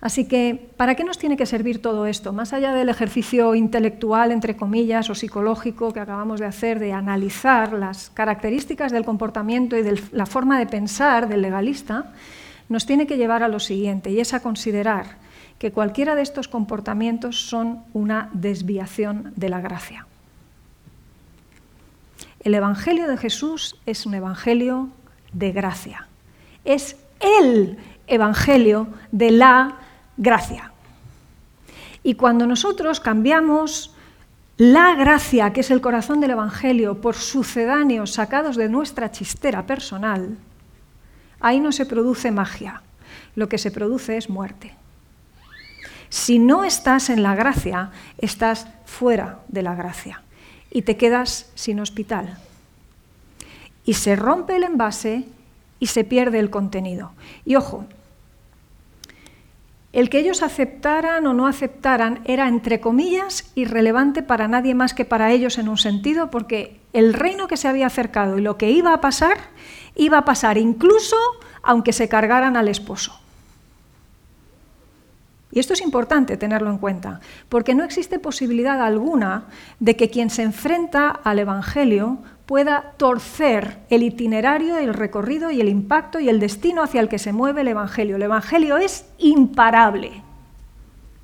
Así 0.00 0.26
que, 0.26 0.70
¿para 0.78 0.94
qué 0.94 1.04
nos 1.04 1.18
tiene 1.18 1.36
que 1.36 1.44
servir 1.44 1.82
todo 1.82 2.06
esto? 2.06 2.32
Más 2.32 2.54
allá 2.54 2.72
del 2.72 2.88
ejercicio 2.88 3.54
intelectual, 3.54 4.32
entre 4.32 4.56
comillas, 4.56 5.10
o 5.10 5.14
psicológico 5.14 5.92
que 5.92 6.00
acabamos 6.00 6.40
de 6.40 6.46
hacer, 6.46 6.78
de 6.78 6.94
analizar 6.94 7.74
las 7.74 8.08
características 8.08 8.90
del 8.90 9.04
comportamiento 9.04 9.76
y 9.76 9.82
de 9.82 10.00
la 10.12 10.24
forma 10.24 10.58
de 10.58 10.66
pensar 10.66 11.28
del 11.28 11.42
legalista, 11.42 12.12
nos 12.68 12.86
tiene 12.86 13.06
que 13.06 13.16
llevar 13.16 13.42
a 13.42 13.48
lo 13.48 13.60
siguiente, 13.60 14.10
y 14.10 14.20
es 14.20 14.34
a 14.34 14.40
considerar 14.40 15.16
que 15.58 15.72
cualquiera 15.72 16.14
de 16.14 16.22
estos 16.22 16.48
comportamientos 16.48 17.48
son 17.48 17.84
una 17.92 18.28
desviación 18.32 19.32
de 19.36 19.48
la 19.48 19.60
gracia. 19.60 20.06
El 22.40 22.54
Evangelio 22.54 23.08
de 23.08 23.16
Jesús 23.16 23.76
es 23.86 24.04
un 24.04 24.14
Evangelio 24.14 24.90
de 25.32 25.52
gracia. 25.52 26.06
Es 26.64 26.96
el 27.20 27.78
Evangelio 28.06 28.88
de 29.12 29.30
la 29.30 29.76
gracia. 30.16 30.72
Y 32.02 32.14
cuando 32.14 32.46
nosotros 32.46 33.00
cambiamos 33.00 33.94
la 34.58 34.94
gracia, 34.94 35.52
que 35.52 35.62
es 35.62 35.70
el 35.70 35.80
corazón 35.80 36.20
del 36.20 36.32
Evangelio, 36.32 37.00
por 37.00 37.14
sucedáneos 37.14 38.12
sacados 38.12 38.56
de 38.56 38.68
nuestra 38.68 39.10
chistera 39.10 39.66
personal, 39.66 40.36
ahí 41.44 41.60
no 41.60 41.72
se 41.72 41.84
produce 41.84 42.30
magia, 42.30 42.80
lo 43.36 43.50
que 43.50 43.58
se 43.58 43.70
produce 43.70 44.16
es 44.16 44.30
muerte. 44.30 44.74
Si 46.08 46.38
no 46.38 46.64
estás 46.64 47.10
en 47.10 47.22
la 47.22 47.34
gracia, 47.34 47.90
estás 48.16 48.66
fuera 48.86 49.40
de 49.48 49.62
la 49.62 49.74
gracia 49.74 50.22
y 50.70 50.82
te 50.82 50.96
quedas 50.96 51.50
sin 51.54 51.80
hospital. 51.80 52.38
Y 53.84 53.92
se 53.94 54.16
rompe 54.16 54.56
el 54.56 54.62
envase 54.62 55.26
y 55.80 55.88
se 55.88 56.04
pierde 56.04 56.38
el 56.38 56.48
contenido. 56.48 57.12
Y 57.44 57.56
ojo, 57.56 57.84
el 59.92 60.08
que 60.08 60.18
ellos 60.18 60.42
aceptaran 60.42 61.26
o 61.26 61.34
no 61.34 61.46
aceptaran 61.46 62.20
era, 62.24 62.48
entre 62.48 62.80
comillas, 62.80 63.52
irrelevante 63.54 64.22
para 64.22 64.48
nadie 64.48 64.74
más 64.74 64.94
que 64.94 65.04
para 65.04 65.30
ellos 65.30 65.58
en 65.58 65.68
un 65.68 65.76
sentido, 65.76 66.30
porque 66.30 66.80
el 66.94 67.12
reino 67.12 67.48
que 67.48 67.58
se 67.58 67.68
había 67.68 67.86
acercado 67.86 68.38
y 68.38 68.42
lo 68.42 68.56
que 68.56 68.70
iba 68.70 68.94
a 68.94 69.00
pasar, 69.00 69.36
iba 69.96 70.18
a 70.18 70.24
pasar 70.24 70.58
incluso 70.58 71.16
aunque 71.62 71.92
se 71.92 72.08
cargaran 72.08 72.56
al 72.56 72.68
esposo. 72.68 73.18
Y 75.54 75.60
esto 75.60 75.72
es 75.72 75.82
importante 75.82 76.36
tenerlo 76.36 76.68
en 76.68 76.78
cuenta, 76.78 77.20
porque 77.48 77.76
no 77.76 77.84
existe 77.84 78.18
posibilidad 78.18 78.82
alguna 78.82 79.44
de 79.78 79.94
que 79.94 80.10
quien 80.10 80.28
se 80.28 80.42
enfrenta 80.42 81.10
al 81.10 81.38
Evangelio 81.38 82.18
pueda 82.44 82.94
torcer 82.96 83.78
el 83.88 84.02
itinerario, 84.02 84.76
el 84.76 84.92
recorrido 84.92 85.52
y 85.52 85.60
el 85.60 85.68
impacto 85.68 86.18
y 86.18 86.28
el 86.28 86.40
destino 86.40 86.82
hacia 86.82 87.00
el 87.00 87.08
que 87.08 87.20
se 87.20 87.32
mueve 87.32 87.60
el 87.60 87.68
Evangelio. 87.68 88.16
El 88.16 88.22
Evangelio 88.22 88.78
es 88.78 89.06
imparable, 89.18 90.22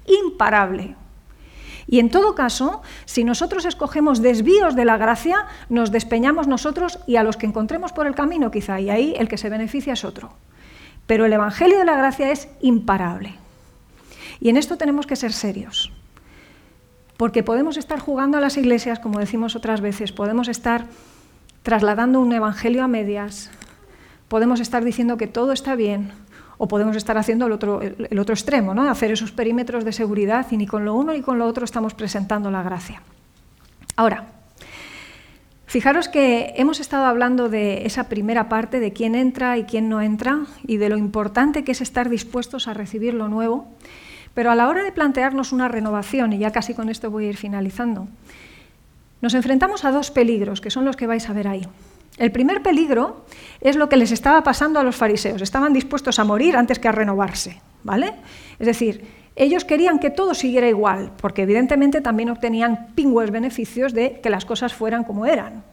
imparable. 0.07 0.95
Y 1.87 1.99
en 1.99 2.11
todo 2.11 2.35
caso, 2.35 2.83
si 3.05 3.25
nosotros 3.25 3.65
escogemos 3.65 4.23
desvíos 4.23 4.75
de 4.75 4.85
la 4.85 4.97
gracia, 4.97 5.47
nos 5.69 5.91
despeñamos 5.91 6.47
nosotros 6.47 6.99
y 7.07 7.17
a 7.17 7.23
los 7.23 7.37
que 7.37 7.47
encontremos 7.47 7.93
por 7.93 8.07
el 8.07 8.15
camino 8.15 8.51
quizá, 8.51 8.81
y 8.81 8.91
ahí 8.91 9.15
el 9.19 9.29
que 9.29 9.39
se 9.39 9.51
beneficia 9.51 9.95
es 9.95 10.05
otro. 10.05 10.33
Pero 11.07 11.25
el 11.25 11.33
Evangelio 11.33 11.79
de 11.79 11.85
la 11.85 11.97
gracia 11.97 12.31
es 12.31 12.49
imparable. 12.61 13.35
Y 14.41 14.49
en 14.49 14.57
esto 14.57 14.77
tenemos 14.77 15.07
que 15.07 15.17
ser 15.17 15.33
serios. 15.33 15.93
Porque 17.17 17.43
podemos 17.43 17.77
estar 17.77 17.99
jugando 17.99 18.39
a 18.39 18.41
las 18.41 18.57
iglesias, 18.57 18.99
como 18.99 19.19
decimos 19.19 19.55
otras 19.55 19.83
veces, 19.83 20.13
podemos 20.13 20.49
estar 20.49 20.87
trasladando 21.63 22.21
un 22.21 22.33
evangelio 22.33 22.83
a 22.83 22.89
medias, 22.89 23.51
podemos 24.29 24.61
estar 24.61 24.85
diciendo 24.85 25.19
que 25.19 25.27
todo 25.27 25.53
está 25.53 25.75
bien, 25.75 26.13
o 26.63 26.69
podemos 26.69 26.95
estar 26.95 27.17
haciendo 27.17 27.47
el 27.47 27.53
otro, 27.53 27.81
extremo, 27.83 28.75
¿no? 28.75 28.91
hacer 28.91 29.11
esos 29.11 29.33
perímetros 29.33 29.83
de 29.83 29.95
seguridad 29.95 30.47
y 30.51 30.59
ni 30.59 30.67
con 30.67 30.85
lo 30.85 30.95
uno 30.95 31.15
ni 31.15 31.23
con 31.23 31.39
lo 31.39 31.47
otro 31.47 31.65
estamos 31.65 31.95
presentando 31.95 32.51
la 32.51 32.63
gracia. 32.63 33.01
Ahora, 33.97 34.27
fijaros 35.65 36.09
que 36.09 36.53
hemos 36.57 36.79
estado 36.79 37.07
hablando 37.07 37.49
de 37.49 37.87
esa 37.87 38.11
primera 38.11 38.51
parte, 38.51 38.79
de 38.79 38.93
quién 38.93 39.15
entra 39.15 39.57
y 39.57 39.65
quién 39.65 39.89
no 39.89 40.03
entra, 40.03 40.41
y 40.67 40.77
de 40.77 40.91
lo 40.91 40.99
importante 40.99 41.65
que 41.65 41.73
es 41.73 41.81
estar 41.81 42.11
dispuestos 42.11 42.69
a 42.69 42.75
recibir 42.75 43.15
lo 43.15 43.29
nuevo. 43.29 43.67
Pero 44.35 44.51
a 44.51 44.55
la 44.55 44.69
hora 44.69 44.85
de 44.85 44.93
plantearnos 44.93 45.53
una 45.53 45.67
renovación, 45.67 46.35
y 46.35 46.39
ya 46.41 46.53
casi 46.53 46.75
con 46.75 46.91
esto 46.91 47.11
voy 47.11 47.25
a 47.25 47.29
ir 47.31 47.39
finalizando, 47.39 48.07
nos 49.23 49.33
enfrentamos 49.33 49.87
a 49.87 49.93
dos 49.93 50.11
peligros, 50.11 50.61
que 50.61 50.71
son 50.71 50.85
los 50.85 50.97
que 50.97 51.07
vais 51.07 51.27
a 51.31 51.33
ver 51.33 51.49
ahí. 51.49 51.67
El 52.19 52.33
primer 52.33 52.63
peligro 52.63 53.25
es 53.61 53.77
lo 53.77 53.89
que 53.89 53.97
les 53.97 54.13
estaba 54.13 54.43
pasando 54.43 54.79
a 54.79 54.83
los 54.83 54.97
fariseos. 54.97 55.43
Estaban 55.43 55.73
dispuestos 55.73 56.19
a 56.19 56.25
morir 56.25 56.57
antes 56.57 56.79
que 56.79 56.89
a 56.89 56.93
renovarse, 56.93 57.61
¿vale? 57.83 58.15
Es 58.59 58.67
decir, 58.67 59.05
ellos 59.37 59.65
querían 59.65 59.99
que 59.99 60.11
todo 60.11 60.35
siguiera 60.35 60.69
igual, 60.69 61.13
porque 61.21 61.43
evidentemente 61.43 62.01
también 62.01 62.31
obtenían 62.31 62.89
pingües 62.95 63.31
beneficios 63.31 63.95
de 63.95 64.21
que 64.21 64.31
las 64.31 64.45
cosas 64.45 64.75
fueran 64.75 65.05
como 65.05 65.25
eran. 65.25 65.65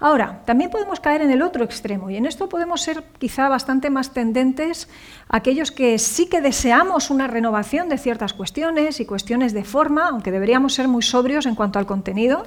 Ahora, 0.00 0.42
también 0.46 0.68
podemos 0.68 0.98
caer 0.98 1.22
en 1.22 1.30
el 1.30 1.42
otro 1.42 1.62
extremo 1.62 2.10
y 2.10 2.16
en 2.16 2.26
esto 2.26 2.48
podemos 2.48 2.80
ser 2.80 3.04
quizá 3.20 3.48
bastante 3.48 3.88
más 3.88 4.12
tendentes 4.12 4.88
a 5.28 5.36
aquellos 5.36 5.70
que 5.70 5.96
sí 6.00 6.26
que 6.28 6.40
deseamos 6.40 7.08
una 7.08 7.28
renovación 7.28 7.88
de 7.88 7.98
ciertas 7.98 8.32
cuestiones 8.32 8.98
y 8.98 9.06
cuestiones 9.06 9.52
de 9.52 9.62
forma, 9.62 10.08
aunque 10.08 10.32
deberíamos 10.32 10.74
ser 10.74 10.88
muy 10.88 11.02
sobrios 11.02 11.46
en 11.46 11.54
cuanto 11.54 11.78
al 11.78 11.86
contenido. 11.86 12.46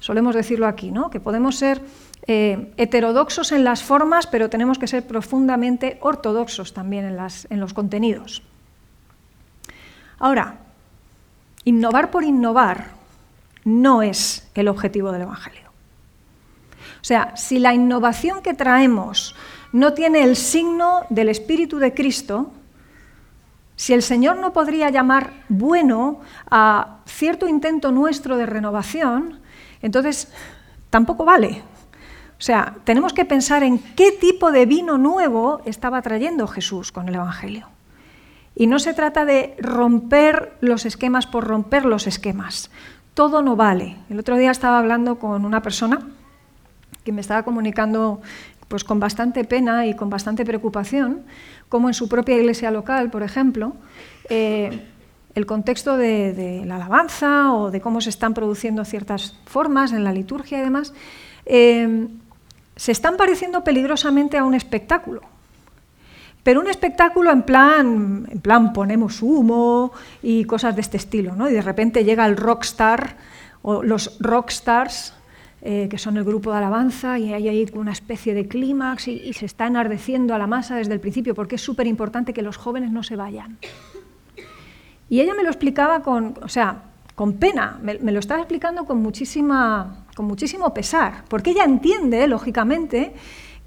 Solemos 0.00 0.34
decirlo 0.34 0.66
aquí, 0.66 0.90
¿no? 0.90 1.10
que 1.10 1.20
podemos 1.20 1.54
ser 1.54 1.80
eh, 2.26 2.72
heterodoxos 2.76 3.52
en 3.52 3.64
las 3.64 3.82
formas, 3.82 4.26
pero 4.26 4.50
tenemos 4.50 4.78
que 4.78 4.86
ser 4.86 5.06
profundamente 5.06 5.98
ortodoxos 6.00 6.72
también 6.72 7.04
en, 7.04 7.18
en 7.50 7.60
los 7.60 7.74
contenidos. 7.74 8.42
Ahora, 10.18 10.58
innovar 11.64 12.10
por 12.10 12.24
innovar 12.24 12.92
no 13.64 14.02
es 14.02 14.48
el 14.54 14.68
objetivo 14.68 15.12
del 15.12 15.22
Evangelio. 15.22 15.70
O 17.00 17.04
sea, 17.04 17.36
si 17.36 17.58
la 17.58 17.72
innovación 17.72 18.42
que 18.42 18.54
traemos 18.54 19.34
no 19.72 19.94
tiene 19.94 20.22
el 20.22 20.36
signo 20.36 21.06
del 21.08 21.28
Espíritu 21.28 21.78
de 21.78 21.94
Cristo, 21.94 22.52
si 23.76 23.94
el 23.94 24.02
Señor 24.02 24.36
no 24.36 24.52
podría 24.52 24.90
llamar 24.90 25.32
bueno 25.48 26.20
a 26.50 26.98
cierto 27.06 27.48
intento 27.48 27.90
nuestro 27.90 28.36
de 28.36 28.44
renovación, 28.44 29.40
entonces 29.80 30.30
tampoco 30.90 31.24
vale. 31.24 31.62
O 32.40 32.42
sea, 32.42 32.76
tenemos 32.84 33.12
que 33.12 33.26
pensar 33.26 33.62
en 33.62 33.78
qué 33.78 34.12
tipo 34.12 34.50
de 34.50 34.64
vino 34.64 34.96
nuevo 34.96 35.60
estaba 35.66 36.00
trayendo 36.00 36.46
Jesús 36.46 36.90
con 36.90 37.06
el 37.06 37.16
Evangelio. 37.16 37.68
Y 38.56 38.66
no 38.66 38.78
se 38.78 38.94
trata 38.94 39.26
de 39.26 39.54
romper 39.58 40.54
los 40.62 40.86
esquemas 40.86 41.26
por 41.26 41.46
romper 41.46 41.84
los 41.84 42.06
esquemas. 42.06 42.70
Todo 43.12 43.42
no 43.42 43.56
vale. 43.56 43.98
El 44.08 44.18
otro 44.18 44.38
día 44.38 44.52
estaba 44.52 44.78
hablando 44.78 45.18
con 45.18 45.44
una 45.44 45.60
persona 45.60 46.08
que 47.04 47.12
me 47.12 47.20
estaba 47.20 47.42
comunicando 47.42 48.22
pues 48.68 48.84
con 48.84 49.00
bastante 49.00 49.44
pena 49.44 49.84
y 49.86 49.94
con 49.94 50.08
bastante 50.08 50.46
preocupación, 50.46 51.24
como 51.68 51.88
en 51.88 51.94
su 51.94 52.08
propia 52.08 52.36
iglesia 52.36 52.70
local, 52.70 53.10
por 53.10 53.22
ejemplo, 53.22 53.74
eh, 54.30 54.88
el 55.34 55.44
contexto 55.44 55.98
de, 55.98 56.62
la 56.64 56.76
alabanza 56.76 57.52
o 57.52 57.70
de 57.70 57.82
cómo 57.82 58.00
se 58.00 58.08
están 58.08 58.32
produciendo 58.32 58.86
ciertas 58.86 59.36
formas 59.44 59.92
en 59.92 60.04
la 60.04 60.12
liturgia 60.12 60.58
y 60.58 60.62
demás, 60.62 60.94
eh, 61.44 62.08
se 62.80 62.92
están 62.92 63.18
pareciendo 63.18 63.62
peligrosamente 63.62 64.38
a 64.38 64.44
un 64.44 64.54
espectáculo. 64.54 65.20
Pero 66.42 66.60
un 66.60 66.66
espectáculo 66.66 67.30
en 67.30 67.42
plan, 67.42 68.26
en 68.30 68.40
plan 68.40 68.72
ponemos 68.72 69.20
humo 69.20 69.92
y 70.22 70.46
cosas 70.46 70.74
de 70.76 70.80
este 70.80 70.96
estilo, 70.96 71.36
¿no? 71.36 71.50
Y 71.50 71.52
de 71.52 71.60
repente 71.60 72.04
llega 72.04 72.24
el 72.24 72.38
rockstar 72.38 73.18
o 73.60 73.82
los 73.82 74.16
rockstars, 74.18 75.12
eh, 75.60 75.88
que 75.90 75.98
son 75.98 76.16
el 76.16 76.24
grupo 76.24 76.52
de 76.52 76.56
alabanza, 76.56 77.18
y 77.18 77.34
hay 77.34 77.48
ahí 77.48 77.70
una 77.74 77.92
especie 77.92 78.32
de 78.32 78.48
clímax 78.48 79.08
y, 79.08 79.30
se 79.34 79.44
está 79.44 79.66
enardeciendo 79.66 80.34
a 80.34 80.38
la 80.38 80.46
masa 80.46 80.76
desde 80.76 80.94
el 80.94 81.00
principio, 81.00 81.34
porque 81.34 81.56
es 81.56 81.60
súper 81.60 81.86
importante 81.86 82.32
que 82.32 82.40
los 82.40 82.56
jóvenes 82.56 82.90
no 82.92 83.02
se 83.02 83.14
vayan. 83.14 83.58
Y 85.10 85.20
ella 85.20 85.34
me 85.34 85.42
lo 85.42 85.50
explicaba 85.50 86.00
con, 86.00 86.32
o 86.40 86.48
sea, 86.48 86.84
con 87.14 87.34
pena, 87.34 87.78
me, 87.82 87.98
lo 88.10 88.20
estaba 88.20 88.40
explicando 88.40 88.86
con, 88.86 89.02
muchísima, 89.02 89.99
con 90.14 90.26
muchísimo 90.26 90.72
pesar, 90.74 91.24
porque 91.28 91.50
ella 91.50 91.64
entiende, 91.64 92.26
lógicamente, 92.26 93.12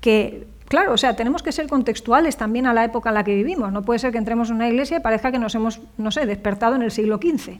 que 0.01 0.47
Claro, 0.73 0.93
o 0.93 0.97
sea, 0.97 1.15
tenemos 1.15 1.43
que 1.43 1.51
ser 1.51 1.67
contextuales 1.67 2.35
también 2.35 2.65
a 2.65 2.73
la 2.73 2.83
época 2.83 3.09
en 3.09 3.13
la 3.13 3.23
que 3.23 3.35
vivimos. 3.35 3.71
No 3.71 3.83
puede 3.83 3.99
ser 3.99 4.11
que 4.11 4.17
entremos 4.17 4.49
en 4.49 4.55
una 4.55 4.67
iglesia 4.67 4.97
y 4.97 5.01
parezca 5.01 5.31
que 5.31 5.37
nos 5.37 5.53
hemos, 5.53 5.79
no 5.99 6.09
sé, 6.09 6.25
despertado 6.25 6.75
en 6.75 6.81
el 6.81 6.89
siglo 6.89 7.17
XV. 7.17 7.59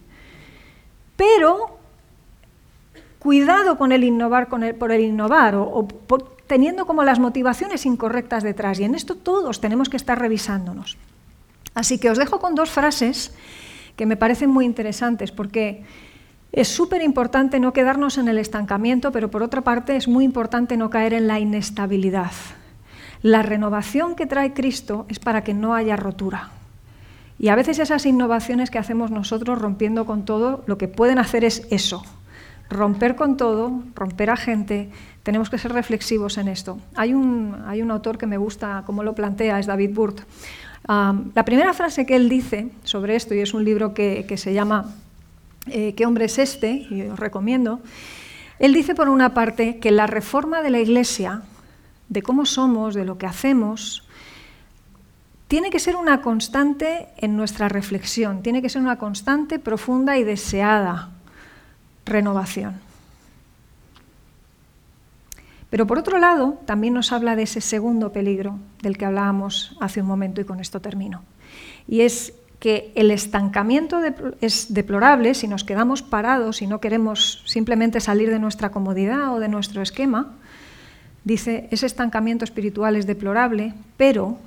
Pero 1.16 1.78
cuidado 3.20 3.78
con 3.78 3.92
el 3.92 4.04
innovar 4.04 4.48
por 4.50 4.92
el 4.92 5.02
innovar 5.02 5.54
o, 5.56 5.88
teniendo 6.48 6.88
como 6.88 7.04
las 7.04 7.20
motivaciones 7.20 7.86
incorrectas 7.86 8.42
detrás. 8.42 8.80
Y 8.80 8.84
en 8.84 8.96
esto 8.96 9.14
todos 9.14 9.62
tenemos 9.62 9.90
que 9.90 9.98
estar 9.98 10.18
revisándonos. 10.18 10.98
Así 11.76 12.00
que 12.00 12.10
os 12.10 12.18
dejo 12.18 12.40
con 12.40 12.56
dos 12.56 12.72
frases 12.72 13.34
que 13.96 14.08
me 14.08 14.18
parecen 14.18 14.50
muy 14.50 14.66
interesantes 14.66 15.32
porque 15.32 15.84
es 16.54 16.68
súper 16.68 17.02
importante 17.02 17.60
no 17.60 17.74
quedarnos 17.74 18.18
en 18.20 18.28
el 18.28 18.38
estancamiento, 18.38 19.12
pero 19.12 19.30
por 19.30 19.42
otra 19.42 19.62
parte 19.62 19.96
es 19.96 20.08
muy 20.08 20.24
importante 20.24 20.78
no 20.78 20.92
caer 20.92 21.14
en 21.14 21.28
la 21.28 21.40
inestabilidad. 21.40 22.32
La 23.24 23.42
renovación 23.42 24.16
que 24.16 24.28
trae 24.28 24.54
Cristo 24.54 25.06
es 25.10 25.18
para 25.18 25.44
que 25.44 25.56
no 25.56 25.74
haya 25.74 25.96
rotura. 25.96 26.52
Y 27.40 27.48
a 27.48 27.56
veces 27.56 27.80
esas 27.80 28.06
innovaciones 28.06 28.70
que 28.70 28.78
hacemos 28.78 29.10
nosotros 29.10 29.60
rompiendo 29.60 30.06
con 30.06 30.26
todo, 30.26 30.64
lo 30.68 30.78
que 30.78 30.88
pueden 30.88 31.18
hacer 31.18 31.44
es 31.44 31.66
eso, 31.72 32.04
romper 32.70 33.16
con 33.16 33.36
todo, 33.36 33.82
romper 33.96 34.30
a 34.30 34.38
gente. 34.38 34.90
Tenemos 35.24 35.50
que 35.50 35.58
ser 35.58 35.74
reflexivos 35.74 36.38
en 36.38 36.48
esto. 36.48 36.78
Hay 36.96 37.14
un, 37.14 37.64
hay 37.66 37.82
un 37.82 37.90
autor 37.90 38.18
que 38.18 38.28
me 38.28 38.38
gusta 38.38 38.84
cómo 38.86 39.04
lo 39.04 39.16
plantea, 39.16 39.60
es 39.60 39.66
David 39.66 39.94
Burt. 39.94 40.22
la 40.88 41.46
primera 41.46 41.74
frase 41.74 42.06
que 42.06 42.16
él 42.16 42.30
dice 42.30 42.70
sobre 42.84 43.16
esto, 43.16 43.34
y 43.34 43.40
es 43.40 43.54
un 43.54 43.64
libro 43.64 43.94
que, 43.94 44.32
se 44.38 44.54
llama 44.54 44.94
eh, 45.68 45.94
¿Qué 45.96 46.06
hombre 46.06 46.26
es 46.26 46.38
este? 46.38 46.86
y 46.90 47.04
os 47.04 47.20
recomiendo, 47.20 47.82
él 48.60 48.74
dice 48.74 48.96
por 48.96 49.10
una 49.10 49.34
parte 49.34 49.80
que 49.80 49.92
la 49.92 50.08
reforma 50.08 50.62
de 50.62 50.70
la 50.70 50.80
Iglesia 50.80 51.42
de 52.10 52.22
cómo 52.22 52.46
somos, 52.46 52.94
de 52.94 53.06
lo 53.06 53.18
que 53.18 53.26
hacemos, 53.26 54.08
tiene 55.48 55.70
que 55.70 55.80
ser 55.80 55.96
una 55.96 56.22
constante 56.22 57.08
en 57.18 57.36
nuestra 57.38 57.70
reflexión, 57.70 58.42
tiene 58.42 58.62
que 58.62 58.70
ser 58.70 58.82
una 58.82 58.98
constante, 58.98 59.60
profunda 59.60 60.18
y 60.18 60.24
deseada 60.24 61.12
renovación. 62.06 62.80
Pero 65.70 65.88
por 65.88 65.98
otro 65.98 66.20
lado, 66.20 66.60
también 66.66 66.94
nos 66.94 67.12
habla 67.12 67.36
de 67.36 67.44
ese 67.44 67.62
segundo 67.62 68.12
peligro 68.12 68.60
del 68.82 68.98
que 68.98 69.06
hablábamos 69.06 69.76
hace 69.80 70.02
un 70.02 70.08
momento 70.08 70.40
y 70.40 70.46
con 70.46 70.60
esto 70.60 70.82
termino. 70.82 71.24
Y 71.88 72.02
es 72.02 72.34
que 72.64 72.94
el 72.96 73.12
estancamiento 73.12 74.00
es 74.40 74.74
deplorable 74.74 75.34
si 75.34 75.50
nos 75.50 75.66
quedamos 75.66 76.02
parados 76.02 76.62
y 76.62 76.68
no 76.68 76.80
queremos 76.80 77.44
simplemente 77.46 78.00
salir 78.00 78.30
de 78.30 78.40
nuestra 78.40 78.72
comodidad 78.72 79.36
o 79.36 79.42
de 79.42 79.50
nuestro 79.50 79.82
esquema, 79.82 80.38
Dice, 81.24 81.70
ese 81.72 81.86
estancamiento 81.86 82.44
espiritual 82.44 82.96
es 82.96 83.08
deplorable, 83.08 83.74
pero 83.96 84.38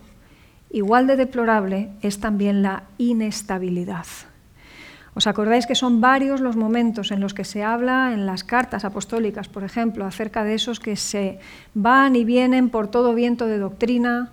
igual 0.70 1.06
de 1.06 1.16
deplorable 1.16 1.88
es 2.02 2.20
también 2.20 2.62
la 2.62 2.84
inestabilidad. 2.98 4.04
¿Os 5.14 5.26
acordáis 5.26 5.66
que 5.66 5.74
son 5.74 6.02
varios 6.02 6.42
los 6.42 6.56
momentos 6.56 7.10
en 7.10 7.20
los 7.20 7.32
que 7.32 7.44
se 7.44 7.64
habla 7.64 8.12
en 8.12 8.26
las 8.26 8.44
cartas 8.44 8.84
apostólicas, 8.84 9.48
por 9.48 9.64
ejemplo, 9.64 10.04
acerca 10.04 10.44
de 10.44 10.52
esos 10.52 10.78
que 10.78 10.96
se 10.96 11.38
van 11.72 12.14
y 12.14 12.26
vienen 12.26 12.68
por 12.68 12.88
todo 12.88 13.14
viento 13.14 13.46
de 13.46 13.58
doctrina 13.58 14.32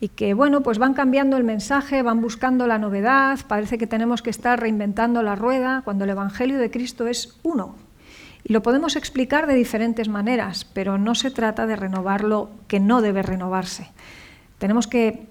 y 0.00 0.08
que, 0.08 0.34
bueno, 0.34 0.62
pues 0.62 0.78
van 0.78 0.94
cambiando 0.94 1.36
el 1.36 1.44
mensaje, 1.44 2.02
van 2.02 2.20
buscando 2.20 2.66
la 2.66 2.78
novedad, 2.78 3.40
parece 3.48 3.78
que 3.78 3.86
tenemos 3.86 4.22
que 4.22 4.30
estar 4.30 4.60
reinventando 4.60 5.22
la 5.22 5.34
rueda, 5.34 5.82
cuando 5.84 6.04
el 6.04 6.10
Evangelio 6.10 6.58
de 6.58 6.70
Cristo 6.70 7.06
es 7.06 7.38
uno, 7.42 7.74
y 8.44 8.52
lo 8.52 8.62
podemos 8.62 8.96
explicar 8.96 9.46
de 9.46 9.54
diferentes 9.54 10.08
maneras, 10.08 10.64
pero 10.72 10.98
no 10.98 11.14
se 11.14 11.30
trata 11.30 11.66
de 11.66 11.76
renovar 11.76 12.22
lo 12.22 12.50
que 12.68 12.78
no 12.80 13.02
debe 13.02 13.22
renovarse. 13.22 13.90
Tenemos 14.58 14.86
que 14.86 15.26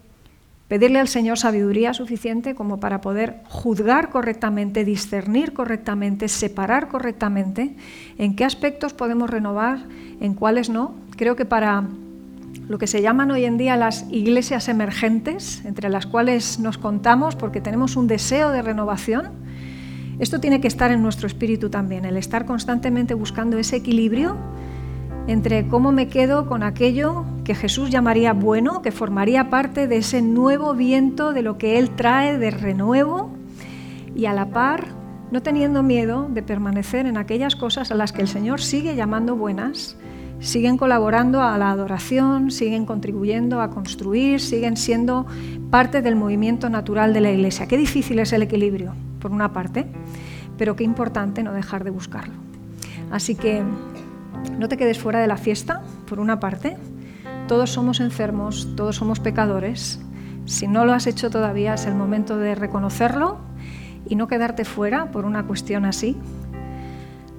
pedirle 0.68 1.00
al 1.00 1.08
Señor 1.08 1.38
sabiduría 1.38 1.94
suficiente 1.94 2.54
como 2.54 2.80
para 2.80 3.00
poder 3.00 3.42
juzgar 3.48 4.10
correctamente, 4.10 4.84
discernir 4.84 5.54
correctamente, 5.54 6.28
separar 6.28 6.90
correctamente 6.90 7.76
en 8.18 8.36
qué 8.36 8.44
aspectos 8.44 8.94
podemos 8.94 9.30
renovar, 9.30 9.80
en 10.20 10.34
cuáles 10.34 10.70
no. 10.70 10.94
Creo 11.16 11.38
que 11.38 11.46
para 11.46 11.86
lo 12.68 12.78
que 12.78 12.88
se 12.88 13.02
llaman 13.02 13.32
hoy 13.32 13.46
en 13.46 13.58
día 13.58 13.78
las 13.78 14.06
iglesias 14.10 14.68
emergentes, 14.68 15.64
entre 15.66 15.90
las 15.90 16.06
cuales 16.06 16.60
nos 16.60 16.78
contamos 16.78 17.36
porque 17.36 17.62
tenemos 17.62 17.96
un 17.96 18.08
deseo 18.08 18.52
de 18.52 18.62
renovación, 18.62 19.32
esto 20.20 20.40
tiene 20.40 20.60
que 20.60 20.68
estar 20.68 20.92
en 20.92 21.02
nuestro 21.02 21.28
espíritu 21.28 21.70
también, 21.70 22.04
el 22.06 22.18
estar 22.18 22.46
constantemente 22.46 23.14
buscando 23.14 23.58
ese 23.58 23.76
equilibrio 23.76 24.36
entre 25.28 25.68
cómo 25.68 25.92
me 25.92 26.08
quedo 26.08 26.48
con 26.48 26.64
aquello 26.64 27.26
que 27.44 27.54
Jesús 27.54 27.90
llamaría 27.90 28.34
bueno, 28.34 28.82
que 28.82 28.92
formaría 28.92 29.50
parte 29.50 29.88
de 29.88 29.98
ese 29.98 30.22
nuevo 30.22 30.74
viento 30.74 31.34
de 31.34 31.42
lo 31.42 31.58
que 31.58 31.78
Él 31.78 31.92
trae 31.92 32.38
de 32.38 32.50
renuevo, 32.52 33.30
y 34.16 34.26
a 34.26 34.34
la 34.34 34.48
par 34.48 34.86
no 35.32 35.42
teniendo 35.42 35.84
miedo 35.84 36.28
de 36.30 36.42
permanecer 36.42 37.06
en 37.06 37.18
aquellas 37.18 37.56
cosas 37.56 37.92
a 37.92 37.96
las 37.96 38.14
que 38.14 38.22
el 38.22 38.28
Señor 38.28 38.62
sigue 38.62 38.96
llamando 38.96 39.36
buenas, 39.36 39.98
siguen 40.40 40.78
colaborando 40.78 41.42
a 41.42 41.58
la 41.58 41.72
adoración, 41.72 42.52
siguen 42.52 42.86
contribuyendo 42.86 43.62
a 43.62 43.70
construir, 43.70 44.40
siguen 44.40 44.78
siendo 44.78 45.26
parte 45.70 46.02
del 46.02 46.16
movimiento 46.16 46.70
natural 46.70 47.14
de 47.14 47.22
la 47.22 47.32
Iglesia. 47.32 47.68
Qué 47.68 47.78
difícil 47.78 48.20
es 48.20 48.34
el 48.34 48.44
equilibrio 48.44 48.94
por 49.20 49.32
una 49.32 49.54
parte, 49.54 49.88
pero 50.58 50.76
qué 50.76 50.84
importante 50.84 51.44
no 51.44 51.54
dejar 51.54 51.84
de 51.84 51.90
buscarlo. 51.90 52.36
Así 53.12 53.36
que 53.36 53.64
no 54.58 54.68
te 54.70 54.78
quedes 54.78 55.00
fuera 55.00 55.20
de 55.20 55.28
la 55.28 55.38
fiesta, 55.38 55.82
por 56.08 56.20
una 56.20 56.40
parte. 56.40 56.78
Todos 57.48 57.72
somos 57.72 58.00
enfermos, 58.00 58.76
todos 58.76 58.96
somos 58.96 59.20
pecadores. 59.20 60.00
Si 60.46 60.68
no 60.68 60.86
lo 60.86 60.94
has 60.94 61.08
hecho 61.08 61.30
todavía, 61.30 61.74
es 61.74 61.86
el 61.86 61.96
momento 61.96 62.38
de 62.38 62.56
reconocerlo 62.56 63.38
y 64.08 64.16
no 64.16 64.28
quedarte 64.28 64.66
fuera 64.66 65.12
por 65.12 65.26
una 65.26 65.46
cuestión 65.46 65.86
así. 65.86 66.18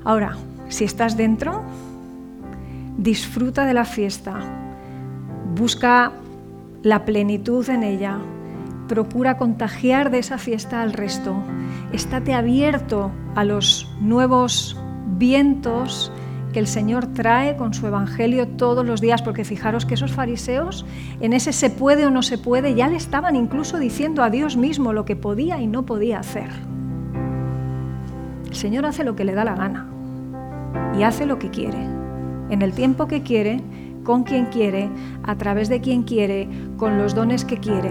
Ahora, 0.05 0.37
si 0.69 0.85
estás 0.85 1.17
dentro, 1.17 1.63
disfruta 2.99 3.65
de 3.65 3.73
la 3.73 3.85
fiesta, 3.85 4.35
busca 5.55 6.13
la 6.83 7.05
plenitud 7.05 7.67
en 7.71 7.85
ella, 7.85 8.19
procura 8.89 9.39
contagiar 9.39 10.11
de 10.11 10.19
esa 10.19 10.37
fiesta 10.37 10.83
al 10.83 10.93
resto. 10.93 11.37
Estate 11.93 12.35
abierto 12.35 13.11
a 13.35 13.45
los 13.45 13.91
nuevos 14.01 14.77
vientos 15.17 16.13
que 16.53 16.59
el 16.59 16.67
Señor 16.67 17.07
trae 17.09 17.57
con 17.57 17.75
su 17.75 17.87
Evangelio 17.87 18.49
todos 18.49 18.85
los 18.85 19.01
días, 19.01 19.23
porque 19.23 19.45
fijaros 19.45 19.87
que 19.87 19.95
esos 19.95 20.13
fariseos 20.13 20.85
en 21.21 21.35
ese 21.35 21.53
se 21.53 21.71
puede 21.71 22.07
o 22.07 22.11
no 22.11 22.23
se 22.23 22.39
puede 22.39 22.75
ya 22.75 22.89
le 22.89 22.97
estaban 22.97 23.37
incluso 23.37 23.79
diciendo 23.79 24.23
a 24.23 24.31
Dios 24.31 24.57
mismo 24.57 24.93
lo 24.93 25.05
que 25.05 25.15
podía 25.15 25.61
y 25.61 25.67
no 25.67 25.85
podía 25.85 26.19
hacer. 26.19 26.49
El 28.47 28.55
Señor 28.55 28.87
hace 28.87 29.05
lo 29.05 29.15
que 29.15 29.25
le 29.25 29.35
da 29.35 29.45
la 29.45 29.55
gana 29.55 29.87
y 30.99 31.03
hace 31.03 31.27
lo 31.27 31.39
que 31.39 31.51
quiere, 31.51 31.98
en 32.51 32.63
el 32.63 32.73
tiempo 32.73 33.07
que 33.07 33.23
quiere, 33.23 33.61
con 34.05 34.25
quien 34.25 34.47
quiere, 34.47 34.91
a 35.23 35.37
través 35.37 35.69
de 35.69 35.81
quien 35.81 36.03
quiere, 36.03 36.49
con 36.77 36.99
los 36.99 37.15
dones 37.15 37.45
que 37.45 37.59
quiere. 37.59 37.91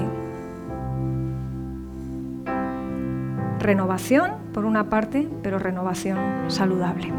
Renovación, 3.59 4.31
por 4.53 4.65
una 4.65 4.89
parte, 4.89 5.27
pero 5.43 5.59
renovación 5.59 6.17
saludable. 6.47 7.11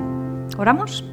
¿Oramos? 0.56 1.04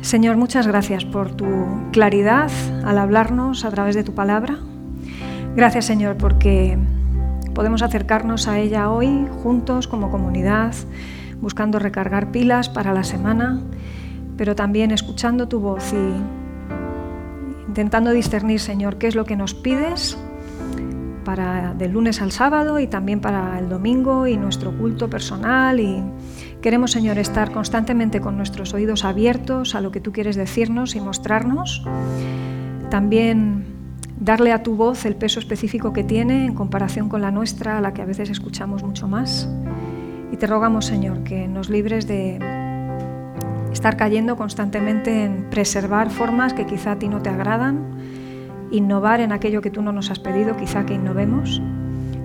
Señor, 0.00 0.36
muchas 0.36 0.68
gracias 0.68 1.04
por 1.04 1.32
tu 1.32 1.46
claridad 1.90 2.48
al 2.84 2.96
hablarnos 2.96 3.64
a 3.64 3.70
través 3.70 3.96
de 3.96 4.04
tu 4.04 4.14
palabra. 4.14 4.58
Gracias, 5.56 5.84
Señor, 5.84 6.16
porque 6.16 6.78
podemos 7.54 7.82
acercarnos 7.82 8.46
a 8.46 8.58
ella 8.58 8.90
hoy 8.90 9.26
juntos 9.42 9.88
como 9.88 10.10
comunidad, 10.10 10.74
buscando 11.40 11.78
recargar 11.78 12.30
pilas 12.30 12.68
para 12.68 12.92
la 12.92 13.04
semana, 13.04 13.60
pero 14.36 14.54
también 14.54 14.90
escuchando 14.90 15.48
tu 15.48 15.60
voz 15.60 15.92
y 15.92 17.66
intentando 17.68 18.10
discernir, 18.10 18.60
Señor, 18.60 18.98
qué 18.98 19.06
es 19.06 19.14
lo 19.14 19.24
que 19.24 19.36
nos 19.36 19.54
pides 19.54 20.16
para 21.24 21.74
del 21.74 21.90
lunes 21.92 22.22
al 22.22 22.30
sábado 22.30 22.78
y 22.78 22.86
también 22.86 23.20
para 23.20 23.58
el 23.58 23.68
domingo 23.68 24.28
y 24.28 24.36
nuestro 24.36 24.70
culto 24.70 25.10
personal 25.10 25.80
y 25.80 26.00
queremos 26.62 26.92
Señor 26.92 27.18
estar 27.18 27.50
constantemente 27.52 28.20
con 28.20 28.36
nuestros 28.36 28.72
oídos 28.74 29.04
abiertos 29.04 29.74
a 29.74 29.80
lo 29.80 29.90
que 29.90 30.00
tú 30.00 30.12
quieres 30.12 30.36
decirnos 30.36 30.94
y 30.94 31.00
mostrarnos. 31.00 31.84
También 32.90 33.64
darle 34.20 34.52
a 34.52 34.62
tu 34.62 34.76
voz 34.76 35.04
el 35.04 35.16
peso 35.16 35.40
específico 35.40 35.92
que 35.92 36.04
tiene 36.04 36.46
en 36.46 36.54
comparación 36.54 37.08
con 37.08 37.20
la 37.20 37.30
nuestra, 37.30 37.78
a 37.78 37.80
la 37.80 37.92
que 37.92 38.02
a 38.02 38.06
veces 38.06 38.30
escuchamos 38.30 38.82
mucho 38.82 39.08
más. 39.08 39.48
Y 40.36 40.38
te 40.38 40.46
rogamos, 40.46 40.84
Señor, 40.84 41.24
que 41.24 41.48
nos 41.48 41.70
libres 41.70 42.06
de 42.06 42.38
estar 43.72 43.96
cayendo 43.96 44.36
constantemente 44.36 45.24
en 45.24 45.48
preservar 45.48 46.10
formas 46.10 46.52
que 46.52 46.66
quizá 46.66 46.92
a 46.92 46.98
ti 46.98 47.08
no 47.08 47.22
te 47.22 47.30
agradan, 47.30 47.80
innovar 48.70 49.20
en 49.20 49.32
aquello 49.32 49.62
que 49.62 49.70
tú 49.70 49.80
no 49.80 49.92
nos 49.92 50.10
has 50.10 50.18
pedido, 50.18 50.54
quizá 50.54 50.84
que 50.84 50.92
innovemos. 50.92 51.62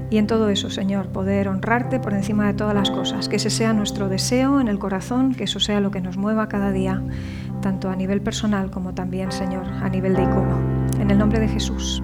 Y 0.09 0.17
en 0.17 0.27
todo 0.27 0.49
eso, 0.49 0.69
Señor, 0.69 1.07
poder 1.07 1.47
honrarte 1.47 2.01
por 2.01 2.13
encima 2.13 2.47
de 2.47 2.53
todas 2.53 2.75
las 2.75 2.91
cosas, 2.91 3.29
que 3.29 3.37
ese 3.37 3.49
sea 3.49 3.71
nuestro 3.71 4.09
deseo 4.09 4.59
en 4.59 4.67
el 4.67 4.77
corazón, 4.77 5.33
que 5.33 5.45
eso 5.45 5.61
sea 5.61 5.79
lo 5.79 5.91
que 5.91 6.01
nos 6.01 6.17
mueva 6.17 6.49
cada 6.49 6.73
día, 6.73 7.01
tanto 7.61 7.89
a 7.89 7.95
nivel 7.95 8.19
personal 8.19 8.71
como 8.71 8.93
también, 8.93 9.31
Señor, 9.31 9.63
a 9.81 9.87
nivel 9.87 10.15
de 10.15 10.23
icono. 10.23 10.57
En 10.99 11.11
el 11.11 11.17
nombre 11.17 11.39
de 11.39 11.47
Jesús. 11.47 12.03